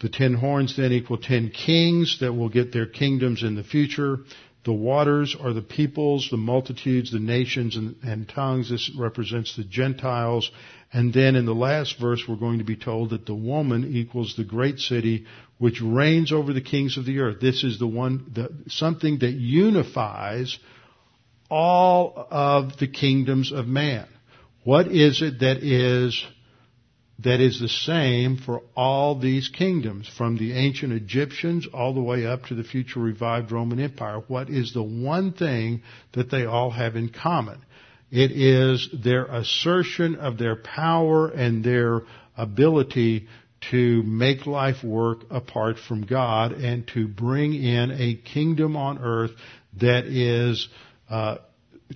The 0.00 0.08
ten 0.08 0.34
horns 0.34 0.76
then 0.76 0.92
equal 0.92 1.18
ten 1.18 1.50
kings 1.50 2.18
that 2.20 2.32
will 2.32 2.48
get 2.48 2.72
their 2.72 2.86
kingdoms 2.86 3.42
in 3.42 3.56
the 3.56 3.64
future. 3.64 4.18
The 4.64 4.72
waters 4.72 5.34
are 5.40 5.52
the 5.52 5.62
peoples, 5.62 6.28
the 6.30 6.36
multitudes, 6.36 7.10
the 7.10 7.18
nations, 7.18 7.76
and, 7.76 7.96
and, 8.02 8.28
tongues. 8.28 8.70
This 8.70 8.90
represents 8.96 9.56
the 9.56 9.64
Gentiles. 9.64 10.50
And 10.92 11.12
then 11.12 11.36
in 11.36 11.46
the 11.46 11.54
last 11.54 11.98
verse, 11.98 12.22
we're 12.28 12.36
going 12.36 12.58
to 12.58 12.64
be 12.64 12.76
told 12.76 13.10
that 13.10 13.26
the 13.26 13.34
woman 13.34 13.96
equals 13.96 14.34
the 14.36 14.44
great 14.44 14.78
city 14.78 15.26
which 15.58 15.80
reigns 15.80 16.32
over 16.32 16.52
the 16.52 16.60
kings 16.60 16.96
of 16.96 17.04
the 17.04 17.18
earth. 17.20 17.40
This 17.40 17.64
is 17.64 17.78
the 17.78 17.86
one, 17.86 18.30
the, 18.34 18.50
something 18.68 19.18
that 19.20 19.32
unifies 19.32 20.58
all 21.50 22.26
of 22.30 22.76
the 22.78 22.88
kingdoms 22.88 23.52
of 23.52 23.66
man. 23.66 24.06
What 24.64 24.88
is 24.88 25.22
it 25.22 25.40
that 25.40 25.58
is 25.62 26.22
that 27.20 27.40
is 27.40 27.58
the 27.58 27.68
same 27.68 28.36
for 28.36 28.62
all 28.76 29.18
these 29.18 29.48
kingdoms, 29.48 30.08
from 30.08 30.36
the 30.36 30.52
ancient 30.52 30.92
Egyptians 30.92 31.66
all 31.72 31.92
the 31.92 32.00
way 32.00 32.24
up 32.24 32.44
to 32.46 32.54
the 32.54 32.62
future 32.62 33.00
revived 33.00 33.50
Roman 33.50 33.80
Empire. 33.80 34.22
What 34.28 34.48
is 34.48 34.72
the 34.72 34.82
one 34.82 35.32
thing 35.32 35.82
that 36.12 36.30
they 36.30 36.44
all 36.44 36.70
have 36.70 36.94
in 36.94 37.08
common? 37.08 37.60
It 38.10 38.30
is 38.30 38.88
their 38.92 39.24
assertion 39.24 40.14
of 40.14 40.38
their 40.38 40.56
power 40.56 41.28
and 41.28 41.64
their 41.64 42.02
ability 42.36 43.26
to 43.72 44.02
make 44.04 44.46
life 44.46 44.84
work 44.84 45.24
apart 45.30 45.78
from 45.78 46.06
God 46.06 46.52
and 46.52 46.86
to 46.94 47.08
bring 47.08 47.52
in 47.52 47.90
a 47.90 48.14
kingdom 48.14 48.76
on 48.76 48.98
earth 48.98 49.32
that 49.80 50.04
is 50.06 50.68
uh, 51.08 51.36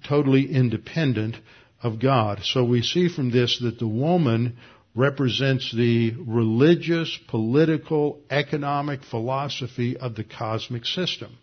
totally 0.09 0.53
independent 0.53 1.37
of 1.83 2.01
God. 2.01 2.41
So 2.45 2.65
we 2.65 2.83
see 2.83 3.09
from 3.09 3.31
this 3.31 3.59
that 3.63 3.79
the 3.79 3.89
woman 3.89 4.57
represents 4.95 5.73
the 5.75 6.15
religious, 6.19 7.19
political, 7.29 8.21
economic 8.31 9.03
philosophy 9.05 9.97
of 9.97 10.15
the 10.15 10.25
cosmic 10.25 10.85
system 10.85 11.39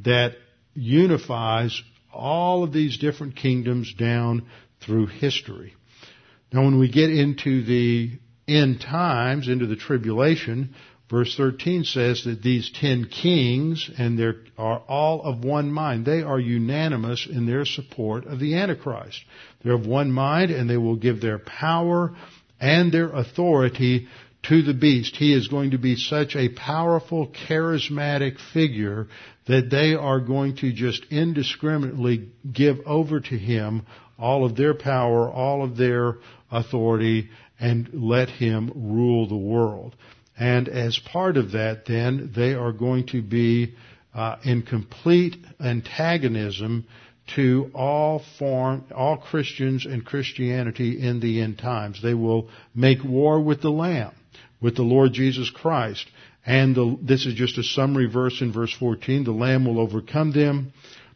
that 0.00 0.32
unifies 0.74 1.82
all 2.12 2.62
of 2.62 2.72
these 2.72 2.98
different 2.98 3.36
kingdoms 3.36 3.92
down 3.94 4.46
through 4.80 5.06
history. 5.06 5.74
Now 6.52 6.64
when 6.64 6.78
we 6.78 6.90
get 6.90 7.10
into 7.10 7.64
the 7.64 8.18
end 8.46 8.80
times, 8.80 9.48
into 9.48 9.66
the 9.66 9.76
tribulation, 9.76 10.74
verse 11.12 11.36
13 11.36 11.84
says 11.84 12.24
that 12.24 12.42
these 12.42 12.70
ten 12.70 13.04
kings, 13.04 13.90
and 13.98 14.18
they 14.18 14.32
are 14.56 14.82
all 14.88 15.20
of 15.22 15.44
one 15.44 15.70
mind, 15.70 16.06
they 16.06 16.22
are 16.22 16.40
unanimous 16.40 17.28
in 17.30 17.44
their 17.44 17.66
support 17.66 18.24
of 18.24 18.40
the 18.40 18.56
Antichrist. 18.56 19.22
They're 19.62 19.74
of 19.74 19.86
one 19.86 20.10
mind 20.10 20.50
and 20.50 20.68
they 20.70 20.78
will 20.78 20.96
give 20.96 21.20
their 21.20 21.38
power 21.38 22.16
and 22.58 22.90
their 22.90 23.10
authority 23.10 24.08
to 24.44 24.62
the 24.62 24.72
beast. 24.72 25.14
He 25.16 25.34
is 25.34 25.48
going 25.48 25.72
to 25.72 25.78
be 25.78 25.96
such 25.96 26.34
a 26.34 26.48
powerful, 26.48 27.30
charismatic 27.46 28.38
figure 28.54 29.08
that 29.46 29.68
they 29.70 29.94
are 29.94 30.20
going 30.20 30.56
to 30.56 30.72
just 30.72 31.04
indiscriminately 31.10 32.30
give 32.50 32.78
over 32.86 33.20
to 33.20 33.38
him 33.38 33.84
all 34.18 34.46
of 34.46 34.56
their 34.56 34.72
power, 34.72 35.30
all 35.30 35.62
of 35.62 35.76
their 35.76 36.16
authority, 36.50 37.28
and 37.60 37.90
let 37.92 38.30
him 38.30 38.72
rule 38.74 39.28
the 39.28 39.36
world. 39.36 39.94
And 40.42 40.68
as 40.68 40.98
part 40.98 41.36
of 41.36 41.52
that, 41.52 41.86
then, 41.86 42.32
they 42.34 42.54
are 42.54 42.72
going 42.72 43.06
to 43.12 43.22
be 43.22 43.76
uh, 44.12 44.38
in 44.42 44.62
complete 44.62 45.36
antagonism 45.60 46.84
to 47.36 47.70
all 47.72 48.24
form, 48.40 48.84
all 48.92 49.18
Christians 49.18 49.86
and 49.86 50.04
Christianity 50.04 51.00
in 51.00 51.20
the 51.20 51.40
end 51.40 51.58
times. 51.58 52.02
They 52.02 52.14
will 52.14 52.48
make 52.74 53.04
war 53.04 53.40
with 53.40 53.62
the 53.62 53.70
Lamb, 53.70 54.16
with 54.60 54.74
the 54.74 54.82
Lord 54.82 55.12
Jesus 55.12 55.48
Christ. 55.48 56.04
And 56.44 56.74
the, 56.74 56.98
this 57.00 57.24
is 57.24 57.34
just 57.34 57.56
a 57.58 57.62
summary 57.62 58.10
verse 58.10 58.40
in 58.40 58.52
verse 58.52 58.74
14. 58.76 59.22
The 59.22 59.30
Lamb 59.30 59.64
will 59.64 59.78
overcome 59.78 60.32
them 60.32 60.72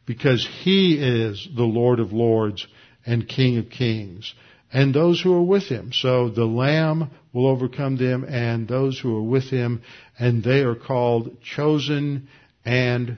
because 0.07 0.49
He 0.63 0.99
is 1.01 1.49
the 1.53 1.65
Lord 1.65 1.99
of 1.99 2.13
Lords 2.13 2.65
and 3.05 3.29
King 3.29 3.59
of 3.59 3.71
Kings. 3.71 4.33
And 4.77 4.95
those 4.95 5.23
who 5.23 5.33
are 5.33 5.43
with 5.43 5.63
him. 5.63 5.91
So 5.95 6.29
the 6.29 6.45
Lamb 6.45 7.11
will 7.33 7.47
overcome 7.47 7.97
them 7.97 8.27
and 8.29 8.69
those 8.69 9.01
who 9.01 9.17
are 9.17 9.23
with 9.23 9.45
him, 9.45 9.81
and 10.19 10.45
they 10.45 10.61
are 10.65 10.75
called 10.75 11.41
chosen 11.43 12.29
and 12.63 13.17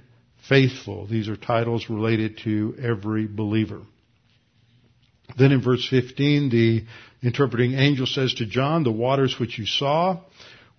faithful. 0.48 1.08
These 1.08 1.28
are 1.28 1.36
titles 1.36 1.90
related 1.90 2.38
to 2.44 2.76
every 2.80 3.26
believer. 3.26 3.80
Then 5.36 5.50
in 5.50 5.60
verse 5.60 5.84
15, 5.90 6.48
the 6.48 6.84
interpreting 7.26 7.72
angel 7.72 8.06
says 8.06 8.34
to 8.34 8.46
John, 8.46 8.84
the 8.84 8.92
waters 8.92 9.40
which 9.40 9.58
you 9.58 9.66
saw, 9.66 10.20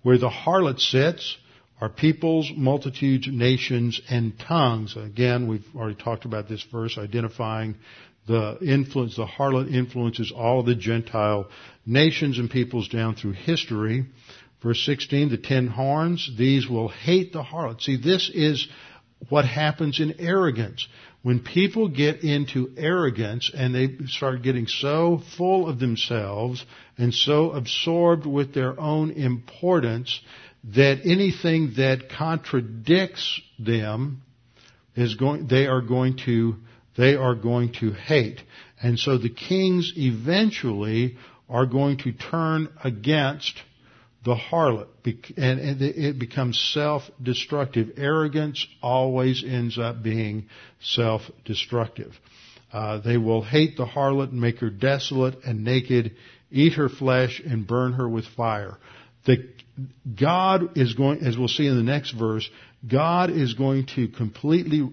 where 0.02 0.16
the 0.16 0.30
harlot 0.30 0.80
sits, 0.80 1.36
are 1.78 1.90
peoples, 1.90 2.50
multitudes, 2.56 3.28
nations, 3.30 4.00
and 4.08 4.38
tongues. 4.38 4.96
Again, 4.96 5.46
we've 5.46 5.64
already 5.76 6.02
talked 6.02 6.24
about 6.24 6.48
this 6.48 6.64
verse 6.72 6.96
identifying 6.96 7.74
the 8.26 8.58
influence, 8.60 9.16
the 9.16 9.26
harlot 9.26 9.72
influences 9.72 10.32
all 10.32 10.62
the 10.62 10.74
Gentile 10.74 11.48
nations 11.86 12.38
and 12.38 12.50
peoples 12.50 12.88
down 12.88 13.14
through 13.14 13.32
history. 13.32 14.06
Verse 14.62 14.84
16, 14.84 15.30
the 15.30 15.38
ten 15.38 15.66
horns, 15.66 16.30
these 16.36 16.68
will 16.68 16.88
hate 16.88 17.32
the 17.32 17.42
harlot. 17.42 17.82
See, 17.82 17.96
this 17.96 18.30
is 18.32 18.68
what 19.28 19.44
happens 19.44 20.00
in 20.00 20.20
arrogance. 20.20 20.86
When 21.22 21.40
people 21.40 21.88
get 21.88 22.22
into 22.24 22.72
arrogance 22.76 23.50
and 23.54 23.74
they 23.74 24.06
start 24.06 24.42
getting 24.42 24.66
so 24.66 25.20
full 25.36 25.68
of 25.68 25.78
themselves 25.78 26.64
and 26.96 27.12
so 27.12 27.50
absorbed 27.52 28.24
with 28.24 28.54
their 28.54 28.78
own 28.80 29.10
importance 29.10 30.18
that 30.74 31.00
anything 31.04 31.74
that 31.76 32.08
contradicts 32.10 33.40
them 33.58 34.22
is 34.94 35.14
going, 35.14 35.46
they 35.46 35.66
are 35.66 35.82
going 35.82 36.16
to, 36.24 36.56
they 37.00 37.14
are 37.16 37.34
going 37.34 37.72
to 37.80 37.92
hate. 37.92 38.40
And 38.82 38.98
so 38.98 39.18
the 39.18 39.30
kings 39.30 39.92
eventually 39.96 41.16
are 41.48 41.66
going 41.66 41.98
to 41.98 42.12
turn 42.12 42.68
against 42.84 43.54
the 44.24 44.34
harlot, 44.34 44.88
and 45.36 45.80
it 45.80 46.18
becomes 46.18 46.58
self-destructive. 46.74 47.92
Arrogance 47.96 48.66
always 48.82 49.42
ends 49.42 49.78
up 49.78 50.02
being 50.02 50.46
self-destructive. 50.80 52.12
Uh, 52.70 53.00
they 53.00 53.16
will 53.16 53.42
hate 53.42 53.76
the 53.76 53.86
harlot 53.86 54.30
and 54.30 54.40
make 54.40 54.58
her 54.58 54.70
desolate 54.70 55.42
and 55.44 55.64
naked, 55.64 56.14
eat 56.50 56.74
her 56.74 56.90
flesh 56.90 57.40
and 57.44 57.66
burn 57.66 57.94
her 57.94 58.08
with 58.08 58.26
fire. 58.36 58.76
The, 59.24 59.48
God 60.18 60.76
is 60.76 60.92
going, 60.94 61.24
as 61.24 61.38
we'll 61.38 61.48
see 61.48 61.66
in 61.66 61.76
the 61.76 61.82
next 61.82 62.12
verse, 62.12 62.48
God 62.86 63.30
is 63.30 63.54
going 63.54 63.86
to 63.96 64.08
completely 64.08 64.90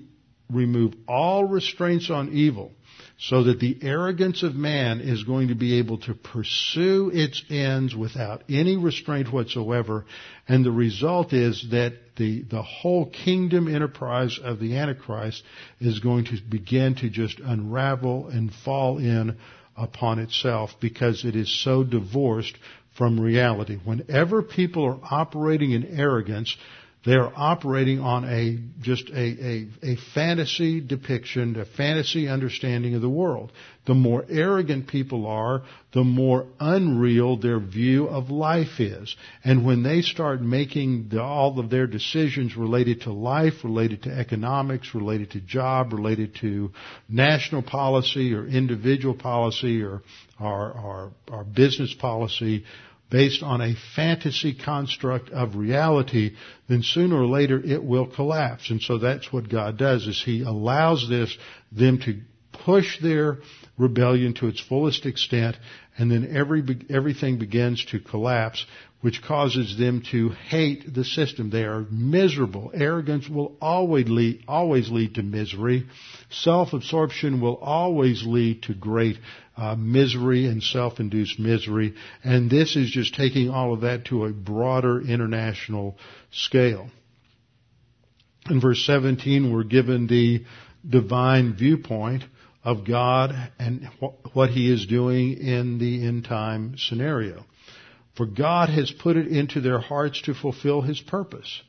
remove 0.49 0.93
all 1.07 1.45
restraints 1.45 2.09
on 2.09 2.29
evil 2.33 2.71
so 3.19 3.43
that 3.43 3.59
the 3.59 3.77
arrogance 3.81 4.43
of 4.43 4.55
man 4.55 5.01
is 5.01 5.23
going 5.23 5.47
to 5.47 5.55
be 5.55 5.79
able 5.79 5.97
to 5.97 6.13
pursue 6.13 7.09
its 7.11 7.43
ends 7.49 7.95
without 7.95 8.43
any 8.47 8.77
restraint 8.77 9.33
whatsoever. 9.33 10.05
And 10.47 10.63
the 10.63 10.71
result 10.71 11.33
is 11.33 11.67
that 11.71 11.93
the, 12.15 12.43
the 12.43 12.61
whole 12.61 13.07
kingdom 13.09 13.73
enterprise 13.73 14.39
of 14.41 14.59
the 14.59 14.77
Antichrist 14.77 15.43
is 15.79 15.99
going 15.99 16.25
to 16.25 16.37
begin 16.47 16.95
to 16.95 17.09
just 17.09 17.39
unravel 17.39 18.27
and 18.27 18.53
fall 18.53 18.99
in 18.99 19.37
upon 19.75 20.19
itself 20.19 20.71
because 20.79 21.25
it 21.25 21.35
is 21.35 21.63
so 21.63 21.83
divorced 21.83 22.55
from 22.97 23.19
reality. 23.19 23.77
Whenever 23.83 24.41
people 24.41 24.85
are 24.85 24.99
operating 25.11 25.71
in 25.71 25.99
arrogance, 25.99 26.55
they're 27.07 27.31
operating 27.39 28.01
on 28.01 28.25
a 28.25 28.59
just 28.81 29.09
a, 29.11 29.15
a, 29.15 29.67
a 29.93 29.95
fantasy 30.13 30.81
depiction, 30.81 31.57
a 31.57 31.63
fantasy 31.63 32.27
understanding 32.27 32.95
of 32.95 33.01
the 33.01 33.07
world. 33.09 33.53
The 33.85 33.93
more 33.93 34.25
arrogant 34.27 34.89
people 34.89 35.25
are, 35.25 35.61
the 35.93 36.03
more 36.03 36.47
unreal 36.59 37.37
their 37.37 37.61
view 37.61 38.09
of 38.09 38.29
life 38.29 38.81
is. 38.81 39.15
And 39.45 39.65
when 39.65 39.83
they 39.83 40.01
start 40.01 40.41
making 40.41 41.07
the, 41.07 41.23
all 41.23 41.57
of 41.57 41.69
their 41.69 41.87
decisions 41.87 42.57
related 42.57 43.03
to 43.03 43.13
life, 43.13 43.63
related 43.63 44.03
to 44.03 44.09
economics, 44.11 44.93
related 44.93 45.31
to 45.31 45.39
job, 45.39 45.93
related 45.93 46.35
to 46.41 46.73
national 47.07 47.63
policy 47.63 48.33
or 48.33 48.45
individual 48.45 49.13
policy 49.15 49.81
or, 49.81 50.01
our, 50.41 50.73
our, 50.73 51.11
or 51.31 51.45
business 51.45 51.93
policy, 51.93 52.65
based 53.09 53.41
on 53.43 53.61
a 53.61 53.75
fantasy 53.95 54.53
construct 54.53 55.29
of 55.29 55.55
reality, 55.55 56.35
then 56.67 56.83
sooner 56.83 57.15
or 57.15 57.25
later 57.25 57.59
it 57.59 57.83
will 57.83 58.07
collapse. 58.07 58.69
And 58.69 58.81
so 58.81 58.97
that's 58.97 59.31
what 59.31 59.49
God 59.49 59.77
does 59.77 60.07
is 60.07 60.21
He 60.21 60.41
allows 60.41 61.07
this, 61.09 61.37
them 61.71 61.99
to 61.99 62.21
push 62.51 62.99
their 63.01 63.37
rebellion 63.77 64.33
to 64.35 64.47
its 64.47 64.59
fullest 64.59 65.05
extent, 65.05 65.55
and 65.97 66.11
then 66.11 66.35
every, 66.35 66.63
everything 66.89 67.37
begins 67.37 67.85
to 67.85 67.99
collapse, 67.99 68.65
which 69.01 69.21
causes 69.21 69.77
them 69.77 70.01
to 70.11 70.29
hate 70.29 70.91
the 70.91 71.03
system. 71.03 71.49
They 71.49 71.65
are 71.65 71.85
miserable. 71.91 72.71
Arrogance 72.73 73.29
will 73.29 73.55
always 73.61 74.09
lead, 74.09 74.43
always 74.47 74.89
lead 74.89 75.15
to 75.15 75.23
misery. 75.23 75.85
Self-absorption 76.29 77.39
will 77.39 77.57
always 77.57 78.25
lead 78.25 78.63
to 78.63 78.73
great 78.73 79.17
uh, 79.55 79.75
misery 79.75 80.47
and 80.47 80.63
self-induced 80.63 81.39
misery. 81.39 81.93
And 82.23 82.49
this 82.49 82.75
is 82.75 82.89
just 82.89 83.13
taking 83.13 83.49
all 83.49 83.73
of 83.73 83.81
that 83.81 84.05
to 84.05 84.25
a 84.25 84.31
broader 84.31 84.99
international 84.99 85.97
scale. 86.31 86.89
In 88.49 88.59
verse 88.59 88.83
17, 88.85 89.53
we're 89.53 89.63
given 89.63 90.07
the 90.07 90.43
divine 90.87 91.55
viewpoint 91.55 92.23
of 92.63 92.85
God 92.85 93.33
and 93.59 93.89
what 94.33 94.49
He 94.49 94.71
is 94.71 94.87
doing 94.87 95.37
in 95.37 95.77
the 95.77 96.05
end 96.05 96.25
time 96.25 96.75
scenario. 96.77 97.45
For 98.17 98.25
God 98.25 98.69
has 98.69 98.91
put 98.91 99.15
it 99.15 99.27
into 99.27 99.61
their 99.61 99.79
hearts 99.79 100.21
to 100.23 100.33
fulfill 100.33 100.81
His 100.81 100.99
purpose. 100.99 101.61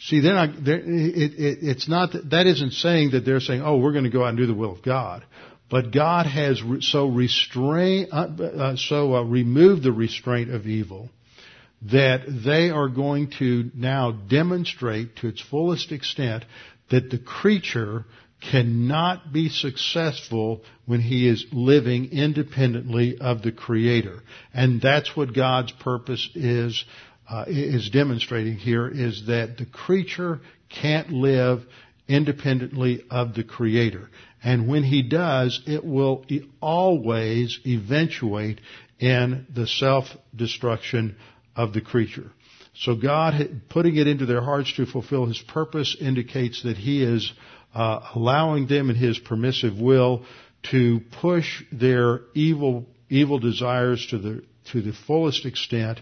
See, 0.00 0.20
they're 0.20 0.34
not, 0.34 0.50
it, 0.50 0.68
it, 0.68 1.58
it's 1.62 1.88
not, 1.88 2.12
that, 2.12 2.30
that 2.30 2.46
isn't 2.46 2.72
saying 2.72 3.12
that 3.12 3.24
they're 3.24 3.40
saying, 3.40 3.62
oh, 3.62 3.78
we're 3.78 3.92
going 3.92 4.04
to 4.04 4.10
go 4.10 4.24
out 4.24 4.30
and 4.30 4.38
do 4.38 4.46
the 4.46 4.54
will 4.54 4.72
of 4.72 4.82
God. 4.82 5.24
But 5.70 5.92
God 5.92 6.26
has 6.26 6.60
so 6.80 7.06
restrain, 7.06 8.08
uh, 8.12 8.26
uh, 8.42 8.76
so 8.76 9.14
uh, 9.14 9.22
removed 9.22 9.82
the 9.82 9.92
restraint 9.92 10.50
of 10.50 10.66
evil 10.66 11.10
that 11.90 12.20
they 12.44 12.70
are 12.70 12.88
going 12.88 13.30
to 13.38 13.70
now 13.74 14.12
demonstrate 14.12 15.16
to 15.16 15.28
its 15.28 15.40
fullest 15.40 15.92
extent 15.92 16.44
that 16.90 17.10
the 17.10 17.18
creature 17.18 18.04
cannot 18.50 19.32
be 19.32 19.48
successful 19.48 20.62
when 20.86 21.00
he 21.00 21.28
is 21.28 21.46
living 21.52 22.10
independently 22.12 23.16
of 23.18 23.42
the 23.42 23.52
creator 23.52 24.20
and 24.52 24.80
that's 24.80 25.16
what 25.16 25.34
god's 25.34 25.72
purpose 25.72 26.28
is 26.34 26.84
uh, 27.30 27.44
is 27.46 27.88
demonstrating 27.90 28.54
here 28.54 28.86
is 28.86 29.26
that 29.26 29.56
the 29.56 29.66
creature 29.66 30.40
can't 30.68 31.10
live 31.10 31.64
independently 32.06 33.02
of 33.10 33.34
the 33.34 33.44
creator 33.44 34.08
and 34.44 34.68
when 34.68 34.84
he 34.84 35.02
does, 35.02 35.62
it 35.66 35.82
will 35.82 36.26
always 36.60 37.58
eventuate 37.66 38.60
in 39.00 39.46
the 39.52 39.66
self-destruction 39.66 41.16
of 41.56 41.72
the 41.72 41.80
creature. 41.80 42.30
So 42.74 42.94
God 42.94 43.62
putting 43.70 43.96
it 43.96 44.06
into 44.06 44.26
their 44.26 44.42
hearts 44.42 44.74
to 44.76 44.84
fulfill 44.84 45.26
His 45.26 45.40
purpose 45.40 45.96
indicates 45.98 46.62
that 46.64 46.76
He 46.76 47.02
is 47.02 47.32
uh, 47.74 48.00
allowing 48.14 48.66
them 48.66 48.90
in 48.90 48.96
His 48.96 49.18
permissive 49.18 49.78
will 49.78 50.24
to 50.70 51.00
push 51.20 51.62
their 51.72 52.20
evil 52.34 52.86
evil 53.10 53.38
desires 53.38 54.06
to 54.10 54.18
the 54.18 54.44
to 54.72 54.80
the 54.80 54.92
fullest 55.06 55.44
extent, 55.44 56.00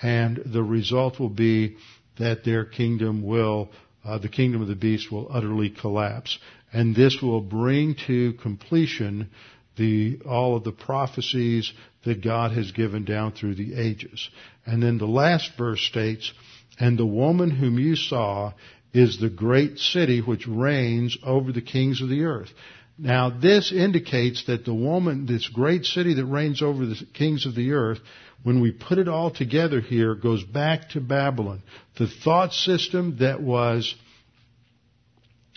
and 0.00 0.40
the 0.46 0.62
result 0.62 1.20
will 1.20 1.28
be 1.28 1.76
that 2.18 2.44
their 2.44 2.64
kingdom 2.64 3.22
will 3.22 3.70
uh, 4.04 4.18
the 4.18 4.28
kingdom 4.28 4.62
of 4.62 4.68
the 4.68 4.74
beast 4.74 5.12
will 5.12 5.28
utterly 5.30 5.70
collapse 5.70 6.38
and 6.72 6.94
this 6.94 7.20
will 7.22 7.40
bring 7.40 7.94
to 8.06 8.34
completion 8.34 9.30
the, 9.76 10.20
all 10.26 10.56
of 10.56 10.64
the 10.64 10.72
prophecies 10.72 11.72
that 12.04 12.22
God 12.22 12.52
has 12.52 12.72
given 12.72 13.04
down 13.04 13.32
through 13.32 13.54
the 13.54 13.74
ages. 13.74 14.28
And 14.66 14.82
then 14.82 14.98
the 14.98 15.06
last 15.06 15.52
verse 15.56 15.80
states, 15.80 16.32
and 16.78 16.98
the 16.98 17.06
woman 17.06 17.50
whom 17.50 17.78
you 17.78 17.96
saw 17.96 18.52
is 18.92 19.18
the 19.20 19.30
great 19.30 19.78
city 19.78 20.20
which 20.20 20.46
reigns 20.46 21.16
over 21.22 21.52
the 21.52 21.60
kings 21.60 22.00
of 22.00 22.08
the 22.08 22.24
earth. 22.24 22.50
Now 22.98 23.30
this 23.30 23.72
indicates 23.72 24.44
that 24.46 24.64
the 24.64 24.74
woman, 24.74 25.26
this 25.26 25.46
great 25.48 25.84
city 25.84 26.14
that 26.14 26.24
reigns 26.24 26.62
over 26.62 26.84
the 26.86 27.06
kings 27.14 27.46
of 27.46 27.54
the 27.54 27.72
earth, 27.72 28.00
when 28.42 28.60
we 28.60 28.72
put 28.72 28.98
it 28.98 29.08
all 29.08 29.30
together 29.30 29.80
here, 29.80 30.14
goes 30.14 30.42
back 30.42 30.90
to 30.90 31.00
Babylon. 31.00 31.62
The 31.96 32.08
thought 32.08 32.52
system 32.52 33.18
that 33.20 33.40
was 33.40 33.94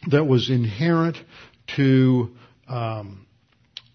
that 0.09 0.25
was 0.25 0.49
inherent 0.49 1.17
to 1.75 2.31
um, 2.67 3.27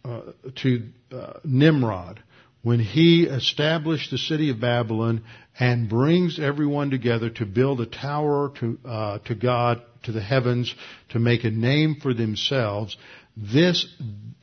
uh, 0.04 0.20
to 0.62 0.88
uh, 1.12 1.34
Nimrod 1.44 2.22
when 2.66 2.80
he 2.80 3.22
established 3.22 4.10
the 4.10 4.18
city 4.18 4.50
of 4.50 4.58
Babylon 4.58 5.22
and 5.56 5.88
brings 5.88 6.40
everyone 6.40 6.90
together 6.90 7.30
to 7.30 7.46
build 7.46 7.80
a 7.80 7.86
tower 7.86 8.52
to 8.58 8.76
uh, 8.84 9.18
to 9.18 9.36
God 9.36 9.82
to 10.02 10.10
the 10.10 10.20
heavens 10.20 10.74
to 11.10 11.20
make 11.20 11.44
a 11.44 11.50
name 11.52 11.98
for 12.02 12.12
themselves. 12.12 12.96
This 13.36 13.86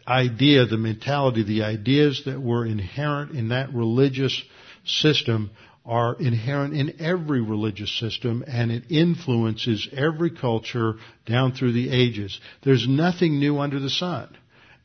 idea, 0.08 0.66
the 0.66 0.78
mentality, 0.78 1.44
the 1.44 1.64
ideas 1.64 2.22
that 2.26 2.42
were 2.42 2.66
inherent 2.66 3.32
in 3.32 3.50
that 3.50 3.74
religious 3.74 4.42
system 4.86 5.52
are 5.86 6.16
inherent 6.18 6.74
in 6.76 7.02
every 7.02 7.42
religious 7.42 7.92
system 8.00 8.42
and 8.48 8.72
it 8.72 8.86
influences 8.90 9.90
every 9.92 10.30
culture 10.30 10.94
down 11.26 11.52
through 11.52 11.74
the 11.74 11.90
ages. 11.90 12.40
There's 12.64 12.88
nothing 12.88 13.38
new 13.38 13.60
under 13.60 13.82
the 13.82 13.90
sun. 13.90 14.34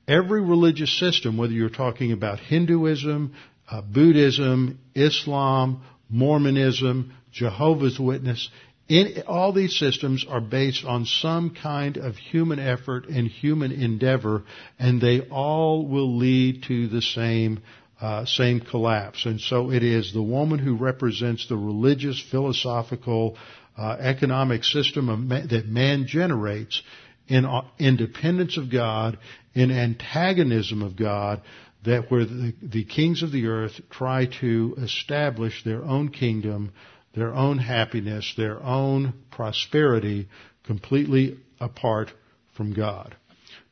Every 0.08 0.40
religious 0.40 0.98
system, 0.98 1.36
whether 1.36 1.52
you're 1.52 1.68
talking 1.68 2.12
about 2.12 2.40
Hinduism, 2.40 3.34
uh, 3.70 3.82
Buddhism, 3.82 4.78
Islam, 4.94 5.82
Mormonism, 6.08 7.12
Jehovah's 7.30 8.00
Witness, 8.00 8.48
in, 8.88 9.22
all 9.26 9.52
these 9.52 9.78
systems 9.78 10.24
are 10.26 10.40
based 10.40 10.86
on 10.86 11.04
some 11.04 11.54
kind 11.54 11.98
of 11.98 12.16
human 12.16 12.58
effort 12.58 13.06
and 13.06 13.28
human 13.28 13.70
endeavor, 13.70 14.44
and 14.78 14.98
they 14.98 15.20
all 15.20 15.86
will 15.86 16.16
lead 16.16 16.62
to 16.68 16.88
the 16.88 17.02
same 17.02 17.60
uh, 18.00 18.24
same 18.24 18.60
collapse. 18.60 19.26
And 19.26 19.40
so 19.40 19.72
it 19.72 19.82
is 19.82 20.12
the 20.12 20.22
woman 20.22 20.60
who 20.60 20.76
represents 20.76 21.48
the 21.48 21.56
religious, 21.56 22.22
philosophical, 22.30 23.36
uh, 23.76 23.96
economic 23.98 24.64
system 24.64 25.28
man, 25.28 25.48
that 25.48 25.66
man 25.66 26.06
generates 26.06 26.80
in 27.28 27.44
uh, 27.44 27.62
independence 27.78 28.56
of 28.56 28.70
God, 28.70 29.18
in 29.54 29.70
antagonism 29.70 30.82
of 30.82 30.96
God, 30.96 31.42
that 31.84 32.10
where 32.10 32.24
the, 32.24 32.54
the 32.62 32.84
kings 32.84 33.22
of 33.22 33.30
the 33.30 33.46
earth 33.46 33.80
try 33.90 34.26
to 34.40 34.74
establish 34.78 35.62
their 35.64 35.84
own 35.84 36.08
kingdom, 36.08 36.72
their 37.14 37.32
own 37.34 37.58
happiness, 37.58 38.34
their 38.36 38.62
own 38.62 39.14
prosperity 39.30 40.28
completely 40.64 41.38
apart 41.60 42.10
from 42.56 42.74
God. 42.74 43.16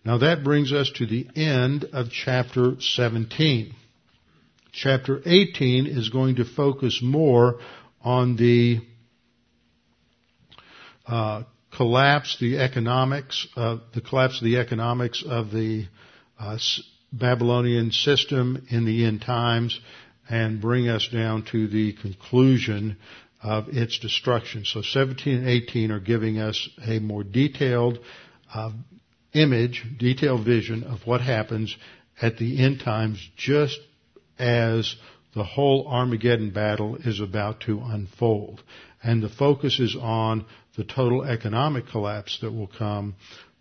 Now 0.05 0.19
that 0.19 0.45
brings 0.45 0.73
us 0.73 0.91
to 0.97 1.07
the 1.07 1.29
end 1.35 1.85
of 1.93 2.11
chapter 2.11 2.77
17. 2.79 3.75
Chapter 4.73 5.21
18 5.25 5.87
is 5.87 6.11
going 6.11 6.37
to 6.37 6.45
focus 6.45 7.01
more 7.03 7.59
on 8.03 8.37
the 8.37 8.81
uh, 11.07 11.43
collapse, 11.77 12.39
the 12.41 12.59
economics, 12.59 13.47
uh, 13.57 13.79
the 13.95 14.01
collapse 14.01 14.39
of 14.39 14.45
the 14.45 14.59
economics 14.59 15.22
of 15.27 15.51
the 15.51 15.87
uh, 16.39 16.59
Babylonian 17.12 17.93
system 17.93 18.66
in 18.70 18.85
the 18.85 19.05
end 19.05 19.22
times, 19.22 19.79
and 20.29 20.61
bring 20.61 20.89
us 20.89 21.09
down 21.12 21.45
to 21.53 21.68
the 21.68 21.93
conclusion 21.93 22.97
of 23.43 23.68
its 23.68 23.99
destruction. 23.99 24.64
So 24.64 24.83
17 24.83 25.39
and 25.39 25.49
18 25.49 25.91
are 25.91 26.01
giving 26.01 26.39
us 26.39 26.68
a 26.85 26.99
more 26.99 27.22
detailed 27.22 28.01
uh, 28.53 28.72
image, 29.33 29.85
detailed 29.99 30.45
vision 30.45 30.83
of 30.83 31.07
what 31.07 31.20
happens 31.20 31.77
at 32.20 32.39
the 32.39 32.64
end 32.64 32.81
times 32.81 33.18
just 33.37 33.79
as 34.39 34.97
the 35.35 35.45
whole 35.45 35.87
Armageddon 35.87 36.51
battle 36.51 36.97
is 36.97 37.20
about 37.20 37.61
to 37.61 37.81
unfold. 37.81 38.62
And 39.07 39.23
the 39.23 39.29
focus 39.29 39.79
is 39.79 39.95
on 39.95 40.47
the 40.77 40.83
total 40.83 41.23
economic 41.23 41.87
collapse 41.87 42.41
that 42.41 42.51
will 42.51 42.67
come. 42.67 43.15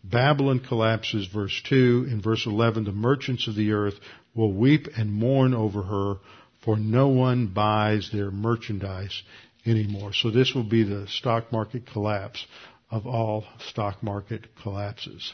Babylon 0.04 0.60
collapses, 0.60 1.28
verse 1.28 1.62
2. 1.70 2.08
In 2.10 2.20
verse 2.20 2.48
11, 2.48 2.86
the 2.86 2.92
merchants 2.92 3.48
of 3.48 3.54
the 3.54 3.72
earth 3.74 3.94
will 4.34 4.52
weep 4.52 4.88
and 4.98 5.14
mourn 5.14 5.54
over 5.54 5.84
her, 5.84 6.16
for 6.64 6.78
no 6.78 7.10
one 7.10 7.46
buys 7.46 8.10
their 8.12 8.32
merchandise 8.32 9.22
anymore. 9.68 10.14
So 10.14 10.32
this 10.32 10.56
will 10.56 10.68
be 10.68 10.82
the 10.82 11.08
stock 11.08 11.52
market 11.52 11.86
collapse 11.86 12.48
of 12.90 13.06
all 13.06 13.46
stock 13.70 14.02
market 14.02 14.48
collapses. 14.64 15.32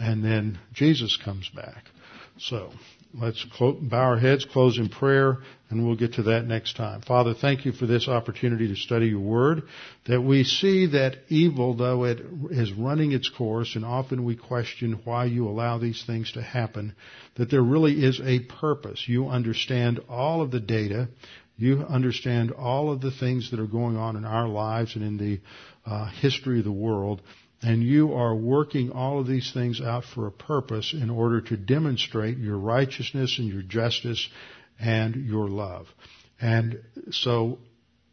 And 0.00 0.24
then 0.24 0.58
Jesus 0.72 1.16
comes 1.16 1.48
back. 1.48 1.84
So 2.38 2.72
let's 3.14 3.44
bow 3.58 3.98
our 3.98 4.18
heads, 4.18 4.44
close 4.44 4.78
in 4.78 4.88
prayer, 4.88 5.38
and 5.70 5.86
we'll 5.86 5.96
get 5.96 6.14
to 6.14 6.24
that 6.24 6.46
next 6.46 6.76
time. 6.76 7.00
Father, 7.02 7.34
thank 7.34 7.64
you 7.64 7.72
for 7.72 7.86
this 7.86 8.08
opportunity 8.08 8.68
to 8.68 8.76
study 8.76 9.06
your 9.06 9.20
word, 9.20 9.62
that 10.06 10.20
we 10.20 10.44
see 10.44 10.86
that 10.86 11.16
evil, 11.28 11.74
though 11.74 12.04
it 12.04 12.20
is 12.50 12.72
running 12.72 13.12
its 13.12 13.28
course, 13.28 13.76
and 13.76 13.84
often 13.84 14.24
we 14.24 14.36
question 14.36 15.00
why 15.04 15.24
you 15.24 15.48
allow 15.48 15.78
these 15.78 16.04
things 16.06 16.32
to 16.32 16.42
happen, 16.42 16.94
that 17.36 17.50
there 17.50 17.62
really 17.62 18.04
is 18.04 18.20
a 18.24 18.40
purpose. 18.40 19.04
You 19.06 19.28
understand 19.28 20.00
all 20.08 20.42
of 20.42 20.50
the 20.50 20.60
data. 20.60 21.08
You 21.56 21.82
understand 21.88 22.50
all 22.50 22.90
of 22.92 23.00
the 23.00 23.12
things 23.12 23.52
that 23.52 23.60
are 23.60 23.66
going 23.66 23.96
on 23.96 24.16
in 24.16 24.24
our 24.24 24.48
lives 24.48 24.96
and 24.96 25.04
in 25.04 25.18
the 25.18 25.40
uh, 25.86 26.10
history 26.10 26.58
of 26.58 26.64
the 26.64 26.72
world. 26.72 27.22
And 27.62 27.82
you 27.82 28.12
are 28.12 28.34
working 28.34 28.90
all 28.90 29.20
of 29.20 29.26
these 29.26 29.52
things 29.52 29.80
out 29.80 30.04
for 30.04 30.26
a 30.26 30.32
purpose 30.32 30.92
in 30.92 31.08
order 31.08 31.40
to 31.40 31.56
demonstrate 31.56 32.36
your 32.38 32.58
righteousness 32.58 33.38
and 33.38 33.48
your 33.48 33.62
justice 33.62 34.28
and 34.78 35.16
your 35.16 35.48
love. 35.48 35.86
And 36.40 36.82
so 37.10 37.58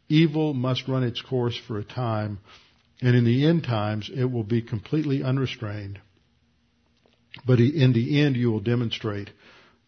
evil 0.08 0.54
must 0.54 0.88
run 0.88 1.02
its 1.02 1.20
course 1.20 1.56
for 1.56 1.78
a 1.78 1.84
time, 1.84 2.38
and 3.00 3.16
in 3.16 3.24
the 3.24 3.46
end 3.46 3.64
times 3.64 4.10
it 4.14 4.24
will 4.24 4.44
be 4.44 4.62
completely 4.62 5.22
unrestrained. 5.22 6.00
But 7.46 7.60
in 7.60 7.92
the 7.92 8.20
end 8.20 8.36
you 8.36 8.50
will 8.50 8.60
demonstrate 8.60 9.30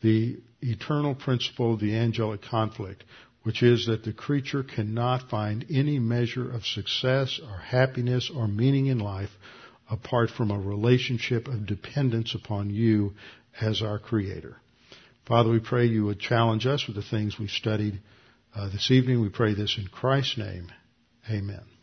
the 0.01 0.41
eternal 0.61 1.15
principle 1.15 1.75
of 1.75 1.81
the 1.81 1.95
angelic 1.97 2.43
conflict, 2.43 3.05
which 3.45 3.63
is 3.63 3.87
that 3.87 4.03
the 4.05 4.13
creature 4.13 4.63
cannot 4.63 5.29
find 5.31 5.65
any 5.71 5.99
measure 5.99 6.51
of 6.51 6.65
success 6.65 7.41
or 7.43 7.59
happiness 7.59 8.31
or 8.35 8.49
meaning 8.49 8.87
in 8.87 8.99
life 8.99 9.31
apart 9.91 10.31
from 10.31 10.51
a 10.51 10.59
relationship 10.59 11.47
of 11.47 11.67
dependence 11.67 12.35
upon 12.35 12.71
you 12.71 13.13
as 13.61 13.83
our 13.83 13.99
creator. 13.99 14.57
Father, 15.27 15.51
we 15.51 15.61
pray 15.61 15.87
you 15.87 16.07
would 16.07 16.19
challenge 16.19 16.67
us 16.67 16.87
with 16.87 16.97
the 16.97 17.03
things 17.03 17.39
we 17.39 17.49
studied 17.49 18.01
uh, 18.55 18.69
this 18.71 18.91
evening. 18.91 19.21
We 19.21 19.29
pray 19.29 19.55
this 19.55 19.77
in 19.79 19.89
Christ's 19.89 20.39
name. 20.39 20.69
Amen. 21.31 21.74